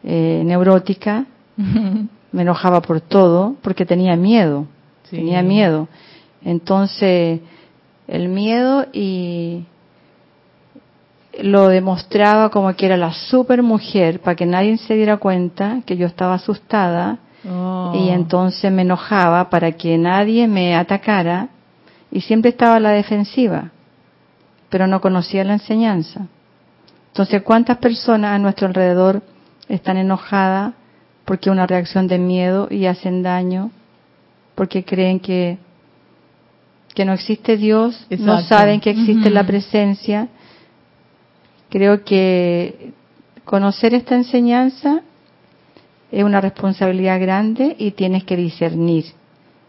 eh, 0.03 0.43
neurótica, 0.45 1.27
me 2.33 2.43
enojaba 2.43 2.81
por 2.81 3.01
todo 3.01 3.57
porque 3.63 3.85
tenía 3.85 4.17
miedo, 4.17 4.67
Sí. 5.11 5.17
tenía 5.17 5.41
miedo. 5.43 5.89
Entonces, 6.45 7.41
el 8.09 8.29
miedo 8.29 8.87
y 8.93 9.65
lo 11.43 11.69
demostraba 11.69 12.51
como 12.51 12.75
que 12.75 12.87
era 12.87 12.97
la 12.97 13.13
super 13.13 13.63
mujer 13.63 14.21
para 14.21 14.37
que 14.37 14.47
nadie 14.47 14.77
se 14.79 14.95
diera 14.95 15.17
cuenta 15.19 15.83
que 15.85 15.97
yo 15.97 16.07
estaba 16.07 16.35
asustada 16.35 17.19
Oh. 17.49 17.93
y 17.95 18.09
entonces 18.09 18.73
me 18.73 18.83
enojaba 18.83 19.51
para 19.51 19.73
que 19.73 19.97
nadie 19.99 20.49
me 20.49 20.75
atacara 20.75 21.49
y 22.11 22.21
siempre 22.21 22.51
estaba 22.51 22.77
a 22.77 22.81
la 22.81 22.91
defensiva, 22.91 23.71
pero 24.69 24.87
no 24.87 25.01
conocía 25.01 25.45
la 25.45 25.55
enseñanza. 25.55 26.27
Entonces, 27.09 27.43
¿cuántas 27.43 27.79
personas 27.79 28.33
a 28.33 28.39
nuestro 28.39 28.67
alrededor 28.67 29.23
están 29.69 29.97
enojadas 29.97 30.75
porque 31.25 31.51
una 31.51 31.67
reacción 31.67 32.09
de 32.09 32.19
miedo 32.19 32.69
y 32.71 32.87
hacen 32.87 33.23
daño 33.23 33.71
porque 34.55 34.85
creen 34.85 35.21
que 35.21 35.59
que 36.95 37.05
no 37.05 37.13
existe 37.13 37.59
Dios, 37.59 38.07
no 38.09 38.41
saben 38.41 38.81
que 38.81 38.89
existe 38.89 39.29
la 39.29 39.45
presencia. 39.47 40.29
Creo 41.71 42.05
que 42.05 42.93
conocer 43.45 43.95
esta 43.95 44.15
enseñanza 44.15 45.03
es 46.11 46.25
una 46.25 46.41
responsabilidad 46.41 47.21
grande 47.21 47.77
y 47.79 47.93
tienes 47.93 48.25
que 48.25 48.37
discernir. 48.37 49.07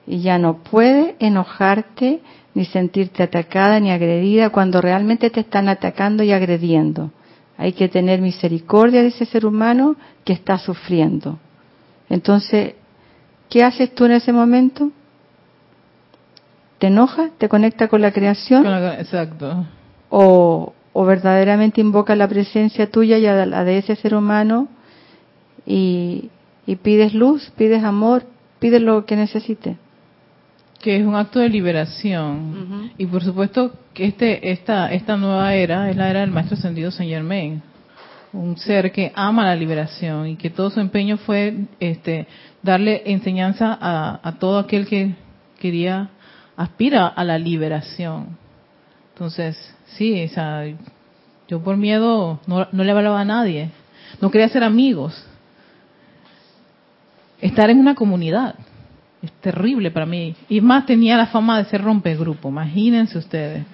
Y 0.05 0.21
ya 0.21 0.37
no 0.37 0.57
puedes 0.63 1.15
enojarte 1.19 2.21
ni 2.53 2.65
sentirte 2.65 3.23
atacada 3.23 3.79
ni 3.79 3.91
agredida 3.91 4.49
cuando 4.49 4.81
realmente 4.81 5.29
te 5.29 5.41
están 5.41 5.69
atacando 5.69 6.23
y 6.23 6.31
agrediendo. 6.31 7.11
Hay 7.57 7.73
que 7.73 7.89
tener 7.89 8.21
misericordia 8.21 9.01
de 9.01 9.09
ese 9.09 9.25
ser 9.25 9.45
humano 9.45 9.95
que 10.23 10.33
está 10.33 10.57
sufriendo. 10.57 11.39
Entonces, 12.09 12.75
¿qué 13.49 13.63
haces 13.63 13.93
tú 13.93 14.05
en 14.05 14.13
ese 14.13 14.31
momento? 14.31 14.91
¿Te 16.77 16.87
enoja? 16.87 17.31
¿Te 17.37 17.49
conecta 17.49 17.87
con 17.87 18.01
la 18.01 18.11
creación? 18.11 18.65
Exacto. 18.99 19.65
o, 20.09 20.73
o 20.99 21.05
verdaderamente 21.05 21.79
invoca 21.79 22.15
la 22.15 22.27
presencia 22.27 22.89
tuya 22.89 23.19
y 23.19 23.27
a 23.27 23.45
la 23.45 23.63
de 23.63 23.77
ese 23.77 23.95
ser 23.95 24.15
humano 24.15 24.67
y, 25.63 26.31
y 26.65 26.75
pides 26.77 27.13
luz, 27.13 27.51
pides 27.55 27.83
amor, 27.83 28.23
pides 28.57 28.81
lo 28.81 29.05
que 29.05 29.15
necesite. 29.15 29.77
que 30.81 30.97
es 30.97 31.05
un 31.05 31.13
acto 31.13 31.37
de 31.39 31.49
liberación. 31.49 32.93
Y 32.97 33.05
por 33.05 33.23
supuesto 33.23 33.73
que 33.93 34.05
este 34.05 34.51
esta 34.51 34.91
esta 34.91 35.17
nueva 35.17 35.53
era 35.53 35.87
es 35.91 35.95
la 35.95 36.09
era 36.09 36.21
del 36.21 36.31
maestro 36.31 36.57
ascendido 36.57 36.89
Saint 36.89 37.11
Germain 37.11 37.61
un 38.33 38.57
ser 38.57 38.91
que 38.91 39.11
ama 39.13 39.45
la 39.45 39.55
liberación 39.55 40.27
y 40.29 40.35
que 40.35 40.49
todo 40.49 40.71
su 40.71 40.79
empeño 40.79 41.17
fue 41.17 41.65
este 41.79 42.25
darle 42.63 43.03
enseñanza 43.05 43.77
a, 43.79 44.19
a 44.27 44.39
todo 44.39 44.57
aquel 44.57 44.87
que 44.87 45.13
quería 45.59 46.09
aspira 46.55 47.05
a 47.05 47.23
la 47.23 47.37
liberación. 47.37 48.35
Entonces 49.13 49.76
sí 49.95 50.23
o 50.23 50.29
sea, 50.29 50.63
yo 51.47 51.63
por 51.63 51.77
miedo 51.77 52.39
no, 52.47 52.67
no 52.71 52.83
le 52.83 52.91
hablaba 52.91 53.21
a 53.21 53.25
nadie 53.25 53.69
no 54.21 54.31
quería 54.31 54.49
ser 54.49 54.63
amigos 54.63 55.25
estar 57.41 57.69
en 57.69 57.79
una 57.79 57.95
comunidad 57.95 58.55
es 59.21 59.31
terrible 59.41 59.91
para 59.91 60.05
mí. 60.05 60.35
Y 60.49 60.61
más 60.61 60.85
tenía 60.85 61.17
la 61.17 61.27
fama 61.27 61.57
de 61.57 61.65
ser 61.65 61.81
rompegrupo, 61.81 62.49
imagínense 62.49 63.17
ustedes. 63.17 63.65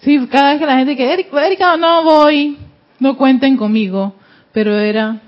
Sí, 0.00 0.26
cada 0.30 0.50
vez 0.50 0.60
que 0.60 0.66
la 0.66 0.76
gente 0.76 0.96
que, 0.96 1.12
"Erika, 1.12 1.76
no 1.76 2.04
voy, 2.04 2.56
no 2.98 3.16
cuenten 3.16 3.56
conmigo. 3.56 4.14
Pero 4.52 4.78
era 4.78 5.20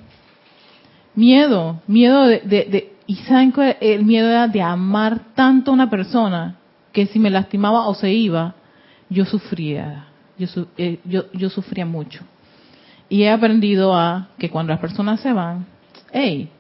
miedo, 1.15 1.81
miedo 1.87 2.27
de, 2.27 2.41
de, 2.41 2.93
y 3.07 3.17
saben 3.17 3.53
cuál? 3.53 3.77
el 3.81 4.05
miedo 4.05 4.29
era 4.29 4.49
de 4.49 4.61
amar 4.61 5.21
tanto 5.35 5.71
a 5.71 5.75
una 5.75 5.89
persona 5.89 6.57
que 6.93 7.07
si 7.07 7.19
me 7.19 7.31
lastimaba 7.31 7.87
o 7.87 7.95
se 7.95 8.13
iba, 8.13 8.55
yo 9.15 9.25
sufría, 9.25 10.07
yo, 10.37 10.47
eh, 10.77 10.99
yo, 11.05 11.33
yo 11.33 11.49
sufría 11.49 11.87
mucho. 11.87 12.23
Y 13.09 13.23
he 13.23 13.31
aprendido 13.31 13.95
a 13.95 14.29
que 14.39 14.51
cuando 14.51 14.73
las 14.73 14.81
personas 14.81 15.21
se 15.21 15.33
van, 15.33 15.67
hey, 16.13 16.51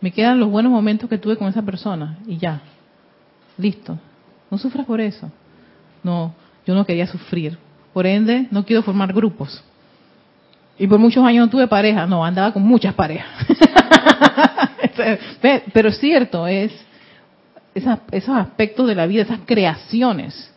me 0.00 0.10
quedan 0.10 0.40
los 0.40 0.50
buenos 0.50 0.72
momentos 0.72 1.08
que 1.08 1.18
tuve 1.18 1.36
con 1.36 1.48
esa 1.48 1.62
persona 1.62 2.18
y 2.26 2.38
ya, 2.38 2.60
listo. 3.56 3.98
No 4.50 4.58
sufras 4.58 4.86
por 4.86 5.00
eso. 5.00 5.30
No, 6.02 6.32
yo 6.66 6.74
no 6.74 6.86
quería 6.86 7.06
sufrir. 7.06 7.58
Por 7.92 8.06
ende, 8.06 8.48
no 8.50 8.64
quiero 8.64 8.82
formar 8.82 9.12
grupos. 9.12 9.62
Y 10.78 10.86
por 10.86 10.98
muchos 10.98 11.24
años 11.24 11.46
no 11.46 11.50
tuve 11.50 11.66
pareja, 11.66 12.06
no, 12.06 12.24
andaba 12.24 12.52
con 12.52 12.62
muchas 12.62 12.94
parejas. 12.94 13.28
Ve, 15.42 15.64
Pero 15.72 15.88
es 15.88 15.98
cierto, 15.98 16.46
es 16.46 16.72
esos 17.74 18.36
aspectos 18.36 18.86
de 18.86 18.94
la 18.94 19.06
vida, 19.06 19.22
esas 19.22 19.40
creaciones. 19.44 20.52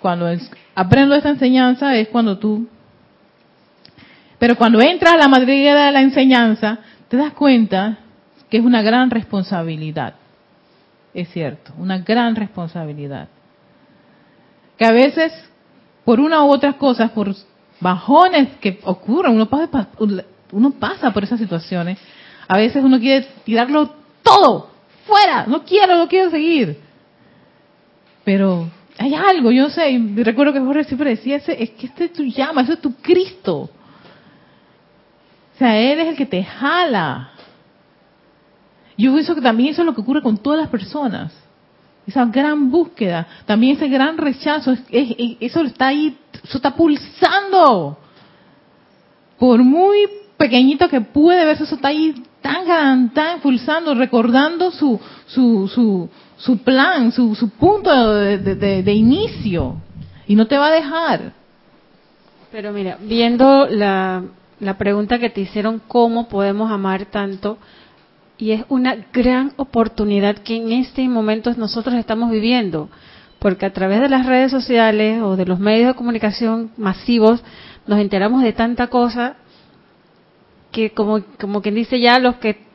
Cuando 0.00 0.26
aprendo 0.74 1.14
esta 1.14 1.30
enseñanza 1.30 1.96
es 1.96 2.08
cuando 2.08 2.38
tú... 2.38 2.68
Pero 4.38 4.56
cuando 4.56 4.80
entras 4.80 5.14
a 5.14 5.16
la 5.16 5.28
madriguera 5.28 5.86
de 5.86 5.92
la 5.92 6.00
enseñanza, 6.00 6.78
te 7.08 7.16
das 7.16 7.32
cuenta 7.32 7.98
que 8.48 8.58
es 8.58 8.64
una 8.64 8.82
gran 8.82 9.10
responsabilidad. 9.10 10.14
Es 11.12 11.28
cierto, 11.30 11.72
una 11.78 11.98
gran 11.98 12.36
responsabilidad. 12.36 13.28
Que 14.76 14.84
a 14.84 14.92
veces, 14.92 15.32
por 16.04 16.20
una 16.20 16.44
u 16.44 16.50
otras 16.50 16.76
cosas, 16.76 17.10
por 17.10 17.34
bajones 17.80 18.56
que 18.60 18.78
ocurren, 18.84 19.34
uno 19.34 19.48
uno 20.52 20.70
pasa 20.72 21.12
por 21.12 21.24
esas 21.24 21.40
situaciones, 21.40 21.98
a 22.46 22.56
veces 22.56 22.82
uno 22.82 22.98
quiere 22.98 23.26
tirarlo 23.44 23.90
todo, 24.22 24.70
fuera, 25.04 25.46
no 25.46 25.64
quiero, 25.64 25.96
no 25.96 26.08
quiero 26.08 26.30
seguir. 26.30 26.78
Pero 28.24 28.68
hay 28.98 29.14
algo, 29.14 29.50
yo 29.52 29.70
sé, 29.70 29.98
recuerdo 30.16 30.52
que 30.52 30.60
Jorge 30.60 30.84
siempre 30.84 31.10
decía, 31.10 31.36
ese, 31.36 31.62
es 31.62 31.70
que 31.70 31.86
este 31.86 32.04
es 32.06 32.12
tu 32.12 32.24
llama, 32.24 32.62
eso 32.62 32.72
es 32.72 32.80
tu 32.80 32.94
Cristo. 32.96 33.70
O 35.54 35.58
sea, 35.58 35.76
Él 35.78 36.00
es 36.00 36.08
el 36.08 36.16
que 36.16 36.26
te 36.26 36.42
jala. 36.44 37.30
Yo 38.96 39.12
pienso 39.12 39.34
que 39.34 39.40
también 39.40 39.70
eso 39.70 39.82
es 39.82 39.86
lo 39.86 39.94
que 39.94 40.00
ocurre 40.00 40.22
con 40.22 40.38
todas 40.38 40.58
las 40.60 40.68
personas. 40.68 41.32
Esa 42.06 42.24
gran 42.24 42.70
búsqueda, 42.70 43.26
también 43.46 43.76
ese 43.76 43.88
gran 43.88 44.16
rechazo, 44.16 44.72
es- 44.72 44.82
es- 44.90 45.14
es- 45.18 45.36
eso 45.40 45.60
está 45.62 45.88
ahí, 45.88 46.16
eso 46.42 46.58
está 46.58 46.74
pulsando. 46.74 47.98
Por 49.38 49.62
muy 49.62 49.98
pequeñito 50.36 50.88
que 50.88 51.00
puede 51.00 51.44
verse, 51.44 51.64
eso 51.64 51.74
está 51.76 51.88
ahí 51.88 52.22
tan, 52.40 53.10
tan 53.12 53.40
pulsando, 53.40 53.94
recordando 53.94 54.70
su, 54.70 54.98
su, 55.26 55.68
su, 55.68 56.08
su 56.38 56.58
plan, 56.58 57.12
su, 57.12 57.34
su 57.34 57.50
punto 57.50 58.14
de, 58.14 58.38
de- 58.38 58.92
inicio. 58.92 59.76
Y 60.26 60.34
no 60.34 60.46
te 60.46 60.56
va 60.56 60.68
a 60.68 60.72
dejar. 60.72 61.32
Pero 62.52 62.72
mira, 62.72 62.96
viendo 63.00 63.66
la, 63.68 64.22
la 64.60 64.78
pregunta 64.78 65.18
que 65.18 65.30
te 65.30 65.40
hicieron, 65.42 65.80
¿cómo 65.86 66.28
podemos 66.28 66.70
amar 66.70 67.06
tanto? 67.06 67.58
Y 68.38 68.52
es 68.52 68.64
una 68.68 68.96
gran 69.12 69.52
oportunidad 69.56 70.36
que 70.38 70.56
en 70.56 70.72
este 70.72 71.08
momento 71.08 71.52
nosotros 71.56 71.96
estamos 71.96 72.30
viviendo, 72.30 72.88
porque 73.40 73.66
a 73.66 73.72
través 73.72 74.00
de 74.00 74.08
las 74.08 74.26
redes 74.26 74.50
sociales 74.52 75.20
o 75.22 75.36
de 75.36 75.44
los 75.44 75.58
medios 75.58 75.88
de 75.88 75.94
comunicación 75.94 76.70
masivos 76.76 77.42
nos 77.86 77.98
enteramos 77.98 78.42
de 78.42 78.52
tanta 78.52 78.86
cosa 78.86 79.36
que 80.70 80.90
como, 80.90 81.20
como 81.40 81.62
quien 81.62 81.74
dice 81.74 81.98
ya 81.98 82.18
los 82.18 82.36
que 82.36 82.67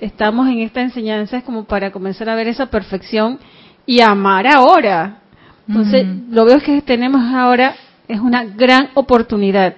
estamos 0.00 0.48
en 0.48 0.60
esta 0.60 0.80
enseñanza 0.80 1.38
es 1.38 1.44
como 1.44 1.64
para 1.64 1.90
comenzar 1.90 2.28
a 2.28 2.34
ver 2.34 2.48
esa 2.48 2.66
perfección 2.66 3.38
y 3.86 4.00
amar 4.00 4.46
ahora. 4.46 5.20
Entonces, 5.66 6.06
lo 6.30 6.44
veo 6.44 6.60
que 6.60 6.80
tenemos 6.82 7.20
ahora 7.34 7.74
es 8.06 8.20
una 8.20 8.44
gran 8.44 8.88
oportunidad 8.94 9.76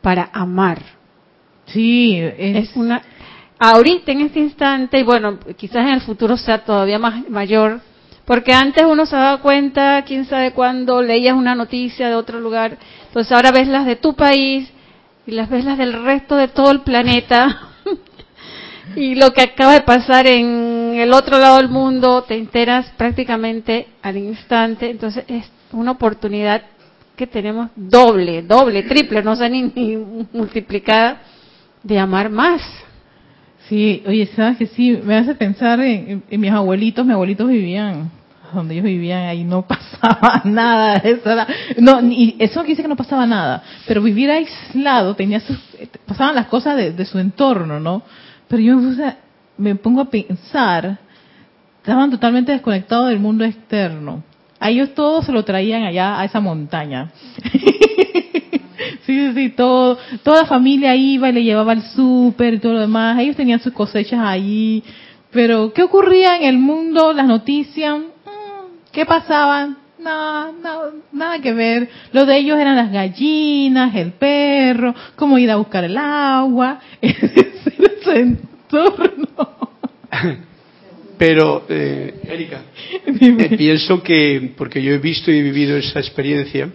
para 0.00 0.30
amar. 0.32 0.82
Sí, 1.66 2.16
es, 2.18 2.70
Es 2.70 2.76
una 2.76 3.02
ahorita 3.58 4.12
en 4.12 4.20
este 4.22 4.40
instante 4.40 4.98
y 4.98 5.02
bueno, 5.02 5.38
quizás 5.56 5.86
en 5.86 5.94
el 5.94 6.00
futuro 6.00 6.36
sea 6.36 6.64
todavía 6.64 6.98
más 6.98 7.28
mayor, 7.28 7.80
porque 8.24 8.52
antes 8.52 8.84
uno 8.84 9.06
se 9.06 9.16
daba 9.16 9.40
cuenta, 9.40 10.02
quién 10.06 10.26
sabe 10.26 10.52
cuándo 10.52 11.00
leías 11.00 11.34
una 11.34 11.54
noticia 11.54 12.08
de 12.08 12.14
otro 12.14 12.40
lugar, 12.40 12.76
entonces 13.06 13.32
ahora 13.32 13.52
ves 13.52 13.68
las 13.68 13.86
de 13.86 13.96
tu 13.96 14.14
país 14.14 14.70
y 15.26 15.32
las 15.32 15.48
ves 15.48 15.64
las 15.64 15.78
del 15.78 16.04
resto 16.04 16.36
de 16.36 16.48
todo 16.48 16.70
el 16.70 16.80
planeta. 16.80 17.70
y 18.96 19.14
lo 19.14 19.32
que 19.32 19.42
acaba 19.42 19.74
de 19.74 19.80
pasar 19.82 20.26
en 20.26 20.94
el 20.96 21.12
otro 21.12 21.38
lado 21.38 21.56
del 21.56 21.68
mundo, 21.68 22.22
te 22.22 22.36
enteras 22.36 22.86
prácticamente 22.96 23.88
al 24.02 24.16
instante, 24.16 24.90
entonces 24.90 25.24
es 25.28 25.50
una 25.72 25.92
oportunidad 25.92 26.62
que 27.16 27.26
tenemos 27.26 27.70
doble, 27.74 28.42
doble, 28.42 28.82
triple, 28.82 29.22
no 29.22 29.34
sé 29.36 29.48
ni, 29.48 29.62
ni 29.62 29.96
multiplicada, 30.32 31.22
de 31.82 31.98
amar 31.98 32.30
más. 32.30 32.60
Sí, 33.68 34.02
oye, 34.06 34.26
sabes 34.36 34.58
que 34.58 34.66
sí, 34.66 34.98
me 35.02 35.16
hace 35.16 35.34
pensar 35.34 35.80
en, 35.80 36.22
mis 36.30 36.52
abuelitos, 36.52 37.04
mis 37.04 37.14
abuelitos 37.14 37.48
vivían, 37.48 38.10
donde 38.52 38.74
ellos 38.74 38.84
vivían, 38.86 39.22
ahí 39.24 39.44
no 39.44 39.62
pasaba 39.66 40.42
nada, 40.44 40.96
eso 40.98 41.30
era- 41.30 41.46
no, 41.78 42.00
ni, 42.00 42.36
eso 42.38 42.60
quiere 42.60 42.68
decir 42.70 42.84
que 42.84 42.88
no 42.88 42.96
pasaba 42.96 43.26
nada, 43.26 43.62
pero 43.88 44.02
vivir 44.02 44.30
aislado 44.30 45.16
tenía 45.16 45.40
sus, 45.40 45.58
pasaban 46.06 46.34
las 46.34 46.46
cosas 46.46 46.76
de 46.76 47.04
su 47.06 47.18
entorno, 47.18 47.80
¿no? 47.80 48.02
Pero 48.48 48.62
yo 48.62 48.76
me, 48.76 48.88
puse 48.88 49.04
a- 49.04 49.16
me 49.58 49.74
pongo 49.74 50.00
a 50.02 50.10
pensar, 50.10 50.98
estaban 51.78 52.10
totalmente 52.10 52.52
desconectados 52.52 53.08
del 53.08 53.18
mundo 53.20 53.44
externo. 53.44 54.22
A 54.58 54.70
ellos 54.70 54.94
todos 54.94 55.26
se 55.26 55.32
lo 55.32 55.44
traían 55.44 55.82
allá 55.84 56.18
a 56.20 56.24
esa 56.24 56.40
montaña. 56.40 57.10
Sí, 59.04 59.28
sí, 59.28 59.32
sí, 59.34 59.48
todo, 59.50 59.98
toda 60.24 60.42
la 60.42 60.46
familia 60.48 60.94
iba 60.96 61.28
y 61.28 61.32
le 61.32 61.44
llevaba 61.44 61.72
al 61.72 61.82
súper 61.82 62.54
y 62.54 62.58
todo 62.58 62.72
lo 62.74 62.80
demás. 62.80 63.18
Ellos 63.18 63.36
tenían 63.36 63.60
sus 63.60 63.72
cosechas 63.72 64.20
allí. 64.20 64.82
Pero, 65.30 65.72
¿qué 65.72 65.82
ocurría 65.84 66.36
en 66.36 66.44
el 66.44 66.58
mundo? 66.58 67.12
Las 67.12 67.26
noticias, 67.26 67.96
mm, 67.98 68.90
¿qué 68.92 69.06
pasaba? 69.06 69.76
Nada, 69.98 70.52
nada, 70.62 70.92
nada 71.12 71.40
que 71.40 71.52
ver. 71.52 71.88
Lo 72.12 72.26
de 72.26 72.36
ellos 72.38 72.58
eran 72.58 72.76
las 72.76 72.92
gallinas, 72.92 73.94
el 73.94 74.12
perro, 74.12 74.94
cómo 75.16 75.38
ir 75.38 75.50
a 75.50 75.56
buscar 75.56 75.84
el 75.84 75.96
agua, 75.96 76.78
su 78.04 78.10
entorno. 78.10 79.26
Pero, 81.18 81.64
eh, 81.68 82.20
Erika, 82.24 82.60
eh, 83.06 83.56
pienso 83.56 84.02
que, 84.02 84.52
porque 84.56 84.82
yo 84.82 84.92
he 84.92 84.98
visto 84.98 85.30
y 85.30 85.38
he 85.38 85.42
vivido 85.42 85.74
esa 85.78 85.98
experiencia, 85.98 86.68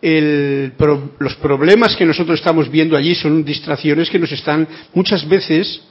el 0.00 0.72
pro- 0.78 1.12
los 1.18 1.34
problemas 1.36 1.94
que 1.94 2.06
nosotros 2.06 2.38
estamos 2.38 2.70
viendo 2.70 2.96
allí 2.96 3.14
son 3.14 3.44
distracciones 3.44 4.08
que 4.08 4.18
nos 4.18 4.32
están 4.32 4.66
muchas 4.94 5.28
veces, 5.28 5.82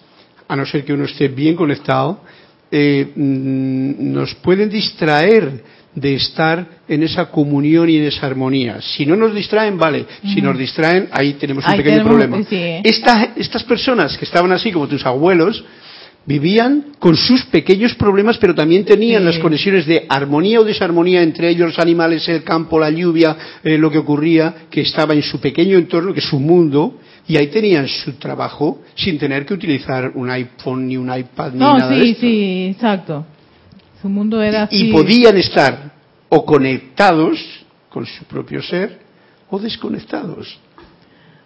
a 0.47 0.55
no 0.55 0.65
ser 0.65 0.83
que 0.83 0.93
uno 0.93 1.05
esté 1.05 1.27
bien 1.27 1.55
conectado, 1.55 2.21
eh, 2.71 3.11
mm, 3.15 4.11
nos 4.13 4.33
pueden 4.35 4.69
distraer 4.69 5.63
de 5.95 6.15
estar 6.15 6.65
en 6.87 7.03
esa 7.03 7.29
comunión 7.29 7.89
y 7.89 7.97
en 7.97 8.05
esa 8.05 8.25
armonía. 8.25 8.81
Si 8.81 9.05
no 9.05 9.15
nos 9.15 9.33
distraen, 9.35 9.77
vale. 9.77 10.05
Si 10.33 10.41
nos 10.41 10.57
distraen, 10.57 11.07
ahí 11.11 11.33
tenemos 11.33 11.63
un 11.65 11.71
Ahí 11.71 11.77
pequeño 11.77 11.97
tenemos- 12.03 12.17
problema. 12.27 12.43
sí. 12.49 12.81
Esta- 12.83 13.33
estas 13.35 13.63
personas 13.63 14.17
que 14.17 14.25
estaban 14.25 14.51
así 14.51 14.71
como 14.71 14.87
tus 14.87 15.05
abuelos, 15.05 15.63
vivían 16.25 16.85
con 16.99 17.17
sus 17.17 17.43
pequeños 17.45 17.95
problemas, 17.95 18.37
pero 18.37 18.55
también 18.55 18.85
tenían 18.85 19.21
Sí. 19.23 19.25
las 19.25 19.39
conexiones 19.39 19.85
de 19.85 20.05
armonía 20.07 20.61
o 20.61 20.63
desarmonía 20.63 21.21
entre 21.21 21.49
ellos, 21.49 21.67
los 21.67 21.79
animales, 21.79 22.27
el 22.29 22.43
campo, 22.43 22.79
la 22.79 22.89
lluvia, 22.89 23.35
eh, 23.63 23.77
lo 23.77 23.91
que 23.91 23.97
ocurría, 23.97 24.53
que 24.69 24.81
estaba 24.81 25.13
en 25.13 25.21
su 25.21 25.39
pequeño 25.41 25.77
entorno, 25.77 26.13
que 26.13 26.21
es 26.21 26.25
su 26.25 26.39
mundo, 26.39 26.97
y 27.27 27.35
ahí 27.37 27.47
tenían 27.47 27.87
su 27.87 28.13
trabajo 28.13 28.81
sin 28.95 29.17
tener 29.17 29.45
que 29.45 29.53
utilizar 29.53 30.11
un 30.15 30.29
iPhone 30.29 30.87
ni 30.87 30.95
un 30.97 31.13
iPad 31.13 31.51
ni 31.53 31.59
No, 31.59 31.77
nada 31.77 31.91
de 31.91 32.01
sí, 32.03 32.09
esto. 32.11 32.21
sí, 32.21 32.67
exacto. 32.71 33.25
Su 34.03 34.09
mundo 34.09 34.41
era 34.41 34.63
así. 34.63 34.89
Y 34.89 34.91
podían 34.91 35.37
estar 35.37 35.93
o 36.27 36.45
conectados 36.45 37.39
con 37.89 38.05
su 38.05 38.25
propio 38.25 38.61
ser 38.61 38.99
o 39.49 39.57
desconectados. 39.57 40.59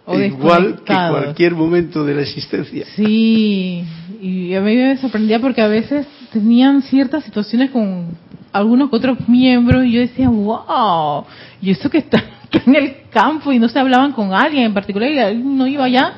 O 0.04 0.18
Igual 0.18 0.80
que 0.84 0.92
cualquier 0.92 1.54
momento 1.54 2.04
de 2.04 2.14
la 2.14 2.22
existencia. 2.22 2.84
Sí, 2.96 3.84
y 4.20 4.54
a 4.54 4.60
mí 4.60 4.74
me 4.74 4.96
sorprendía 4.96 5.38
porque 5.38 5.62
a 5.62 5.68
veces 5.68 6.08
tenían 6.32 6.82
ciertas 6.82 7.22
situaciones 7.22 7.70
con 7.70 8.18
algunos 8.50 8.88
otros 8.92 9.28
miembros 9.28 9.84
y 9.84 9.92
yo 9.92 10.00
decía, 10.00 10.28
wow, 10.28 11.26
y 11.62 11.70
eso 11.70 11.88
que 11.88 11.98
está 12.04 12.24
en 12.50 12.74
el 12.74 12.96
campo 13.08 13.52
y 13.52 13.60
no 13.60 13.68
se 13.68 13.78
hablaban 13.78 14.10
con 14.10 14.34
alguien 14.34 14.64
en 14.64 14.74
particular 14.74 15.32
y 15.32 15.36
no 15.36 15.64
iba 15.64 15.84
allá. 15.84 16.12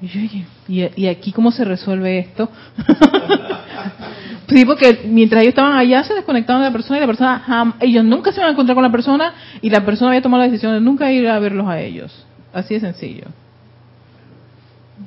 Y, 0.00 0.08
yo 0.08 0.20
dije, 0.20 0.44
¿y, 0.66 1.02
y 1.02 1.06
aquí 1.06 1.30
cómo 1.30 1.52
se 1.52 1.64
resuelve 1.64 2.18
esto? 2.18 2.50
sí, 4.52 4.64
porque 4.64 5.00
mientras 5.06 5.42
ellos 5.42 5.50
estaban 5.50 5.76
allá 5.76 6.04
se 6.04 6.14
desconectaban 6.14 6.62
de 6.62 6.68
la 6.68 6.72
persona 6.72 6.98
y 6.98 7.00
la 7.00 7.06
persona, 7.06 7.76
ellos 7.80 8.04
nunca 8.04 8.32
se 8.32 8.40
iban 8.40 8.50
a 8.50 8.52
encontrar 8.52 8.74
con 8.74 8.84
la 8.84 8.92
persona 8.92 9.34
y 9.60 9.70
la 9.70 9.84
persona 9.84 10.10
había 10.10 10.22
tomado 10.22 10.42
la 10.42 10.48
decisión 10.48 10.72
de 10.72 10.80
nunca 10.80 11.10
ir 11.10 11.28
a 11.28 11.38
verlos 11.38 11.68
a 11.68 11.80
ellos. 11.80 12.26
Así 12.52 12.74
de 12.74 12.80
sencillo. 12.80 13.24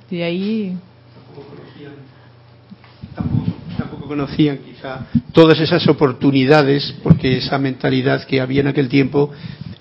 Y 0.09 0.21
ahí 0.21 0.77
tampoco, 3.15 3.51
tampoco 3.77 4.07
conocían 4.07 4.59
quizá 4.59 5.05
todas 5.31 5.59
esas 5.59 5.87
oportunidades, 5.87 6.95
porque 7.03 7.37
esa 7.37 7.57
mentalidad 7.57 8.23
que 8.25 8.41
había 8.41 8.61
en 8.61 8.67
aquel 8.67 8.89
tiempo 8.89 9.31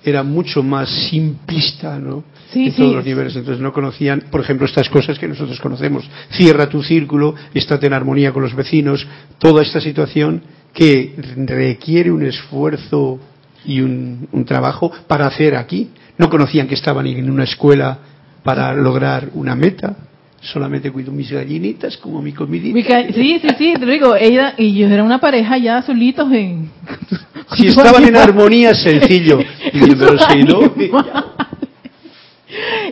era 0.05 0.22
mucho 0.22 0.62
más 0.62 0.88
simplista, 1.11 1.98
¿no? 1.98 2.24
Sí, 2.52 2.66
en 2.66 2.72
sí. 2.72 2.82
todos 2.82 2.96
los 2.96 3.05
niveles. 3.05 3.34
Entonces 3.34 3.61
no 3.61 3.72
conocían, 3.72 4.24
por 4.30 4.40
ejemplo, 4.40 4.66
estas 4.66 4.88
cosas 4.88 5.18
que 5.18 5.26
nosotros 5.26 5.59
conocemos. 5.61 6.09
Cierra 6.30 6.68
tu 6.68 6.82
círculo, 6.82 7.34
estate 7.55 7.86
en 7.86 7.94
armonía 7.94 8.32
con 8.32 8.42
los 8.42 8.55
vecinos, 8.55 9.07
toda 9.38 9.62
esta 9.62 9.80
situación 9.80 10.42
que 10.72 11.14
requiere 11.46 12.11
un 12.11 12.24
esfuerzo 12.24 13.18
y 13.64 13.80
un, 13.80 14.28
un 14.32 14.44
trabajo 14.44 14.92
para 15.07 15.26
hacer 15.26 15.57
aquí. 15.57 15.90
No 16.18 16.28
conocían 16.28 16.68
que 16.68 16.74
estaban 16.74 17.07
en 17.07 17.30
una 17.30 17.44
escuela 17.44 17.98
para 18.42 18.74
lograr 18.74 19.30
una 19.34 19.57
meta. 19.57 19.96
Solamente 20.45 20.92
cuido 20.92 21.11
mis 21.11 21.30
gallinitas 21.30 21.97
como 21.97 22.20
mi 22.20 22.32
comidita. 22.32 23.03
Sí, 23.12 23.38
sí, 23.40 23.49
sí, 23.57 23.74
te 23.78 23.86
lo 23.86 23.92
digo, 23.92 24.14
ella 24.14 24.55
y 24.59 24.76
ellos 24.76 24.92
eran 24.92 25.07
una 25.07 25.18
pareja 25.18 25.57
ya 25.59 25.82
solitos 25.82 26.30
en... 26.32 26.70
Si 27.57 27.66
estaban 27.66 28.05
en 28.05 28.16
armonía, 28.16 28.74
sencillo. 28.74 29.38
Y 29.72 29.80
yo, 29.80 29.99
pero 29.99 30.18
si 30.18 30.42
no, 30.42 30.61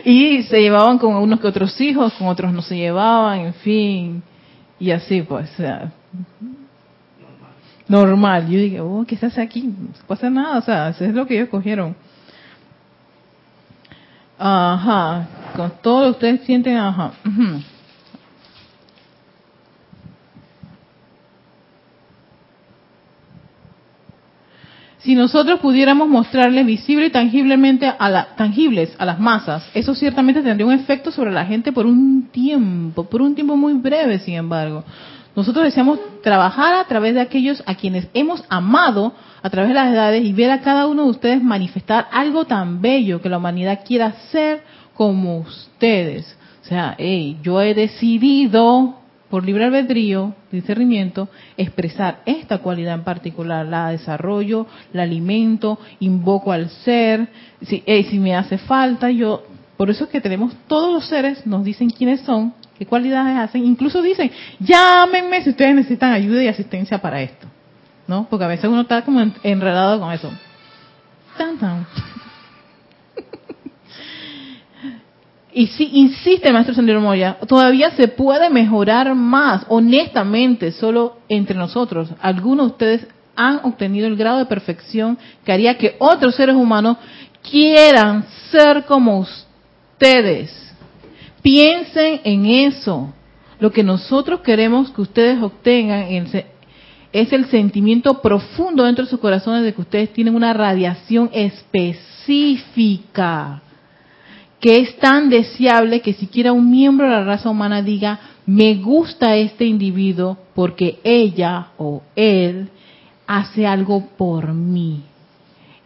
Y 0.05 0.43
se 0.43 0.61
llevaban 0.61 0.97
con 0.97 1.15
unos 1.15 1.39
que 1.39 1.47
otros 1.47 1.79
hijos, 1.79 2.13
con 2.13 2.27
otros 2.27 2.51
no 2.53 2.61
se 2.61 2.75
llevaban, 2.75 3.39
en 3.39 3.53
fin. 3.53 4.23
Y 4.79 4.91
así, 4.91 5.21
pues, 5.21 5.49
o 5.51 5.55
sea, 5.55 5.91
normal. 7.87 8.49
Yo 8.49 8.59
dije, 8.59 8.81
oh, 8.81 9.05
¿qué 9.07 9.15
se 9.15 9.27
hace 9.27 9.41
aquí? 9.41 9.61
No 9.61 9.89
pasa 10.07 10.29
nada, 10.29 10.57
o 10.57 10.61
sea, 10.61 10.89
eso 10.89 11.05
es 11.05 11.13
lo 11.13 11.25
que 11.25 11.35
ellos 11.35 11.49
cogieron. 11.49 11.95
Ajá, 14.37 15.27
con 15.55 15.71
todo 15.81 15.99
lo 15.99 16.05
que 16.05 16.11
ustedes 16.11 16.41
sienten, 16.41 16.77
ajá. 16.77 17.11
Si 24.99 25.15
nosotros 25.15 25.59
pudiéramos 25.59 26.07
mostrarles 26.07 26.65
visible 26.65 27.07
y 27.07 27.09
tangiblemente 27.09 27.85
a 27.87 28.09
la, 28.09 28.35
tangibles 28.37 28.95
a 28.97 29.05
las 29.05 29.19
masas, 29.19 29.69
eso 29.73 29.93
ciertamente 29.95 30.41
tendría 30.41 30.65
un 30.65 30.71
efecto 30.71 31.11
sobre 31.11 31.31
la 31.31 31.45
gente 31.45 31.73
por 31.73 31.85
un 31.85 32.29
tiempo, 32.31 33.03
por 33.03 33.21
un 33.21 33.35
tiempo 33.35 33.57
muy 33.57 33.73
breve, 33.73 34.19
sin 34.19 34.35
embargo. 34.35 34.85
Nosotros 35.35 35.65
deseamos 35.65 35.99
trabajar 36.21 36.75
a 36.75 36.85
través 36.85 37.15
de 37.15 37.21
aquellos 37.21 37.61
a 37.65 37.75
quienes 37.75 38.07
hemos 38.13 38.45
amado 38.47 39.13
a 39.43 39.49
través 39.49 39.69
de 39.69 39.75
las 39.75 39.93
edades 39.93 40.23
y 40.25 40.31
ver 40.33 40.49
a 40.49 40.61
cada 40.61 40.87
uno 40.87 41.03
de 41.03 41.09
ustedes 41.09 41.43
manifestar 41.43 42.07
algo 42.11 42.45
tan 42.45 42.81
bello 42.81 43.21
que 43.21 43.29
la 43.29 43.37
humanidad 43.37 43.81
quiera 43.85 44.07
hacer 44.07 44.61
como 44.95 45.39
ustedes. 45.39 46.37
O 46.63 46.65
sea, 46.65 46.95
hey, 46.97 47.37
yo 47.43 47.61
he 47.61 47.73
decidido 47.73 48.95
por 49.29 49.43
libre 49.43 49.65
albedrío, 49.65 50.33
discernimiento, 50.51 51.27
expresar 51.57 52.21
esta 52.25 52.59
cualidad 52.59 52.93
en 52.93 53.03
particular, 53.03 53.65
la 53.65 53.89
desarrollo, 53.89 54.67
la 54.93 55.03
alimento, 55.03 55.79
invoco 55.99 56.51
al 56.51 56.69
ser, 56.69 57.27
si, 57.63 57.83
hey, 57.85 58.07
si 58.09 58.19
me 58.19 58.35
hace 58.35 58.59
falta, 58.59 59.09
yo, 59.09 59.43
por 59.75 59.89
eso 59.89 60.03
es 60.03 60.11
que 60.11 60.21
tenemos 60.21 60.53
todos 60.67 60.93
los 60.93 61.07
seres, 61.07 61.45
nos 61.47 61.63
dicen 61.63 61.89
quiénes 61.89 62.21
son, 62.21 62.53
qué 62.77 62.85
cualidades 62.85 63.35
hacen, 63.37 63.65
incluso 63.65 64.03
dicen, 64.03 64.31
llámenme 64.59 65.41
si 65.41 65.49
ustedes 65.49 65.73
necesitan 65.75 66.13
ayuda 66.13 66.43
y 66.43 66.47
asistencia 66.47 66.99
para 66.99 67.21
esto, 67.23 67.47
¿no? 68.07 68.27
Porque 68.29 68.45
a 68.45 68.47
veces 68.47 68.65
uno 68.65 68.81
está 68.81 69.03
como 69.03 69.21
en- 69.21 69.33
enredado 69.43 69.99
con 69.99 70.11
eso. 70.11 70.31
Tan, 71.37 71.57
tan. 71.57 71.85
Y 75.55 75.67
sí, 75.67 75.87
insiste 75.93 76.51
maestro 76.51 76.73
Sendero 76.73 76.99
Moya, 76.99 77.37
todavía 77.47 77.91
se 77.91 78.07
puede 78.07 78.49
mejorar 78.49 79.13
más, 79.13 79.65
honestamente, 79.69 80.71
solo 80.71 81.17
entre 81.29 81.55
nosotros. 81.55 82.09
Algunos 82.21 82.65
de 82.65 82.71
ustedes 82.71 83.07
han 83.35 83.59
obtenido 83.63 84.07
el 84.07 84.15
grado 84.15 84.39
de 84.39 84.45
perfección 84.47 85.15
que 85.45 85.51
haría 85.51 85.77
que 85.77 85.95
otros 85.99 86.33
seres 86.35 86.55
humanos 86.55 86.97
quieran 87.47 88.25
ser 88.49 88.85
como 88.85 89.19
ustedes. 89.19 90.73
Piensen 91.43 92.21
en 92.23 92.45
eso. 92.47 93.13
Lo 93.59 93.71
que 93.71 93.83
nosotros 93.83 94.39
queremos 94.39 94.89
que 94.89 95.01
ustedes 95.01 95.41
obtengan 95.41 95.99
en 96.11 96.27
es 97.13 97.31
el 97.31 97.45
sentimiento 97.45 98.21
profundo 98.21 98.83
dentro 98.83 99.05
de 99.05 99.11
sus 99.11 99.19
corazones 99.19 99.63
de 99.63 99.73
que 99.73 99.81
ustedes 99.81 100.11
tienen 100.11 100.35
una 100.35 100.51
radiación 100.51 101.29
específica 101.31 103.61
que 104.59 104.77
es 104.77 104.97
tan 104.97 105.29
deseable 105.29 106.01
que 106.01 106.13
siquiera 106.13 106.53
un 106.53 106.71
miembro 106.71 107.05
de 107.05 107.11
la 107.11 107.25
raza 107.25 107.49
humana 107.49 107.81
diga, 107.81 108.19
me 108.45 108.75
gusta 108.75 109.35
este 109.35 109.65
individuo 109.65 110.37
porque 110.55 110.99
ella 111.03 111.71
o 111.77 112.01
él 112.15 112.69
hace 113.27 113.67
algo 113.67 114.07
por 114.17 114.53
mí. 114.53 115.01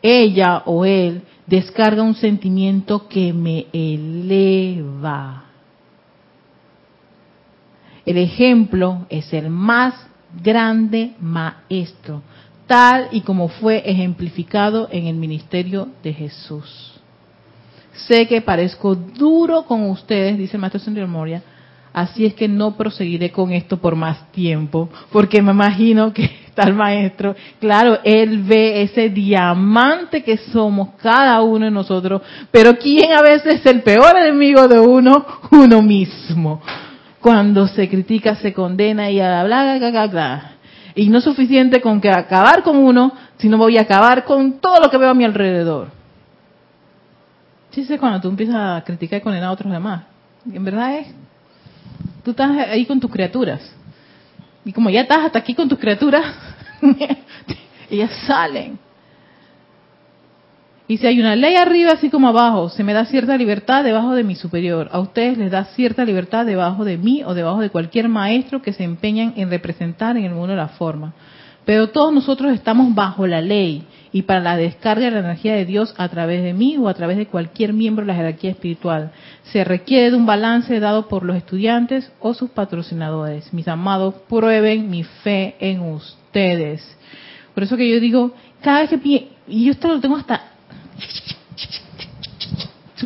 Ella 0.01 0.63
o 0.65 0.85
él 0.85 1.23
descarga 1.47 2.03
un 2.03 2.13
sentimiento 2.13 3.07
que 3.07 3.33
me 3.33 3.65
eleva. 3.73 5.45
El 8.05 8.17
ejemplo 8.17 9.07
es 9.09 9.33
el 9.33 9.49
más 9.49 10.06
grande 10.43 11.13
maestro, 11.19 12.21
tal 12.65 13.07
y 13.11 13.21
como 13.21 13.47
fue 13.47 13.83
ejemplificado 13.85 14.89
en 14.91 15.07
el 15.07 15.15
ministerio 15.15 15.89
de 16.03 16.13
Jesús. 16.13 16.93
Sé 18.07 18.27
que 18.27 18.41
parezco 18.41 18.95
duro 18.95 19.63
con 19.63 19.89
ustedes, 19.89 20.37
dice 20.37 20.57
el 20.57 20.61
maestro 20.61 20.79
Sendero 20.79 21.07
Moria, 21.07 21.41
así 21.93 22.25
es 22.25 22.35
que 22.35 22.47
no 22.47 22.77
proseguiré 22.77 23.31
con 23.31 23.51
esto 23.51 23.77
por 23.77 23.95
más 23.95 24.31
tiempo, 24.31 24.89
porque 25.11 25.41
me 25.41 25.51
imagino 25.51 26.13
que 26.13 26.29
el 26.57 26.73
maestro, 26.73 27.35
claro, 27.59 27.99
él 28.03 28.43
ve 28.43 28.83
ese 28.83 29.09
diamante 29.09 30.23
que 30.23 30.37
somos 30.37 30.89
cada 31.01 31.41
uno 31.41 31.65
de 31.65 31.71
nosotros, 31.71 32.21
pero 32.51 32.77
¿quién 32.77 33.13
a 33.13 33.21
veces 33.21 33.55
es 33.55 33.65
el 33.65 33.81
peor 33.81 34.15
enemigo 34.17 34.67
de 34.67 34.79
uno? 34.79 35.25
Uno 35.51 35.81
mismo. 35.81 36.61
Cuando 37.27 37.67
se 37.67 37.89
critica, 37.89 38.35
se 38.35 38.53
condena 38.53 39.11
y 39.11 39.17
bla, 39.17 39.43
bla, 39.43 39.77
bla, 39.77 39.89
bla, 39.91 40.07
bla. 40.07 40.51
Y 40.95 41.09
no 41.09 41.17
es 41.17 41.25
suficiente 41.25 41.81
con 41.81 41.99
que 41.99 42.09
acabar 42.09 42.63
con 42.63 42.77
uno, 42.77 43.11
sino 43.37 43.57
voy 43.57 43.77
a 43.77 43.81
acabar 43.81 44.23
con 44.23 44.61
todo 44.61 44.79
lo 44.79 44.89
que 44.89 44.97
veo 44.97 45.09
a 45.09 45.13
mi 45.13 45.25
alrededor. 45.25 45.89
Sí, 47.71 47.83
sé 47.83 47.99
cuando 47.99 48.21
tú 48.21 48.29
empiezas 48.29 48.55
a 48.55 48.81
criticar 48.81 49.19
y 49.19 49.21
condenar 49.23 49.49
a 49.49 49.51
otros 49.51 49.69
demás. 49.69 50.05
En 50.49 50.63
verdad 50.63 50.99
es, 50.99 51.07
tú 52.23 52.31
estás 52.31 52.49
ahí 52.69 52.85
con 52.85 52.97
tus 52.97 53.11
criaturas. 53.11 53.75
Y 54.63 54.71
como 54.71 54.89
ya 54.89 55.01
estás 55.01 55.25
hasta 55.25 55.39
aquí 55.39 55.53
con 55.53 55.67
tus 55.67 55.79
criaturas, 55.79 56.33
ellas 57.89 58.11
salen. 58.25 58.79
Y 60.89 60.97
si 60.97 61.07
hay 61.07 61.19
una 61.19 61.35
ley 61.35 61.55
arriba, 61.55 61.91
así 61.91 62.09
como 62.09 62.29
abajo, 62.29 62.69
se 62.69 62.83
me 62.83 62.93
da 62.93 63.05
cierta 63.05 63.35
libertad 63.35 63.83
debajo 63.83 64.13
de 64.13 64.23
mi 64.23 64.35
superior. 64.35 64.87
A 64.93 64.99
ustedes 64.99 65.37
les 65.37 65.51
da 65.51 65.65
cierta 65.65 66.05
libertad 66.05 66.45
debajo 66.45 66.85
de 66.85 66.97
mí 66.97 67.23
o 67.25 67.33
debajo 67.33 67.59
de 67.59 67.69
cualquier 67.69 68.07
maestro 68.07 68.61
que 68.61 68.71
se 68.71 68.85
empeñan 68.85 69.33
en 69.35 69.49
representar 69.49 70.15
en 70.15 70.23
el 70.23 70.31
mundo 70.31 70.51
de 70.51 70.55
la 70.55 70.69
forma. 70.69 71.13
Pero 71.65 71.89
todos 71.89 72.13
nosotros 72.13 72.53
estamos 72.53 72.95
bajo 72.95 73.27
la 73.27 73.41
ley 73.41 73.83
y 74.13 74.21
para 74.21 74.39
la 74.39 74.55
descarga 74.55 75.07
de 75.07 75.11
la 75.11 75.19
energía 75.19 75.55
de 75.55 75.65
Dios 75.65 75.93
a 75.97 76.07
través 76.07 76.41
de 76.41 76.53
mí 76.53 76.77
o 76.77 76.87
a 76.87 76.93
través 76.93 77.17
de 77.17 77.25
cualquier 77.25 77.73
miembro 77.73 78.05
de 78.05 78.13
la 78.13 78.15
jerarquía 78.15 78.51
espiritual. 78.51 79.11
Se 79.51 79.65
requiere 79.65 80.11
de 80.11 80.15
un 80.15 80.25
balance 80.25 80.79
dado 80.79 81.09
por 81.09 81.25
los 81.25 81.35
estudiantes 81.35 82.09
o 82.21 82.33
sus 82.33 82.51
patrocinadores. 82.51 83.53
Mis 83.53 83.67
amados, 83.67 84.15
prueben 84.29 84.89
mi 84.89 85.03
fe 85.03 85.55
en 85.59 85.81
ustedes. 85.81 86.97
Por 87.53 87.63
eso 87.63 87.75
que 87.75 87.91
yo 87.91 87.99
digo, 87.99 88.31
cada 88.61 88.79
vez 88.79 88.89
que 88.89 89.27
y 89.49 89.65
yo 89.65 89.71
esto 89.73 89.89
lo 89.89 89.99
tengo 89.99 90.15
hasta 90.15 90.56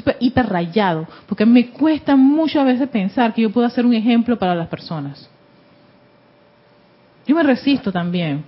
súper 0.01 0.17
hiper 0.19 0.47
rayado, 0.47 1.07
porque 1.27 1.45
me 1.45 1.69
cuesta 1.69 2.15
mucho 2.15 2.59
a 2.59 2.63
veces 2.63 2.89
pensar 2.89 3.33
que 3.33 3.43
yo 3.43 3.51
puedo 3.51 3.69
ser 3.69 3.85
un 3.85 3.93
ejemplo 3.93 4.37
para 4.37 4.55
las 4.55 4.67
personas. 4.67 5.29
Yo 7.27 7.35
me 7.35 7.43
resisto 7.43 7.91
también. 7.91 8.43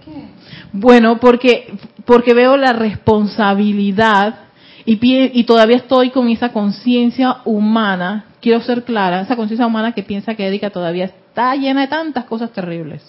Bueno, 0.72 1.20
porque 1.20 1.74
porque 2.06 2.34
veo 2.34 2.58
la 2.58 2.74
responsabilidad 2.74 4.40
y 4.86 5.44
todavía 5.46 5.78
estoy 5.78 6.10
con 6.10 6.28
esa 6.28 6.52
conciencia 6.52 7.38
humana, 7.46 8.26
quiero 8.42 8.60
ser 8.62 8.84
clara, 8.84 9.22
esa 9.22 9.36
conciencia 9.36 9.66
humana 9.66 9.94
que 9.94 10.04
piensa 10.04 10.36
que 10.36 10.46
Erika 10.46 10.72
todavía 10.72 11.06
está 11.06 11.56
llena 11.56 11.82
de 11.82 11.88
tantas 11.88 12.26
cosas 12.26 12.52
terribles. 12.52 13.02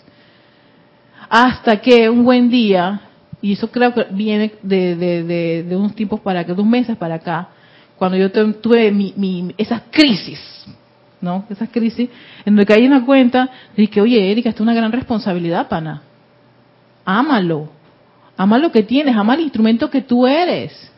Hasta 1.28 1.80
que 1.80 2.09
un 2.11 2.22
buen 2.24 2.51
día, 2.51 3.01
y 3.40 3.55
eso 3.55 3.68
creo 3.70 3.92
que 3.95 4.07
viene 4.11 4.53
de, 4.62 4.95
de, 4.95 5.24
de, 5.24 5.62
de 5.64 5.76
unos 5.76 5.95
tiempos 5.95 6.20
para 6.20 6.40
acá, 6.40 6.55
de 6.55 6.61
unos 6.61 6.70
meses 6.70 6.97
para 6.97 7.16
acá, 7.16 7.49
cuando 7.99 8.16
yo 8.16 8.30
tu- 8.30 8.55
tuve 8.55 8.90
mi, 8.90 9.12
mi, 9.16 9.55
esas 9.57 9.82
crisis, 9.90 10.40
¿no? 11.20 11.45
Esas 11.51 11.68
crisis, 11.70 12.09
en 12.45 12.55
donde 12.55 12.66
caí 12.66 12.84
en 12.84 12.90
la 12.90 13.05
cuenta 13.05 13.51
que, 13.90 14.01
oye, 14.01 14.30
Erika, 14.30 14.49
esto 14.51 14.62
es 14.62 14.66
una 14.66 14.74
gran 14.74 14.92
responsabilidad, 14.92 15.68
pana. 15.68 16.03
Ámalo. 17.05 17.68
Ama 18.36 18.59
lo 18.59 18.72
que 18.72 18.82
tienes, 18.82 19.16
ama 19.16 19.34
el 19.34 19.40
instrumento 19.42 19.88
que 19.90 20.03
tú 20.03 20.26
eres. 20.26 20.90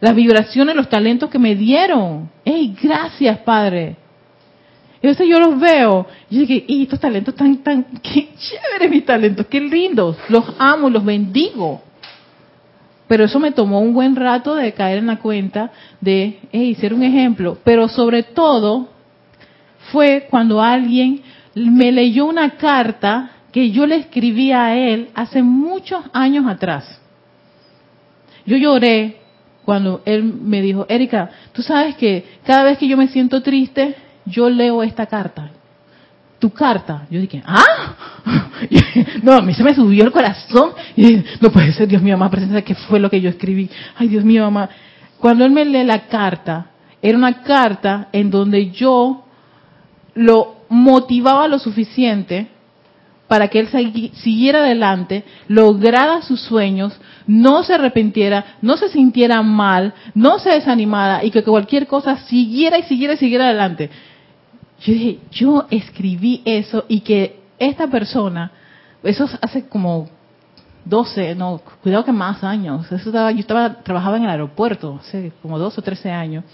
Las 0.00 0.14
vibraciones, 0.14 0.74
los 0.76 0.88
talentos 0.88 1.30
que 1.30 1.38
me 1.38 1.54
dieron. 1.54 2.30
¡Ey, 2.44 2.74
gracias, 2.82 3.38
Padre! 3.38 3.96
Y 5.02 5.06
veces 5.06 5.26
yo 5.28 5.38
los 5.40 5.58
veo 5.58 6.06
y 6.28 6.40
yo 6.40 6.46
digo, 6.46 6.64
y 6.68 6.82
estos 6.82 7.00
talentos 7.00 7.34
tan, 7.34 7.56
tan, 7.58 7.84
qué 8.02 8.28
chéveres 8.36 8.90
mis 8.90 9.04
talentos, 9.06 9.46
qué 9.46 9.58
lindos, 9.58 10.16
los 10.28 10.44
amo, 10.58 10.90
los 10.90 11.02
bendigo. 11.02 11.82
Pero 13.10 13.24
eso 13.24 13.40
me 13.40 13.50
tomó 13.50 13.80
un 13.80 13.92
buen 13.92 14.14
rato 14.14 14.54
de 14.54 14.72
caer 14.72 14.98
en 14.98 15.08
la 15.08 15.16
cuenta 15.16 15.72
de, 16.00 16.38
hey, 16.52 16.76
ser 16.76 16.94
un 16.94 17.02
ejemplo. 17.02 17.58
Pero 17.64 17.88
sobre 17.88 18.22
todo 18.22 18.88
fue 19.90 20.28
cuando 20.30 20.62
alguien 20.62 21.20
me 21.56 21.90
leyó 21.90 22.26
una 22.26 22.50
carta 22.50 23.32
que 23.50 23.72
yo 23.72 23.84
le 23.84 23.96
escribí 23.96 24.52
a 24.52 24.76
él 24.76 25.08
hace 25.12 25.42
muchos 25.42 26.04
años 26.12 26.46
atrás. 26.46 27.00
Yo 28.46 28.56
lloré 28.56 29.16
cuando 29.64 30.02
él 30.04 30.22
me 30.22 30.62
dijo, 30.62 30.86
Erika, 30.88 31.30
tú 31.50 31.62
sabes 31.62 31.96
que 31.96 32.24
cada 32.44 32.62
vez 32.62 32.78
que 32.78 32.86
yo 32.86 32.96
me 32.96 33.08
siento 33.08 33.42
triste, 33.42 33.96
yo 34.24 34.48
leo 34.48 34.84
esta 34.84 35.06
carta. 35.06 35.50
Tu 36.40 36.50
carta. 36.50 37.06
Yo 37.10 37.20
dije, 37.20 37.42
¿ah? 37.46 37.94
No, 39.22 39.34
a 39.34 39.42
mí 39.42 39.54
se 39.54 39.62
me 39.62 39.74
subió 39.74 40.04
el 40.04 40.10
corazón. 40.10 40.70
Y 40.96 41.02
dije, 41.02 41.24
no 41.40 41.50
puede 41.50 41.72
ser, 41.72 41.86
Dios 41.86 42.02
mío, 42.02 42.16
mamá, 42.18 42.30
presenta 42.30 42.62
qué 42.62 42.74
fue 42.74 42.98
lo 42.98 43.08
que 43.08 43.20
yo 43.20 43.30
escribí. 43.30 43.70
Ay, 43.96 44.08
Dios 44.08 44.24
mío, 44.24 44.42
mamá. 44.42 44.68
Cuando 45.18 45.44
él 45.44 45.52
me 45.52 45.64
lee 45.64 45.84
la 45.84 46.08
carta, 46.08 46.70
era 47.02 47.16
una 47.16 47.42
carta 47.42 48.08
en 48.12 48.30
donde 48.30 48.70
yo 48.70 49.24
lo 50.14 50.56
motivaba 50.68 51.46
lo 51.46 51.58
suficiente 51.58 52.48
para 53.30 53.46
que 53.46 53.60
él 53.60 53.68
siguiera 54.14 54.58
adelante, 54.60 55.22
lograra 55.46 56.20
sus 56.22 56.40
sueños, 56.40 57.00
no 57.28 57.62
se 57.62 57.74
arrepintiera, 57.74 58.56
no 58.60 58.76
se 58.76 58.88
sintiera 58.88 59.40
mal, 59.42 59.94
no 60.14 60.40
se 60.40 60.50
desanimara 60.50 61.24
y 61.24 61.30
que 61.30 61.44
cualquier 61.44 61.86
cosa 61.86 62.16
siguiera 62.26 62.76
y 62.78 62.82
siguiera 62.82 63.14
y 63.14 63.18
siguiera 63.18 63.44
adelante. 63.44 63.88
Yo 64.80 64.92
dije, 64.94 65.18
yo 65.30 65.66
escribí 65.70 66.42
eso 66.44 66.84
y 66.88 67.00
que 67.00 67.40
esta 67.58 67.86
persona, 67.88 68.50
eso 69.02 69.28
hace 69.42 69.68
como 69.68 70.08
12, 70.84 71.34
no, 71.34 71.60
cuidado 71.82 72.04
que 72.04 72.12
más 72.12 72.42
años, 72.42 72.86
eso 72.86 73.10
estaba, 73.10 73.30
yo 73.30 73.40
estaba, 73.40 73.82
trabajaba 73.82 74.16
en 74.16 74.24
el 74.24 74.30
aeropuerto, 74.30 74.98
hace 75.00 75.32
como 75.42 75.58
12 75.58 75.80
o 75.80 75.84
13 75.84 76.10
años, 76.10 76.44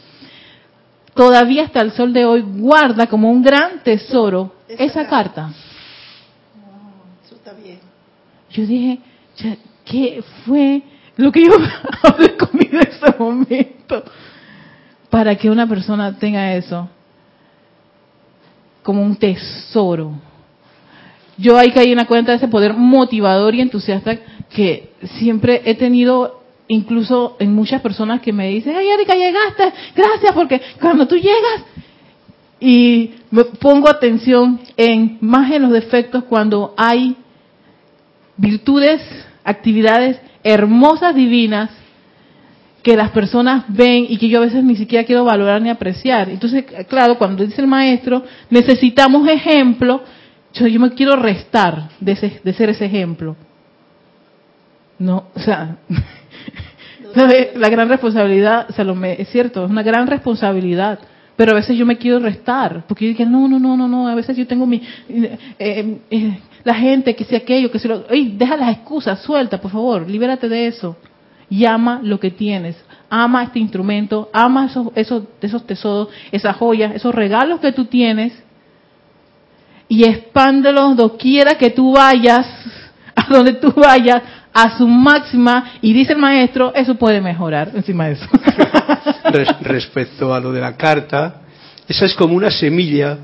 todavía 1.14 1.64
hasta 1.64 1.80
el 1.80 1.92
sol 1.92 2.12
de 2.12 2.24
hoy 2.24 2.42
guarda 2.42 3.06
como 3.06 3.30
un 3.30 3.42
gran 3.42 3.82
tesoro 3.84 4.52
Esa 4.68 4.84
esa 4.84 5.06
carta. 5.06 5.42
carta. 5.42 5.50
Eso 7.24 7.36
está 7.36 7.52
bien. 7.52 7.78
Yo 8.50 8.66
dije, 8.66 8.98
¿qué 9.84 10.24
fue 10.44 10.82
lo 11.16 11.30
que 11.30 11.44
yo 11.44 11.52
hablé 12.02 12.36
conmigo 12.36 12.78
en 12.78 12.88
ese 12.88 13.18
momento? 13.18 14.02
para 15.08 15.36
que 15.36 15.48
una 15.48 15.66
persona 15.66 16.18
tenga 16.18 16.54
eso 16.54 16.90
como 18.86 19.02
un 19.02 19.16
tesoro. 19.16 20.12
Yo 21.36 21.58
ahí 21.58 21.72
caí 21.72 21.90
en 21.90 21.96
la 21.96 22.06
cuenta 22.06 22.30
de 22.30 22.36
ese 22.36 22.46
poder 22.46 22.72
motivador 22.72 23.52
y 23.52 23.60
entusiasta 23.60 24.16
que 24.48 24.90
siempre 25.18 25.60
he 25.64 25.74
tenido 25.74 26.40
incluso 26.68 27.34
en 27.40 27.52
muchas 27.52 27.82
personas 27.82 28.20
que 28.20 28.32
me 28.32 28.48
dicen, 28.48 28.76
ay 28.76 28.86
Erika, 28.86 29.16
llegaste, 29.16 29.72
gracias, 29.96 30.32
porque 30.34 30.62
cuando 30.80 31.08
tú 31.08 31.16
llegas 31.16 31.64
y 32.60 33.10
me 33.32 33.42
pongo 33.44 33.88
atención 33.88 34.60
en 34.76 35.18
más 35.20 35.50
en 35.50 35.62
los 35.62 35.72
defectos 35.72 36.22
cuando 36.22 36.72
hay 36.76 37.16
virtudes, 38.36 39.02
actividades 39.42 40.20
hermosas, 40.44 41.12
divinas, 41.16 41.70
que 42.86 42.96
las 42.96 43.10
personas 43.10 43.64
ven 43.66 44.06
y 44.08 44.16
que 44.16 44.28
yo 44.28 44.38
a 44.38 44.42
veces 44.42 44.62
ni 44.62 44.76
siquiera 44.76 45.04
quiero 45.04 45.24
valorar 45.24 45.60
ni 45.60 45.68
apreciar. 45.68 46.28
Entonces, 46.28 46.64
claro, 46.88 47.18
cuando 47.18 47.44
dice 47.44 47.60
el 47.60 47.66
maestro, 47.66 48.22
necesitamos 48.48 49.28
ejemplo, 49.28 50.04
yo, 50.54 50.68
yo 50.68 50.78
me 50.78 50.90
quiero 50.90 51.16
restar 51.16 51.88
de, 51.98 52.12
ese, 52.12 52.40
de 52.44 52.52
ser 52.52 52.70
ese 52.70 52.84
ejemplo. 52.84 53.34
No, 55.00 55.24
o 55.34 55.40
sea, 55.40 55.78
¿sabe? 57.16 57.54
la 57.56 57.68
gran 57.70 57.88
responsabilidad, 57.88 58.68
Salomé, 58.76 59.16
es 59.20 59.30
cierto, 59.30 59.64
es 59.64 59.70
una 59.72 59.82
gran 59.82 60.06
responsabilidad. 60.06 61.00
Pero 61.34 61.50
a 61.50 61.54
veces 61.56 61.76
yo 61.76 61.86
me 61.86 61.98
quiero 61.98 62.20
restar, 62.20 62.84
porque 62.86 63.04
yo 63.04 63.18
digo, 63.18 63.28
no, 63.28 63.48
no, 63.48 63.58
no, 63.58 63.76
no, 63.76 63.88
no, 63.88 64.06
a 64.06 64.14
veces 64.14 64.36
yo 64.36 64.46
tengo 64.46 64.64
mi, 64.64 64.80
eh, 65.08 65.38
eh, 65.58 65.98
eh, 66.08 66.38
la 66.62 66.74
gente, 66.74 67.16
que 67.16 67.24
sea 67.24 67.38
aquello, 67.38 67.68
que 67.68 67.80
sea 67.80 67.96
lo, 67.96 68.08
ey, 68.10 68.36
deja 68.38 68.56
las 68.56 68.76
excusas, 68.76 69.20
suelta, 69.22 69.60
por 69.60 69.72
favor, 69.72 70.08
libérate 70.08 70.48
de 70.48 70.68
eso. 70.68 70.96
Y 71.48 71.64
ama 71.64 72.00
lo 72.02 72.18
que 72.18 72.30
tienes, 72.30 72.76
ama 73.08 73.44
este 73.44 73.58
instrumento, 73.60 74.28
ama 74.32 74.66
esos, 74.66 74.88
esos, 74.96 75.22
esos 75.40 75.64
tesoros, 75.66 76.08
esas 76.32 76.56
joyas, 76.56 76.94
esos 76.94 77.14
regalos 77.14 77.60
que 77.60 77.72
tú 77.72 77.84
tienes, 77.84 78.32
y 79.88 80.04
expándelos 80.08 80.96
doquiera 80.96 81.54
que 81.54 81.70
tú 81.70 81.92
vayas, 81.92 82.46
a 83.14 83.26
donde 83.32 83.52
tú 83.54 83.72
vayas, 83.76 84.22
a 84.52 84.76
su 84.76 84.88
máxima, 84.88 85.72
y 85.82 85.92
dice 85.92 86.14
el 86.14 86.18
maestro, 86.18 86.74
eso 86.74 86.94
puede 86.96 87.20
mejorar 87.20 87.70
encima 87.74 88.06
de 88.06 88.12
eso. 88.14 88.26
Res- 89.30 89.60
respecto 89.60 90.34
a 90.34 90.40
lo 90.40 90.50
de 90.50 90.60
la 90.60 90.76
carta, 90.76 91.42
esa 91.86 92.06
es 92.06 92.14
como 92.14 92.34
una 92.34 92.50
semilla 92.50 93.18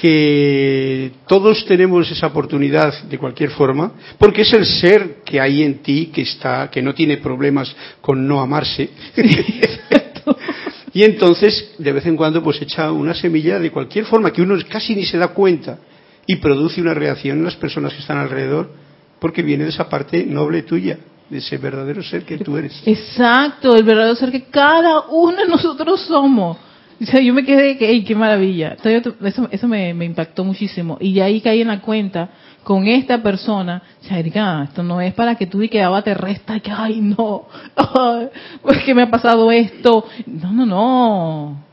que 0.00 1.10
todos 1.26 1.64
tenemos 1.64 2.08
esa 2.08 2.28
oportunidad 2.28 3.02
de 3.02 3.18
cualquier 3.18 3.50
forma, 3.50 3.90
porque 4.16 4.42
es 4.42 4.52
el 4.52 4.64
ser 4.64 5.16
que 5.24 5.40
hay 5.40 5.64
en 5.64 5.82
ti 5.82 6.12
que 6.14 6.22
está, 6.22 6.70
que 6.70 6.80
no 6.80 6.94
tiene 6.94 7.16
problemas 7.16 7.74
con 8.00 8.24
no 8.28 8.40
amarse. 8.40 8.90
y 10.94 11.02
entonces, 11.02 11.74
de 11.78 11.90
vez 11.92 12.06
en 12.06 12.16
cuando, 12.16 12.44
pues 12.44 12.62
echa 12.62 12.92
una 12.92 13.12
semilla 13.12 13.58
de 13.58 13.72
cualquier 13.72 14.04
forma 14.04 14.32
que 14.32 14.40
uno 14.40 14.56
casi 14.68 14.94
ni 14.94 15.04
se 15.04 15.18
da 15.18 15.28
cuenta 15.28 15.80
y 16.28 16.36
produce 16.36 16.80
una 16.80 16.94
reacción 16.94 17.38
en 17.38 17.44
las 17.44 17.56
personas 17.56 17.92
que 17.92 17.98
están 17.98 18.18
alrededor, 18.18 18.70
porque 19.18 19.42
viene 19.42 19.64
de 19.64 19.70
esa 19.70 19.88
parte 19.88 20.24
noble 20.24 20.62
tuya, 20.62 20.96
de 21.28 21.38
ese 21.38 21.58
verdadero 21.58 22.04
ser 22.04 22.22
que 22.22 22.38
tú 22.38 22.56
eres. 22.56 22.80
Exacto, 22.86 23.74
el 23.74 23.82
verdadero 23.82 24.14
ser 24.14 24.30
que 24.30 24.44
cada 24.44 25.08
uno 25.08 25.38
de 25.38 25.48
nosotros 25.48 26.02
somos. 26.02 26.67
O 27.00 27.06
sea, 27.06 27.20
yo 27.20 27.32
me 27.32 27.44
quedé 27.44 27.78
que, 27.78 27.88
¡ey, 27.88 28.02
qué 28.02 28.14
maravilla! 28.14 28.76
Entonces, 28.76 29.14
eso 29.22 29.48
eso 29.50 29.68
me, 29.68 29.90
impactó 30.04 30.44
muchísimo. 30.44 30.98
Y 31.00 31.14
de 31.14 31.22
ahí 31.22 31.40
caí 31.40 31.60
en 31.60 31.68
la 31.68 31.80
cuenta 31.80 32.28
con 32.64 32.88
esta 32.88 33.22
persona. 33.22 33.82
O 34.02 34.04
sea, 34.04 34.18
Erika, 34.18 34.64
esto 34.64 34.82
no 34.82 35.00
es 35.00 35.14
para 35.14 35.36
que 35.36 35.46
tú 35.46 35.62
y 35.62 35.68
que 35.68 35.86
te 36.04 36.14
resta 36.14 36.58
que, 36.58 36.72
ay, 36.72 37.00
no, 37.00 37.46
ay, 37.76 38.28
pues 38.62 38.94
me 38.94 39.02
ha 39.02 39.10
pasado 39.10 39.50
esto. 39.52 40.06
No, 40.26 40.52
no, 40.52 40.66
no. 40.66 41.68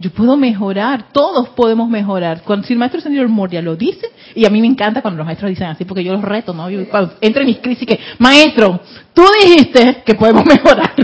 Yo 0.00 0.10
puedo 0.10 0.36
mejorar, 0.36 1.06
todos 1.12 1.48
podemos 1.48 1.88
mejorar. 1.88 2.42
Cuando, 2.44 2.64
si 2.64 2.72
el 2.72 2.78
maestro 2.78 3.00
señor 3.00 3.26
Moria 3.26 3.60
lo 3.60 3.74
dice, 3.74 4.06
y 4.36 4.46
a 4.46 4.50
mí 4.50 4.60
me 4.60 4.68
encanta 4.68 5.02
cuando 5.02 5.18
los 5.18 5.26
maestros 5.26 5.48
dicen 5.50 5.66
así, 5.66 5.84
porque 5.84 6.04
yo 6.04 6.12
los 6.12 6.22
reto, 6.22 6.54
¿no? 6.54 6.70
Yo, 6.70 6.88
cuando 6.88 7.14
entro 7.20 7.42
en 7.42 7.48
mis 7.48 7.58
crisis, 7.58 7.84
que, 7.84 7.98
maestro, 8.18 8.80
tú 9.12 9.24
dijiste 9.42 10.02
que 10.06 10.14
podemos 10.14 10.44
mejorar. 10.46 10.94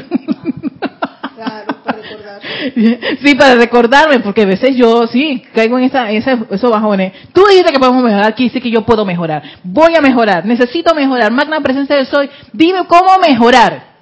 Sí, 3.23 3.35
para 3.35 3.55
recordarme, 3.57 4.21
porque 4.21 4.43
a 4.43 4.47
veces 4.47 4.77
yo 4.77 5.07
sí 5.07 5.43
caigo 5.55 5.79
en 5.79 5.85
esa, 5.85 6.11
en 6.11 6.17
esa- 6.17 6.47
esos 6.51 6.71
bajones. 6.71 7.13
Tú 7.33 7.43
dijiste 7.49 7.73
que 7.73 7.79
podemos 7.79 8.03
mejorar, 8.03 8.27
aquí 8.33 8.45
dice 8.45 8.61
que 8.61 8.71
yo 8.71 8.85
puedo 8.85 9.05
mejorar. 9.05 9.43
Voy 9.63 9.95
a 9.97 10.01
mejorar, 10.01 10.45
necesito 10.45 10.95
mejorar. 10.95 11.33
Magna 11.33 11.61
presencia 11.61 11.97
del 11.97 12.07
soy, 12.07 12.29
dime 12.53 12.87
cómo 12.87 13.19
mejorar. 13.27 13.95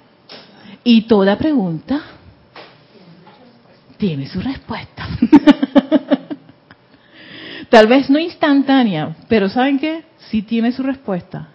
Y 0.83 1.03
toda 1.03 1.37
pregunta 1.37 2.01
tiene 3.97 4.27
su 4.27 4.41
respuesta. 4.41 5.07
Tal 7.69 7.87
vez 7.87 8.09
no 8.09 8.19
instantánea, 8.19 9.15
pero 9.27 9.49
¿saben 9.49 9.79
qué? 9.79 10.03
Sí 10.29 10.41
tiene 10.41 10.71
su 10.71 10.83
respuesta. 10.83 11.49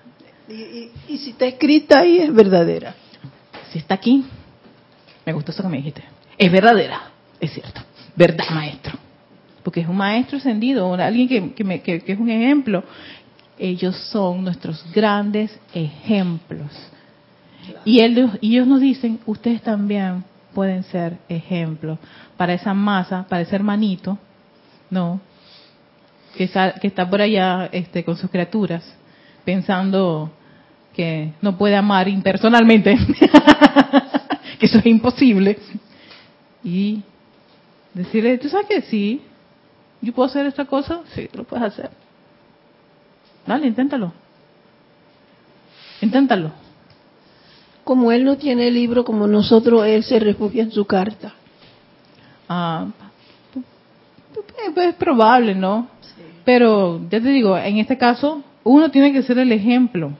Y, 0.49 0.53
y- 0.55 0.91
y 1.09 1.19
si 1.19 1.31
está 1.31 1.47
escrita 1.47 2.01
ahí 2.01 2.19
es 2.19 2.35
verdadera. 2.35 2.95
Si 3.71 3.79
está 3.79 3.95
aquí, 3.95 4.25
me 5.27 5.33
gustó 5.33 5.53
eso 5.53 5.63
que 5.63 5.69
me 5.69 5.77
dijiste. 5.77 6.03
Es 6.39 6.51
verdadera, 6.53 7.11
es 7.41 7.53
cierto. 7.53 7.81
Verdad, 8.17 8.45
maestro. 8.51 8.99
Porque 9.63 9.81
es 9.81 9.89
un 9.89 9.97
maestro 9.97 10.39
ascendido, 10.39 10.95
alguien 10.95 11.29
que, 11.29 11.53
que 11.53 11.65
me- 11.65 11.81
que- 11.83 12.01
que 12.01 12.13
es 12.13 12.19
un 12.19 12.31
ejemplo. 12.31 12.85
Ellos 13.59 13.97
son 14.13 14.45
nuestros 14.45 14.85
grandes 14.95 15.59
ejemplos. 15.75 16.71
Y, 17.85 18.01
él- 18.01 18.39
ellos 18.41 18.67
nos 18.67 18.81
dicen, 18.81 19.19
ustedes 19.27 19.61
también 19.63 20.25
pueden 20.55 20.85
ser 20.85 21.19
ejemplos 21.29 21.99
para 22.37 22.55
esa 22.55 22.73
masa, 22.73 23.27
para 23.29 23.43
ese 23.43 23.55
hermanito, 23.57 24.17
¿no? 24.91 25.21
Que, 26.37 26.47
sa- 26.49 26.73
que 26.81 26.87
está 26.87 27.09
por 27.11 27.21
allá 27.21 27.69
este, 27.73 28.05
con 28.05 28.17
sus 28.17 28.31
criaturas, 28.31 28.85
pensando 29.45 30.31
que 30.95 31.33
no 31.43 31.59
puede 31.59 31.77
amar 31.77 32.09
impersonalmente, 32.09 32.97
que 34.59 34.67
eso 34.67 34.79
es 34.79 34.87
imposible, 34.87 35.59
y 36.63 37.03
decirle, 37.95 38.39
¿tú 38.39 38.49
sabes 38.49 38.67
que 38.67 38.83
sí? 38.83 39.23
¿Yo 40.01 40.13
puedo 40.13 40.29
hacer 40.29 40.47
esta 40.47 40.65
cosa? 40.65 41.01
Sí, 41.15 41.29
lo 41.33 41.45
puedes 41.45 41.67
hacer. 41.67 41.91
Dale, 43.47 43.67
inténtalo. 43.67 44.13
Inténtalo. 46.01 46.53
Como 47.85 48.13
él 48.13 48.25
no 48.25 48.37
tiene 48.37 48.71
libro 48.71 49.05
como 49.05 49.27
nosotros, 49.27 49.87
él 49.87 50.05
se 50.05 50.21
refugia 50.21 50.63
en 50.63 50.71
su 50.71 50.85
carta. 50.85 51.35
Ah, 52.49 52.87
pues, 53.53 54.73
pues, 54.75 54.89
es 54.89 54.95
probable, 54.95 55.55
¿no? 55.55 55.89
Pero 56.45 57.01
ya 57.11 57.21
te 57.21 57.29
digo, 57.29 57.57
en 57.57 57.79
este 57.79 57.99
caso, 57.99 58.43
uno 58.65 58.91
tiene 58.91 59.13
que 59.13 59.23
ser 59.23 59.39
el 59.39 59.53
ejemplo. 59.53 60.13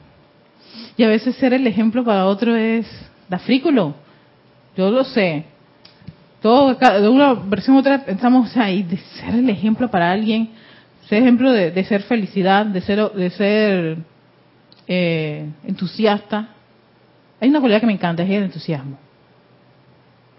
Y 0.97 1.05
a 1.05 1.09
veces 1.09 1.37
ser 1.37 1.53
el 1.55 1.67
ejemplo 1.67 2.05
para 2.05 2.27
otro 2.27 2.57
es 2.57 2.87
da 3.29 3.39
frículo. 3.39 3.95
Yo 4.77 4.91
lo 4.91 5.05
sé. 5.05 5.45
Todo, 6.43 6.79
ca- 6.79 7.01
de 7.01 7.09
una 7.09 7.35
versión 7.35 7.77
u 7.77 7.81
otra 7.81 8.05
pensamos 8.05 8.57
ahí 8.57 8.83
de 8.85 8.97
ser 8.97 9.35
el 9.35 9.49
ejemplo 9.51 9.91
para 9.91 10.11
alguien, 10.13 10.51
ser 11.09 11.23
ejemplo 11.23 11.51
de, 11.53 11.71
de 11.73 11.85
ser 11.85 12.03
felicidad, 12.03 12.65
de 12.67 12.81
ser, 12.81 13.11
de 13.13 13.31
ser 13.31 13.97
eh, 14.87 15.49
entusiasta. 15.67 16.49
Hay 17.41 17.49
una 17.49 17.61
cualidad 17.61 17.81
que 17.81 17.87
me 17.87 17.93
encanta, 17.93 18.23
es 18.23 18.31
el 18.31 18.45
entusiasmo. 18.45 18.99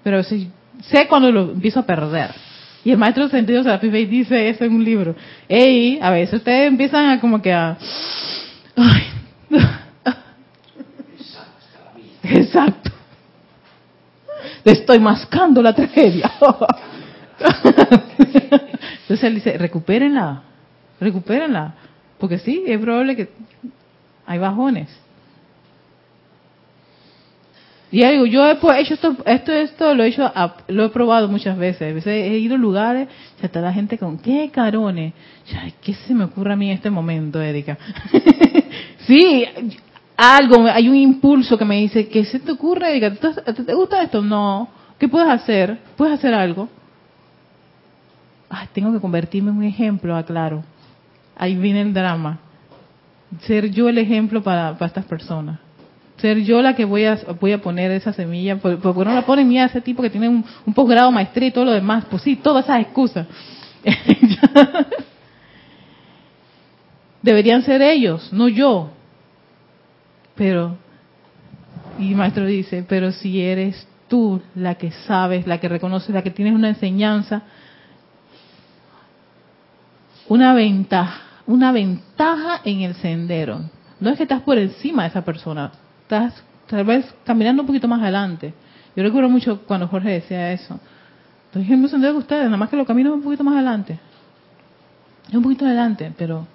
Pero 0.03 0.17
a 0.17 0.19
veces 0.19 0.47
sé 0.83 1.07
cuando 1.07 1.31
lo 1.31 1.51
empiezo 1.51 1.79
a 1.81 1.85
perder. 1.85 2.31
Y 2.85 2.91
el 2.91 2.97
maestro 2.97 3.25
de 3.25 3.31
sentido 3.31 3.61
Serapis 3.61 3.91
dice 4.09 4.49
eso 4.49 4.63
en 4.63 4.73
un 4.73 4.83
libro. 4.85 5.15
Ey, 5.49 5.99
a 6.01 6.09
veces 6.11 6.35
ustedes 6.35 6.69
empiezan 6.69 7.09
a 7.09 7.19
como 7.19 7.41
que 7.41 7.51
a... 7.51 7.77
Ay. 8.77 9.03
Exacto. 12.23 12.91
Le 14.63 14.71
estoy 14.71 14.99
mascando 14.99 15.61
la 15.61 15.73
tragedia. 15.73 16.31
Entonces 19.01 19.23
él 19.23 19.35
dice, 19.35 19.57
recupérenla, 19.57 20.41
recupérenla. 20.99 21.73
Porque 22.17 22.37
sí, 22.37 22.63
es 22.67 22.79
probable 22.79 23.15
que 23.15 23.29
hay 24.25 24.39
bajones. 24.39 24.89
Y 27.91 28.01
ya 28.01 28.11
digo, 28.11 28.25
yo 28.27 28.47
he 28.47 28.51
hecho 28.81 28.93
esto, 28.93 29.17
esto, 29.25 29.51
esto, 29.51 29.95
lo 29.95 30.03
he 30.03 30.09
hecho, 30.09 30.31
lo 30.67 30.85
he 30.85 30.89
probado 30.89 31.27
muchas 31.27 31.57
veces. 31.57 31.95
Veces 31.95 32.07
he 32.07 32.37
ido 32.37 32.53
a 32.55 32.59
lugares, 32.59 33.07
ya 33.41 33.47
está 33.47 33.61
la 33.61 33.73
gente 33.73 33.97
con, 33.97 34.19
¿qué 34.19 34.51
carones? 34.51 35.13
Ya, 35.51 35.63
¿Qué 35.81 35.95
se 35.95 36.13
me 36.13 36.25
ocurre 36.25 36.53
a 36.53 36.55
mí 36.55 36.69
en 36.69 36.75
este 36.75 36.91
momento, 36.91 37.41
Erika? 37.41 37.79
sí, 39.07 39.45
algo, 40.19 40.65
hay 40.65 40.89
un 40.89 40.97
impulso 40.97 41.57
que 41.57 41.63
me 41.63 41.77
dice, 41.77 42.09
¿qué 42.09 42.25
se 42.25 42.39
te 42.39 42.51
ocurre, 42.51 42.89
Erika? 42.91 43.13
¿Te, 43.15 43.73
gusta 43.73 44.01
esto? 44.01 44.21
No. 44.21 44.67
¿Qué 44.97 45.07
puedes 45.07 45.29
hacer? 45.29 45.79
¿Puedes 45.95 46.15
hacer 46.15 46.33
algo? 46.33 46.67
Ay, 48.49 48.67
tengo 48.73 48.91
que 48.91 48.99
convertirme 48.99 49.51
en 49.51 49.57
un 49.57 49.63
ejemplo, 49.63 50.17
aclaro. 50.17 50.61
Ahí 51.37 51.55
viene 51.55 51.81
el 51.81 51.93
drama. 51.93 52.39
Ser 53.41 53.71
yo 53.71 53.87
el 53.87 53.97
ejemplo 53.97 54.43
para, 54.43 54.73
para 54.73 54.87
estas 54.87 55.05
personas. 55.05 55.57
ser 56.17 56.39
yo 56.39 56.61
la 56.61 56.75
que 56.75 56.83
voy 56.83 57.05
a 57.05 57.17
voy 57.39 57.53
a 57.53 57.61
poner 57.61 57.89
esa 57.91 58.11
semilla, 58.11 58.57
¿por, 58.57 58.77
por 58.79 58.97
qué 58.97 59.05
no 59.05 59.13
la 59.13 59.25
ponen 59.25 59.47
mía 59.47 59.65
ese 59.65 59.79
tipo 59.79 60.01
que 60.01 60.09
tiene 60.09 60.27
un, 60.27 60.43
un 60.65 60.73
posgrado, 60.73 61.11
maestría 61.13 61.47
y 61.47 61.51
todo 61.51 61.63
lo 61.63 61.71
demás? 61.71 62.03
Pues 62.09 62.23
sí, 62.23 62.35
todas 62.35 62.65
esas 62.65 62.81
excusas. 62.81 63.25
Deberían 67.21 67.61
ser 67.61 67.81
ellos, 67.81 68.33
no 68.33 68.49
yo. 68.49 68.98
Pero, 70.39 70.77
y 71.99 72.15
maestro 72.15 72.45
dice, 72.45 72.85
pero 72.87 73.11
si 73.11 73.41
eres 73.41 73.85
tú 74.07 74.41
la 74.55 74.75
que 74.75 74.89
sabes, 74.89 75.45
la 75.45 75.57
que 75.57 75.67
reconoces, 75.67 76.15
la 76.15 76.21
que 76.21 76.31
tienes 76.31 76.53
una 76.53 76.69
enseñanza, 76.69 77.41
una 80.29 80.53
ventaja, 80.53 81.21
una 81.45 81.73
ventaja 81.73 82.61
en 82.63 82.83
el 82.83 82.95
sendero. 82.95 83.69
No 83.99 84.11
es 84.11 84.15
que 84.15 84.23
estás 84.23 84.41
por 84.41 84.57
encima 84.57 85.03
de 85.03 85.09
esa 85.09 85.25
persona, 85.25 85.73
estás 86.03 86.41
tal 86.67 86.85
vez 86.85 87.13
caminando 87.25 87.63
un 87.63 87.67
poquito 87.67 87.89
más 87.89 88.01
adelante. 88.01 88.53
Yo 88.95 89.03
recuerdo 89.03 89.27
mucho 89.27 89.63
cuando 89.67 89.89
Jorge 89.89 90.09
decía 90.09 90.53
eso. 90.53 90.79
Estoy 91.47 91.63
en 91.63 91.67
el 91.67 91.77
mismo 91.79 91.89
sendero 91.89 92.13
que 92.13 92.19
ustedes, 92.19 92.45
nada 92.45 92.55
más 92.55 92.69
que 92.69 92.77
lo 92.77 92.85
camino 92.85 93.13
un 93.13 93.23
poquito 93.23 93.43
más 93.43 93.55
adelante. 93.55 93.99
Un 95.33 95.43
poquito 95.43 95.65
adelante, 95.65 96.13
pero 96.17 96.47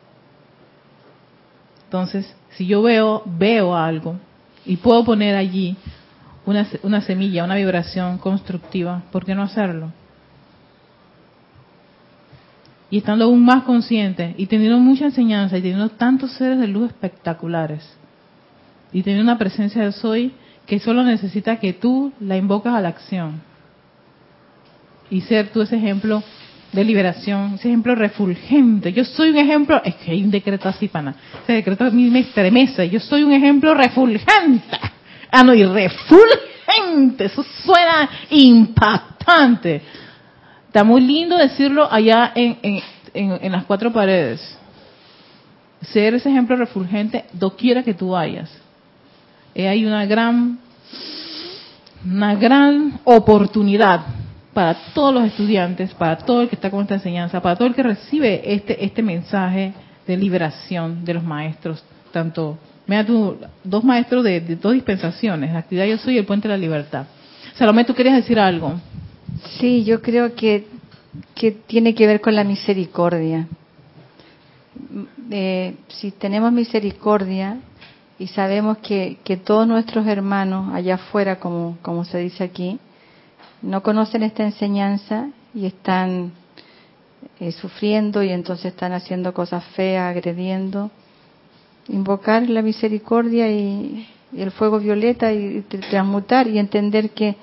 entonces, 1.94 2.34
si 2.56 2.66
yo 2.66 2.82
veo 2.82 3.22
veo 3.24 3.76
algo 3.76 4.16
y 4.66 4.78
puedo 4.78 5.04
poner 5.04 5.36
allí 5.36 5.76
una, 6.44 6.66
una 6.82 7.00
semilla, 7.00 7.44
una 7.44 7.54
vibración 7.54 8.18
constructiva, 8.18 9.04
¿por 9.12 9.24
qué 9.24 9.36
no 9.36 9.44
hacerlo? 9.44 9.92
Y 12.90 12.98
estando 12.98 13.26
aún 13.26 13.44
más 13.44 13.62
consciente 13.62 14.34
y 14.36 14.46
teniendo 14.46 14.76
mucha 14.80 15.04
enseñanza 15.04 15.56
y 15.56 15.62
teniendo 15.62 15.88
tantos 15.90 16.32
seres 16.32 16.58
de 16.58 16.66
luz 16.66 16.90
espectaculares 16.90 17.88
y 18.92 19.04
teniendo 19.04 19.30
una 19.30 19.38
presencia 19.38 19.84
de 19.84 19.92
soy 19.92 20.32
que 20.66 20.80
solo 20.80 21.04
necesita 21.04 21.60
que 21.60 21.74
tú 21.74 22.12
la 22.18 22.36
invocas 22.36 22.74
a 22.74 22.80
la 22.80 22.88
acción 22.88 23.40
y 25.10 25.20
ser 25.20 25.50
tú 25.50 25.62
ese 25.62 25.76
ejemplo 25.76 26.24
de 26.74 26.84
liberación, 26.84 27.54
ese 27.54 27.68
ejemplo 27.68 27.94
refulgente. 27.94 28.92
Yo 28.92 29.04
soy 29.04 29.30
un 29.30 29.38
ejemplo, 29.38 29.80
es 29.84 29.94
que 29.96 30.10
hay 30.10 30.24
un 30.24 30.30
decreto 30.30 30.68
así, 30.68 30.88
pana. 30.88 31.14
Ese 31.44 31.52
decreto 31.52 31.84
a 31.84 31.90
mí 31.90 32.10
me 32.10 32.20
estremece. 32.20 32.90
Yo 32.90 32.98
soy 32.98 33.22
un 33.22 33.32
ejemplo 33.32 33.74
refulgente. 33.74 34.76
Ah, 35.30 35.44
no, 35.44 35.54
y 35.54 35.64
refulgente. 35.64 37.26
Eso 37.26 37.44
suena 37.64 38.10
impactante. 38.30 39.82
Está 40.66 40.82
muy 40.82 41.00
lindo 41.00 41.38
decirlo 41.38 41.86
allá 41.90 42.32
en, 42.34 42.58
en, 42.62 43.38
en, 43.40 43.52
las 43.52 43.64
cuatro 43.64 43.92
paredes. 43.92 44.58
Ser 45.80 46.14
ese 46.14 46.28
ejemplo 46.28 46.56
refulgente 46.56 47.26
doquiera 47.32 47.84
que 47.84 47.94
tú 47.94 48.10
vayas. 48.10 48.50
Eh, 49.54 49.68
hay 49.68 49.86
una 49.86 50.06
gran, 50.06 50.58
una 52.04 52.34
gran 52.34 52.98
oportunidad 53.04 54.23
para 54.54 54.74
todos 54.94 55.12
los 55.12 55.24
estudiantes, 55.24 55.92
para 55.94 56.16
todo 56.16 56.42
el 56.42 56.48
que 56.48 56.54
está 56.54 56.70
con 56.70 56.82
esta 56.82 56.94
enseñanza, 56.94 57.42
para 57.42 57.56
todo 57.56 57.68
el 57.68 57.74
que 57.74 57.82
recibe 57.82 58.54
este 58.54 58.84
este 58.84 59.02
mensaje 59.02 59.74
de 60.06 60.16
liberación 60.16 61.04
de 61.04 61.14
los 61.14 61.24
maestros, 61.24 61.82
tanto, 62.12 62.58
mira 62.86 63.04
tú, 63.04 63.36
dos 63.62 63.84
maestros 63.84 64.22
de, 64.24 64.40
dos 64.40 64.72
dispensaciones, 64.72 65.52
la 65.52 65.58
actividad 65.60 65.86
yo 65.86 65.98
soy 65.98 66.18
el 66.18 66.24
puente 66.24 66.48
de 66.48 66.54
la 66.54 66.58
libertad. 66.58 67.06
Salomé, 67.54 67.84
¿tú 67.84 67.94
querías 67.94 68.16
decir 68.16 68.38
algo? 68.38 68.74
Sí, 69.58 69.84
yo 69.84 70.00
creo 70.02 70.34
que, 70.34 70.66
que 71.34 71.52
tiene 71.52 71.94
que 71.94 72.06
ver 72.06 72.20
con 72.20 72.34
la 72.34 72.44
misericordia. 72.44 73.46
Eh, 75.30 75.74
si 75.88 76.10
tenemos 76.10 76.52
misericordia 76.52 77.58
y 78.18 78.26
sabemos 78.28 78.78
que, 78.78 79.18
que 79.24 79.36
todos 79.36 79.66
nuestros 79.66 80.06
hermanos 80.06 80.74
allá 80.74 80.96
afuera, 80.96 81.36
como, 81.36 81.78
como 81.82 82.04
se 82.04 82.18
dice 82.18 82.44
aquí, 82.44 82.78
no 83.64 83.82
conocen 83.82 84.22
esta 84.22 84.44
enseñanza 84.44 85.28
y 85.54 85.64
están 85.64 86.32
eh, 87.40 87.50
sufriendo 87.50 88.22
y 88.22 88.28
entonces 88.28 88.66
están 88.66 88.92
haciendo 88.92 89.32
cosas 89.32 89.64
feas, 89.74 90.14
agrediendo, 90.14 90.90
invocar 91.88 92.48
la 92.48 92.60
misericordia 92.60 93.50
y, 93.50 94.08
el 94.36 94.50
fuego 94.50 94.80
violeta 94.80 95.32
y, 95.32 95.60
transmutar 95.90 96.48
y 96.48 96.58
entender 96.58 97.10
que, 97.10 97.36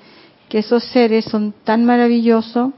que 0.48 0.58
esos 0.58 0.84
seres 0.84 1.24
son 1.24 1.54
tan 1.64 1.86
maravillosos 1.86 2.70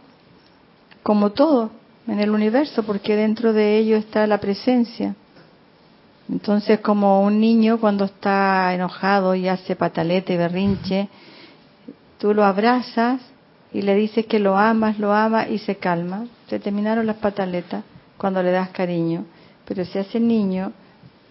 como 1.03 1.33
todo 1.33 1.71
en 2.07 2.21
el 2.21 2.31
universo, 2.31 2.85
porque 2.85 3.17
dentro 3.17 3.53
de 3.53 3.77
ellos 3.77 4.05
está 4.05 4.27
la 4.27 4.39
presencia. 4.39 5.17
Entonces, 6.31 6.79
como 6.81 7.23
un 7.23 7.41
niño 7.41 7.79
cuando 7.79 8.05
está 8.05 8.73
enojado 8.73 9.35
y 9.35 9.49
hace 9.49 9.75
pataleta 9.75 10.33
y 10.33 10.37
berrinche, 10.37 11.09
tú 12.19 12.33
lo 12.33 12.45
abrazas 12.45 13.21
y 13.75 13.83
le 13.83 13.95
dices 13.95 14.25
que 14.27 14.39
lo 14.39 14.57
amas, 14.57 14.99
lo 14.99 15.13
amas 15.13 15.51
y 15.51 15.59
se 15.59 15.77
calma. 15.77 16.25
Se 16.49 16.59
terminaron 16.59 17.05
las 17.07 17.17
pataletas 17.17 17.85
cuando 18.17 18.43
le 18.43 18.51
das 18.53 18.71
cariño. 18.71 19.27
Pero 19.67 19.85
si 19.85 19.99
ese 19.99 20.19
niño 20.21 20.73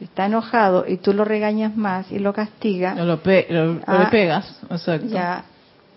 está 0.01 0.25
enojado 0.27 0.85
y 0.87 0.97
tú 0.97 1.13
lo 1.13 1.23
regañas 1.25 1.75
más 1.75 2.11
y 2.11 2.19
lo 2.19 2.33
castigas, 2.33 2.95
No 2.95 3.05
lo, 3.05 3.23
pe- 3.23 3.47
lo- 3.49 3.73
lo 3.75 3.81
Ah, 3.87 3.99
le 4.03 4.05
pegas, 4.07 4.59
exacto. 4.69 5.07
ya 5.07 5.45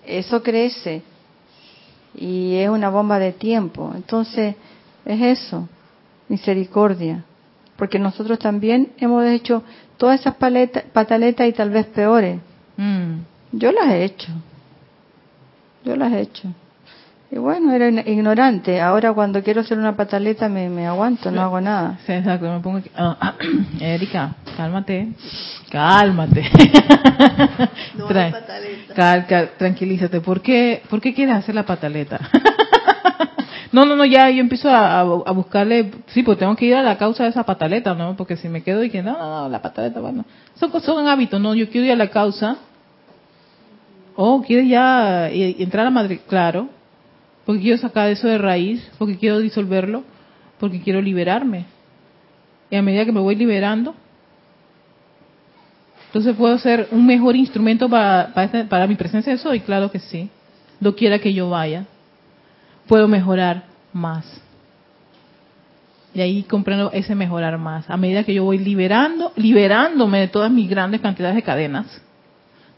eso 0.06 0.42
crece 0.42 1.02
y 2.14 2.54
es 2.56 2.68
una 2.70 2.88
bomba 2.90 3.18
de 3.18 3.32
tiempo. 3.32 3.92
Entonces, 3.94 4.54
es 5.04 5.20
eso, 5.20 5.68
misericordia. 6.28 7.24
Porque 7.76 7.98
nosotros 7.98 8.38
también 8.38 8.92
hemos 8.98 9.24
hecho 9.26 9.62
todas 9.98 10.20
esas 10.20 10.34
pataletas 10.36 11.48
y 11.48 11.52
tal 11.52 11.70
vez 11.70 11.86
peores. 11.86 12.38
Mm. 12.76 13.14
Yo 13.52 13.72
las 13.72 13.88
he 13.90 14.04
hecho. 14.04 14.28
Yo 15.86 15.96
las 15.96 16.12
he 16.12 16.20
hecho. 16.20 16.48
Y 17.30 17.38
bueno, 17.38 17.72
era 17.72 17.88
ign- 17.88 18.06
ignorante. 18.06 18.80
Ahora 18.80 19.12
cuando 19.12 19.42
quiero 19.42 19.60
hacer 19.62 19.78
una 19.78 19.96
pataleta 19.96 20.48
me, 20.48 20.68
me 20.68 20.86
aguanto, 20.86 21.30
no 21.30 21.40
hago 21.40 21.60
nada. 21.60 21.98
Sí, 22.06 22.12
exacto, 22.12 22.52
me 22.52 22.60
pongo 22.60 22.78
aquí. 22.78 22.90
ah, 22.96 23.34
Erika, 23.80 24.34
cálmate. 24.56 25.08
Cálmate. 25.70 26.42
No 27.96 28.08
Tra- 28.08 28.26
hay 28.26 28.32
pataleta. 28.32 28.94
cal- 28.94 29.26
cal- 29.26 29.50
tranquilízate. 29.58 30.20
¿Por 30.20 30.42
qué, 30.42 30.82
¿Por 30.90 31.00
qué 31.00 31.14
quieres 31.14 31.34
hacer 31.36 31.54
la 31.54 31.64
pataleta? 31.64 32.20
no, 33.72 33.84
no, 33.86 33.96
no, 33.96 34.04
ya 34.04 34.28
yo 34.30 34.40
empiezo 34.40 34.68
a, 34.68 35.00
a- 35.00 35.00
a 35.00 35.32
buscarle. 35.32 35.90
Sí, 36.08 36.22
pues 36.22 36.38
tengo 36.38 36.54
que 36.56 36.66
ir 36.66 36.74
a 36.74 36.82
la 36.82 36.98
causa 36.98 37.24
de 37.24 37.30
esa 37.30 37.44
pataleta, 37.44 37.94
¿no? 37.94 38.16
Porque 38.16 38.36
si 38.36 38.48
me 38.48 38.62
quedo 38.62 38.84
y 38.84 38.90
que 38.90 39.02
no, 39.02 39.12
no, 39.16 39.42
no, 39.42 39.48
la 39.48 39.62
pataleta, 39.62 40.00
bueno. 40.00 40.24
Son, 40.60 40.70
son 40.82 41.08
hábitos, 41.08 41.40
¿no? 41.40 41.54
Yo 41.54 41.68
quiero 41.70 41.86
ir 41.86 41.92
a 41.92 41.96
la 41.96 42.08
causa. 42.10 42.56
Oh, 44.16 44.42
quieres 44.42 44.68
ya 44.68 45.30
y 45.30 45.62
entrar 45.62 45.86
a 45.86 45.90
Madrid, 45.90 46.20
claro. 46.26 46.68
Porque 47.44 47.62
quiero 47.62 47.78
sacar 47.78 48.08
eso 48.08 48.26
de 48.26 48.38
raíz, 48.38 48.90
porque 48.98 49.16
quiero 49.16 49.38
disolverlo, 49.38 50.02
porque 50.58 50.80
quiero 50.80 51.00
liberarme. 51.00 51.66
Y 52.70 52.76
a 52.76 52.82
medida 52.82 53.04
que 53.04 53.12
me 53.12 53.20
voy 53.20 53.36
liberando, 53.36 53.94
entonces 56.06 56.34
puedo 56.34 56.58
ser 56.58 56.88
un 56.90 57.06
mejor 57.06 57.36
instrumento 57.36 57.88
para, 57.88 58.86
mi 58.88 58.96
presencia 58.96 59.32
de 59.32 59.38
soy, 59.38 59.60
claro 59.60 59.90
que 59.90 59.98
sí. 59.98 60.30
Quiera 60.96 61.18
que 61.18 61.32
yo 61.32 61.50
vaya, 61.50 61.84
puedo 62.86 63.06
mejorar 63.06 63.64
más. 63.92 64.24
Y 66.14 66.20
ahí 66.20 66.42
comprendo 66.44 66.90
ese 66.92 67.14
mejorar 67.14 67.58
más. 67.58 67.88
A 67.90 67.96
medida 67.96 68.24
que 68.24 68.32
yo 68.32 68.44
voy 68.44 68.58
liberando, 68.58 69.32
liberándome 69.36 70.20
de 70.20 70.28
todas 70.28 70.50
mis 70.50 70.68
grandes 70.68 71.00
cantidades 71.00 71.36
de 71.36 71.42
cadenas, 71.42 72.02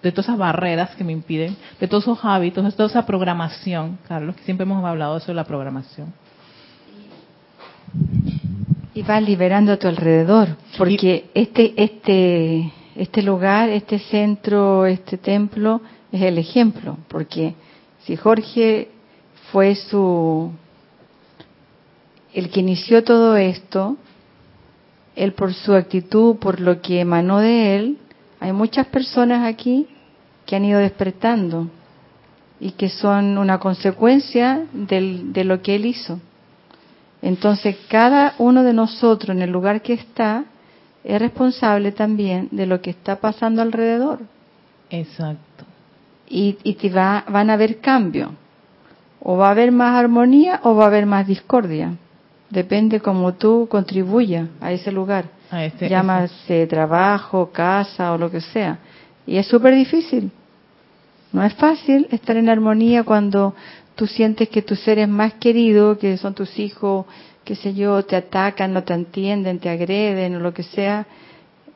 de 0.03 0.13
todas 0.13 0.27
esas 0.27 0.39
barreras 0.39 0.95
que 0.95 1.05
me 1.05 1.13
impiden, 1.13 1.57
de 1.81 1.89
todos 1.89 2.05
esos 2.05 2.25
hábitos, 2.25 2.65
de 2.65 2.73
toda 2.73 2.89
esa 2.89 3.07
programación, 3.07 3.99
Carlos, 4.07 4.37
que 4.37 4.45
siempre 4.45 4.63
hemos 4.63 4.85
hablado 4.85 5.15
de 5.15 5.19
eso 5.19 5.29
de 5.29 5.35
la 5.35 5.45
programación. 5.45 6.13
Y 8.95 9.03
vas 9.03 9.23
liberando 9.23 9.73
a 9.73 9.77
tu 9.77 9.89
alrededor, 9.89 10.49
porque 10.77 11.31
este 11.35 11.75
este 11.77 12.73
este 12.95 13.23
lugar, 13.23 13.69
este 13.71 13.99
centro, 13.99 14.87
este 14.87 15.19
templo 15.19 15.81
es 16.11 16.23
el 16.23 16.39
ejemplo, 16.39 16.97
porque 17.09 17.55
si 18.05 18.17
Jorge 18.17 18.89
fue 19.53 19.75
su 19.75 20.51
el 22.35 22.51
que 22.51 22.61
inició 22.61 23.03
todo 23.05 23.37
esto, 23.37 23.97
él 25.17 25.33
por 25.33 25.55
su 25.55 25.75
actitud, 25.75 26.37
por 26.37 26.61
lo 26.61 26.81
que 26.81 27.01
emanó 27.01 27.39
de 27.39 27.77
él, 27.77 27.99
hay 28.41 28.53
muchas 28.53 28.87
personas 28.87 29.47
aquí 29.47 29.87
que 30.47 30.57
han 30.57 30.65
ido 30.65 30.79
despertando 30.81 31.69
y 32.61 32.73
que 32.73 32.89
son 32.89 33.39
una 33.39 33.59
consecuencia 33.59 34.65
del- 34.73 35.33
de 35.33 35.45
lo 35.45 35.63
que 35.63 35.77
él 35.77 35.87
hizo. 35.87 36.19
Entonces, 37.23 37.77
cada 37.89 38.35
uno 38.39 38.63
de 38.63 38.73
nosotros 38.73 39.37
en 39.37 39.43
el 39.43 39.51
lugar 39.51 39.83
que 39.83 39.93
está 39.95 40.45
es 41.05 41.21
responsable 41.21 41.93
también 41.93 42.49
de 42.51 42.67
lo 42.67 42.81
que 42.81 42.91
está 42.91 43.17
pasando 43.17 43.63
alrededor. 43.63 44.21
Exacto. 44.91 45.65
Y, 46.29 46.59
y 46.63 46.75
te 46.75 46.91
va, 46.91 47.25
van 47.29 47.51
a 47.51 47.55
haber 47.55 47.81
cambios. 47.81 48.31
O 49.21 49.37
va 49.37 49.49
a 49.49 49.51
haber 49.51 49.73
más 49.73 49.95
armonía 49.97 50.61
o 50.63 50.75
va 50.75 50.85
a 50.85 50.87
haber 50.89 51.07
más 51.07 51.27
discordia. 51.27 51.95
Depende 52.51 53.01
cómo 53.01 53.35
tú 53.35 53.69
contribuyas 53.71 54.49
a 54.61 54.73
ese 54.73 54.91
lugar. 54.91 55.27
A 55.51 55.65
este, 55.65 55.89
Llámase 55.89 56.67
trabajo, 56.67 57.51
casa 57.53 58.13
o 58.13 58.19
lo 58.19 58.31
que 58.31 58.41
sea. 58.41 58.79
Y 59.27 59.37
es 59.37 59.47
súper 59.47 59.75
difícil. 59.75 60.31
No 61.33 61.45
es 61.45 61.53
fácil 61.55 62.07
estar 62.11 62.37
en 62.37 62.49
armonía 62.49 63.05
cuando 63.05 63.55
tú 63.95 64.07
sientes 64.07 64.49
que 64.49 64.63
tus 64.63 64.81
seres 64.81 65.09
más 65.09 65.35
queridos, 65.35 65.99
que 65.99 66.17
son 66.17 66.35
tus 66.35 66.59
hijos, 66.59 67.05
qué 67.45 67.55
sé 67.55 67.75
yo, 67.75 68.03
te 68.05 68.17
atacan, 68.17 68.73
no 68.73 68.83
te 68.83 68.95
entienden, 68.95 69.59
te 69.59 69.69
agreden 69.69 70.37
o 70.37 70.41
lo 70.41 70.55
que 70.55 70.63
sea. 70.63 71.07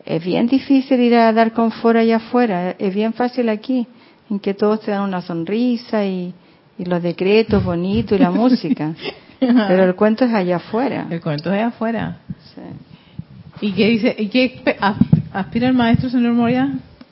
Es 0.05 0.25
bien 0.25 0.47
difícil 0.47 1.01
ir 1.01 1.15
a 1.15 1.33
dar 1.33 1.53
confort 1.53 1.99
allá 1.99 2.17
afuera. 2.17 2.75
Es 2.79 2.95
bien 2.95 3.13
fácil 3.13 3.51
aquí, 3.51 3.87
en 4.31 4.41
que 4.41 4.55
todos 4.55 4.81
te 4.81 4.91
dan 4.91 5.03
una 5.03 5.21
sonrisa 5.21 6.05
y, 6.07 6.33
y 6.79 6.85
los 6.87 7.03
decretos 7.03 7.63
bonitos 7.63 8.19
y 8.19 8.23
la 8.23 8.31
música. 8.43 8.95
Pero 9.69 9.85
el 9.85 9.95
cuento 9.95 10.25
es 10.25 10.33
allá 10.33 10.57
afuera. 10.57 11.07
El 11.11 11.21
cuento 11.21 11.51
es 11.51 11.55
allá 11.55 11.67
afuera. 11.69 12.19
Sí. 12.55 13.67
¿Y 13.67 13.73
qué 13.73 13.89
dice? 13.89 14.15
¿Y 14.19 14.29
qué 14.29 14.63
aspira 15.33 15.69
el 15.69 15.75
maestro, 15.75 16.09
señor 16.09 16.33
Moria? 16.33 16.71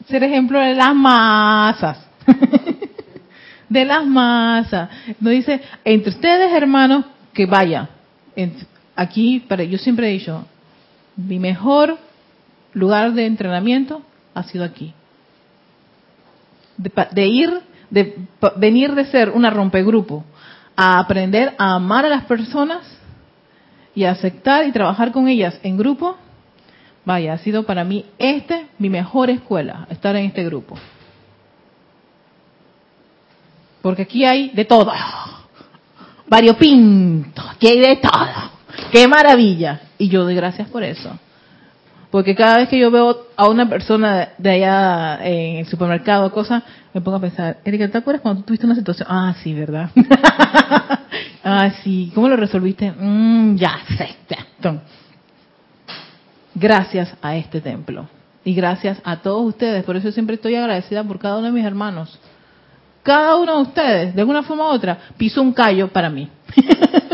Ser 0.08 0.22
ejemplo 0.24 0.60
de 0.60 0.74
las 0.74 0.94
masas. 0.94 1.98
de 3.68 3.84
las 3.84 4.06
masas. 4.06 4.90
No 5.20 5.30
dice, 5.30 5.60
entre 5.84 6.10
ustedes, 6.10 6.52
hermanos, 6.52 7.04
que 7.32 7.46
vaya. 7.46 7.88
Aquí, 8.94 9.40
para, 9.40 9.64
yo 9.64 9.78
siempre 9.78 10.08
he 10.08 10.12
dicho, 10.12 10.44
mi 11.16 11.38
mejor 11.38 11.98
lugar 12.74 13.12
de 13.12 13.26
entrenamiento 13.26 14.02
ha 14.34 14.42
sido 14.44 14.64
aquí. 14.64 14.92
De, 16.76 16.92
de 17.12 17.26
ir, 17.26 17.60
de 17.90 18.16
venir 18.56 18.94
de 18.94 19.04
ser 19.06 19.30
una 19.30 19.50
rompegrupo 19.50 20.24
a 20.82 20.98
aprender 20.98 21.54
a 21.58 21.74
amar 21.74 22.06
a 22.06 22.08
las 22.08 22.24
personas 22.24 22.80
y 23.94 24.04
a 24.04 24.12
aceptar 24.12 24.66
y 24.66 24.72
trabajar 24.72 25.12
con 25.12 25.28
ellas 25.28 25.60
en 25.62 25.76
grupo, 25.76 26.16
vaya, 27.04 27.34
ha 27.34 27.38
sido 27.38 27.64
para 27.64 27.84
mí 27.84 28.06
este 28.16 28.66
mi 28.78 28.88
mejor 28.88 29.28
escuela, 29.28 29.86
estar 29.90 30.16
en 30.16 30.24
este 30.24 30.42
grupo. 30.42 30.78
Porque 33.82 34.02
aquí 34.02 34.24
hay 34.24 34.48
de 34.54 34.64
todo. 34.64 34.90
Variopinto, 36.26 37.42
aquí 37.42 37.66
hay 37.66 37.80
de 37.80 37.96
todo. 37.96 38.50
¡Qué 38.90 39.06
maravilla! 39.06 39.82
Y 39.98 40.08
yo 40.08 40.24
doy 40.24 40.34
gracias 40.34 40.66
por 40.70 40.82
eso. 40.82 41.10
Porque 42.10 42.34
cada 42.34 42.58
vez 42.58 42.68
que 42.68 42.78
yo 42.78 42.90
veo 42.90 43.26
a 43.36 43.48
una 43.48 43.68
persona 43.68 44.30
de 44.36 44.50
allá 44.50 45.20
en 45.22 45.56
el 45.58 45.66
supermercado, 45.66 46.32
cosas, 46.32 46.64
me 46.92 47.00
pongo 47.00 47.18
a 47.18 47.20
pensar, 47.20 47.58
Erika, 47.64 47.88
¿te 47.88 47.98
acuerdas 47.98 48.20
cuando 48.20 48.40
tú 48.40 48.48
tuviste 48.48 48.66
una 48.66 48.74
situación? 48.74 49.06
Ah, 49.08 49.34
sí, 49.42 49.54
¿verdad? 49.54 49.90
ah, 51.44 51.70
sí. 51.84 52.10
¿Cómo 52.14 52.28
lo 52.28 52.36
resolviste? 52.36 52.90
Mm, 52.90 53.56
ya 53.56 53.78
sé. 53.96 54.16
ya. 54.28 54.80
Gracias 56.54 57.14
a 57.22 57.36
este 57.36 57.60
templo. 57.60 58.08
Y 58.44 58.54
gracias 58.54 59.00
a 59.04 59.18
todos 59.18 59.46
ustedes. 59.46 59.84
Por 59.84 59.96
eso 59.96 60.10
siempre 60.10 60.34
estoy 60.34 60.56
agradecida 60.56 61.04
por 61.04 61.20
cada 61.20 61.36
uno 61.38 61.46
de 61.46 61.52
mis 61.52 61.64
hermanos. 61.64 62.18
Cada 63.04 63.36
uno 63.36 63.56
de 63.56 63.62
ustedes, 63.62 64.14
de 64.14 64.20
alguna 64.20 64.42
forma 64.42 64.64
u 64.64 64.72
otra, 64.72 64.98
pisó 65.16 65.42
un 65.42 65.52
callo 65.52 65.88
para 65.88 66.10
mí. 66.10 66.28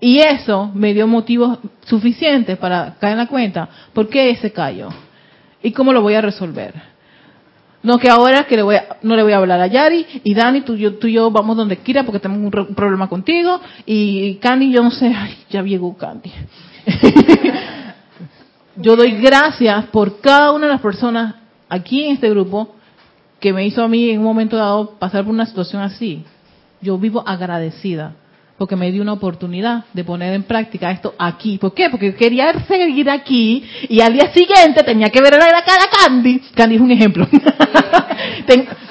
y 0.00 0.18
eso 0.18 0.70
me 0.74 0.94
dio 0.94 1.06
motivos 1.06 1.58
suficientes 1.84 2.58
para 2.58 2.94
caer 2.98 3.12
en 3.12 3.18
la 3.18 3.26
cuenta. 3.26 3.68
¿Por 3.92 4.08
qué 4.08 4.30
ese 4.30 4.52
callo? 4.52 4.88
¿Y 5.62 5.72
cómo 5.72 5.92
lo 5.92 6.02
voy 6.02 6.14
a 6.14 6.20
resolver? 6.20 6.74
No 7.82 7.98
que 7.98 8.08
ahora 8.08 8.44
que 8.44 8.56
le 8.56 8.62
voy 8.62 8.76
a- 8.76 8.96
no 9.02 9.14
le 9.14 9.22
voy 9.22 9.32
a 9.32 9.36
hablar 9.36 9.60
a 9.60 9.66
Yari 9.66 10.06
y 10.24 10.34
Dani, 10.34 10.62
tú, 10.62 10.74
yo, 10.74 10.94
tú 10.94 11.06
y 11.06 11.12
yo 11.12 11.30
vamos 11.30 11.56
donde 11.56 11.76
quiera 11.76 12.02
porque 12.02 12.18
tenemos 12.18 12.42
un, 12.42 12.74
problema 12.74 13.08
contigo 13.08 13.60
y 13.84 14.36
Candy, 14.36 14.72
yo 14.72 14.82
no 14.82 14.90
sé, 14.90 15.12
ay, 15.14 15.36
ya 15.50 15.62
llegó 15.62 15.94
Candy. 15.96 16.32
yo 18.76 18.96
doy 18.96 19.12
gracias 19.20 19.84
por 19.86 20.20
cada 20.20 20.52
una 20.52 20.66
de 20.66 20.72
las 20.72 20.80
personas 20.80 21.34
aquí 21.68 22.04
en 22.04 22.14
este 22.14 22.30
grupo 22.30 22.74
que 23.38 23.52
me 23.52 23.66
hizo 23.66 23.82
a 23.82 23.88
mí 23.88 24.08
en 24.08 24.20
un 24.20 24.24
momento 24.24 24.56
dado 24.56 24.92
pasar 24.98 25.24
por 25.24 25.34
una 25.34 25.44
situación 25.44 25.82
así. 25.82 26.24
Yo 26.80 26.96
vivo 26.96 27.22
agradecida 27.26 28.14
porque 28.64 28.76
me 28.76 28.90
dio 28.90 29.02
una 29.02 29.12
oportunidad 29.12 29.84
de 29.92 30.04
poner 30.04 30.32
en 30.32 30.42
práctica 30.42 30.90
esto 30.90 31.14
aquí. 31.18 31.58
¿Por 31.58 31.74
qué? 31.74 31.90
Porque 31.90 32.14
quería 32.14 32.50
seguir 32.66 33.10
aquí 33.10 33.62
y 33.90 34.00
al 34.00 34.14
día 34.14 34.32
siguiente 34.32 34.82
tenía 34.82 35.10
que 35.10 35.20
ver 35.20 35.34
la 35.34 35.62
cara 35.62 35.84
a 35.84 36.08
Candy. 36.08 36.40
Candy 36.54 36.76
es 36.76 36.80
un 36.80 36.90
ejemplo. 36.90 37.28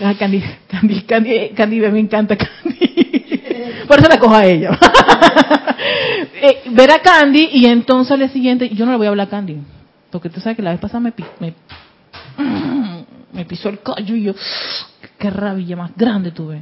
Ah, 0.01 0.13
Candy, 0.17 0.43
Candy, 0.67 1.01
Candy, 1.01 1.49
Candy, 1.55 1.79
me 1.79 1.99
encanta 1.99 2.35
Candy. 2.35 3.41
Por 3.87 3.99
eso 3.99 4.07
la 4.07 4.19
cojo 4.19 4.35
a 4.35 4.45
ella. 4.45 4.77
Eh, 6.41 6.63
ver 6.71 6.91
a 6.91 6.99
Candy 6.99 7.49
y 7.53 7.65
entonces 7.65 8.11
al 8.11 8.19
día 8.19 8.29
siguiente, 8.29 8.69
yo 8.69 8.85
no 8.85 8.91
le 8.91 8.97
voy 8.97 9.07
a 9.07 9.09
hablar 9.09 9.27
a 9.27 9.29
Candy. 9.29 9.57
Porque 10.11 10.29
tú 10.29 10.39
sabes 10.39 10.55
que 10.55 10.61
la 10.61 10.71
vez 10.71 10.79
pasada 10.79 10.99
me, 10.99 11.13
me, 11.39 11.53
me 13.33 13.45
pisó 13.45 13.69
el 13.69 13.79
callo 13.79 14.15
y 14.15 14.23
yo, 14.23 14.33
qué 15.17 15.29
rabia 15.29 15.75
más 15.75 15.95
grande 15.95 16.31
tuve. 16.31 16.61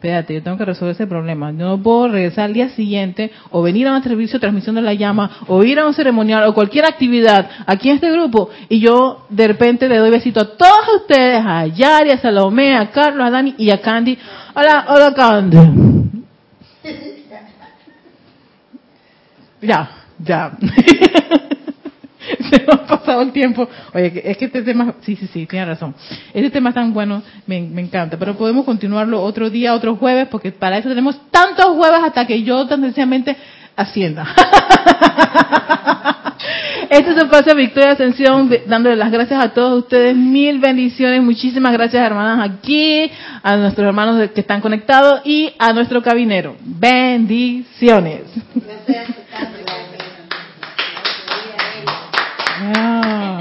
Espérate, 0.00 0.32
yo 0.32 0.42
tengo 0.42 0.56
que 0.56 0.64
resolver 0.64 0.94
ese 0.94 1.06
problema. 1.06 1.50
Yo 1.50 1.68
no 1.68 1.82
puedo 1.82 2.08
regresar 2.08 2.46
al 2.46 2.54
día 2.54 2.70
siguiente 2.70 3.30
o 3.50 3.60
venir 3.60 3.86
a 3.86 3.94
un 3.94 4.02
servicio 4.02 4.38
de 4.38 4.40
transmisión 4.40 4.74
de 4.76 4.80
la 4.80 4.94
llama 4.94 5.30
o 5.46 5.62
ir 5.62 5.78
a 5.78 5.86
un 5.86 5.92
ceremonial 5.92 6.44
o 6.44 6.54
cualquier 6.54 6.86
actividad 6.86 7.50
aquí 7.66 7.90
en 7.90 7.96
este 7.96 8.10
grupo 8.10 8.48
y 8.70 8.80
yo 8.80 9.26
de 9.28 9.46
repente 9.46 9.90
le 9.90 9.98
doy 9.98 10.08
besito 10.08 10.40
a 10.40 10.56
todos 10.56 11.02
ustedes, 11.02 11.44
a 11.44 11.66
Yari, 11.66 12.12
a 12.12 12.18
Salomé, 12.18 12.78
a 12.78 12.90
Carlos, 12.90 13.26
a 13.26 13.30
Dani 13.30 13.54
y 13.58 13.70
a 13.70 13.82
Candy. 13.82 14.16
Hola, 14.54 14.86
hola 14.88 15.12
Candy. 15.14 15.58
Ya, 19.60 19.90
ya. 20.18 20.52
Se 22.56 22.64
nos 22.66 22.76
ha 22.80 22.86
pasado 22.86 23.22
el 23.22 23.32
tiempo. 23.32 23.68
Oye, 23.94 24.22
es 24.24 24.36
que 24.36 24.46
este 24.46 24.62
tema, 24.62 24.94
sí, 25.02 25.16
sí, 25.16 25.26
sí, 25.32 25.46
tiene 25.46 25.66
razón. 25.66 25.94
Este 26.34 26.50
tema 26.50 26.70
es 26.70 26.74
tan 26.74 26.92
bueno, 26.92 27.22
me, 27.46 27.60
me 27.62 27.80
encanta. 27.82 28.16
Pero 28.18 28.36
podemos 28.36 28.64
continuarlo 28.64 29.22
otro 29.22 29.50
día, 29.50 29.74
otro 29.74 29.96
jueves, 29.96 30.28
porque 30.30 30.52
para 30.52 30.78
eso 30.78 30.88
tenemos 30.88 31.18
tantos 31.30 31.66
jueves 31.76 32.00
hasta 32.04 32.26
que 32.26 32.42
yo 32.42 32.66
tan 32.66 32.80
sencillamente 32.82 33.36
ascienda. 33.76 34.26
Este 36.88 37.10
es 37.12 37.16
el 37.18 37.24
espacio 37.24 37.54
Victoria 37.54 37.92
Ascensión, 37.92 38.48
de- 38.48 38.64
dándole 38.66 38.96
las 38.96 39.12
gracias 39.12 39.44
a 39.44 39.50
todos 39.50 39.84
ustedes, 39.84 40.16
mil 40.16 40.58
bendiciones, 40.58 41.22
muchísimas 41.22 41.72
gracias 41.72 42.04
hermanas 42.04 42.50
aquí, 42.50 43.08
a 43.44 43.56
nuestros 43.56 43.86
hermanos 43.86 44.16
de- 44.18 44.32
que 44.32 44.40
están 44.40 44.60
conectados 44.60 45.20
y 45.24 45.52
a 45.58 45.72
nuestro 45.72 46.02
cabinero. 46.02 46.56
Bendiciones. 46.64 48.22
哎， 52.72 53.39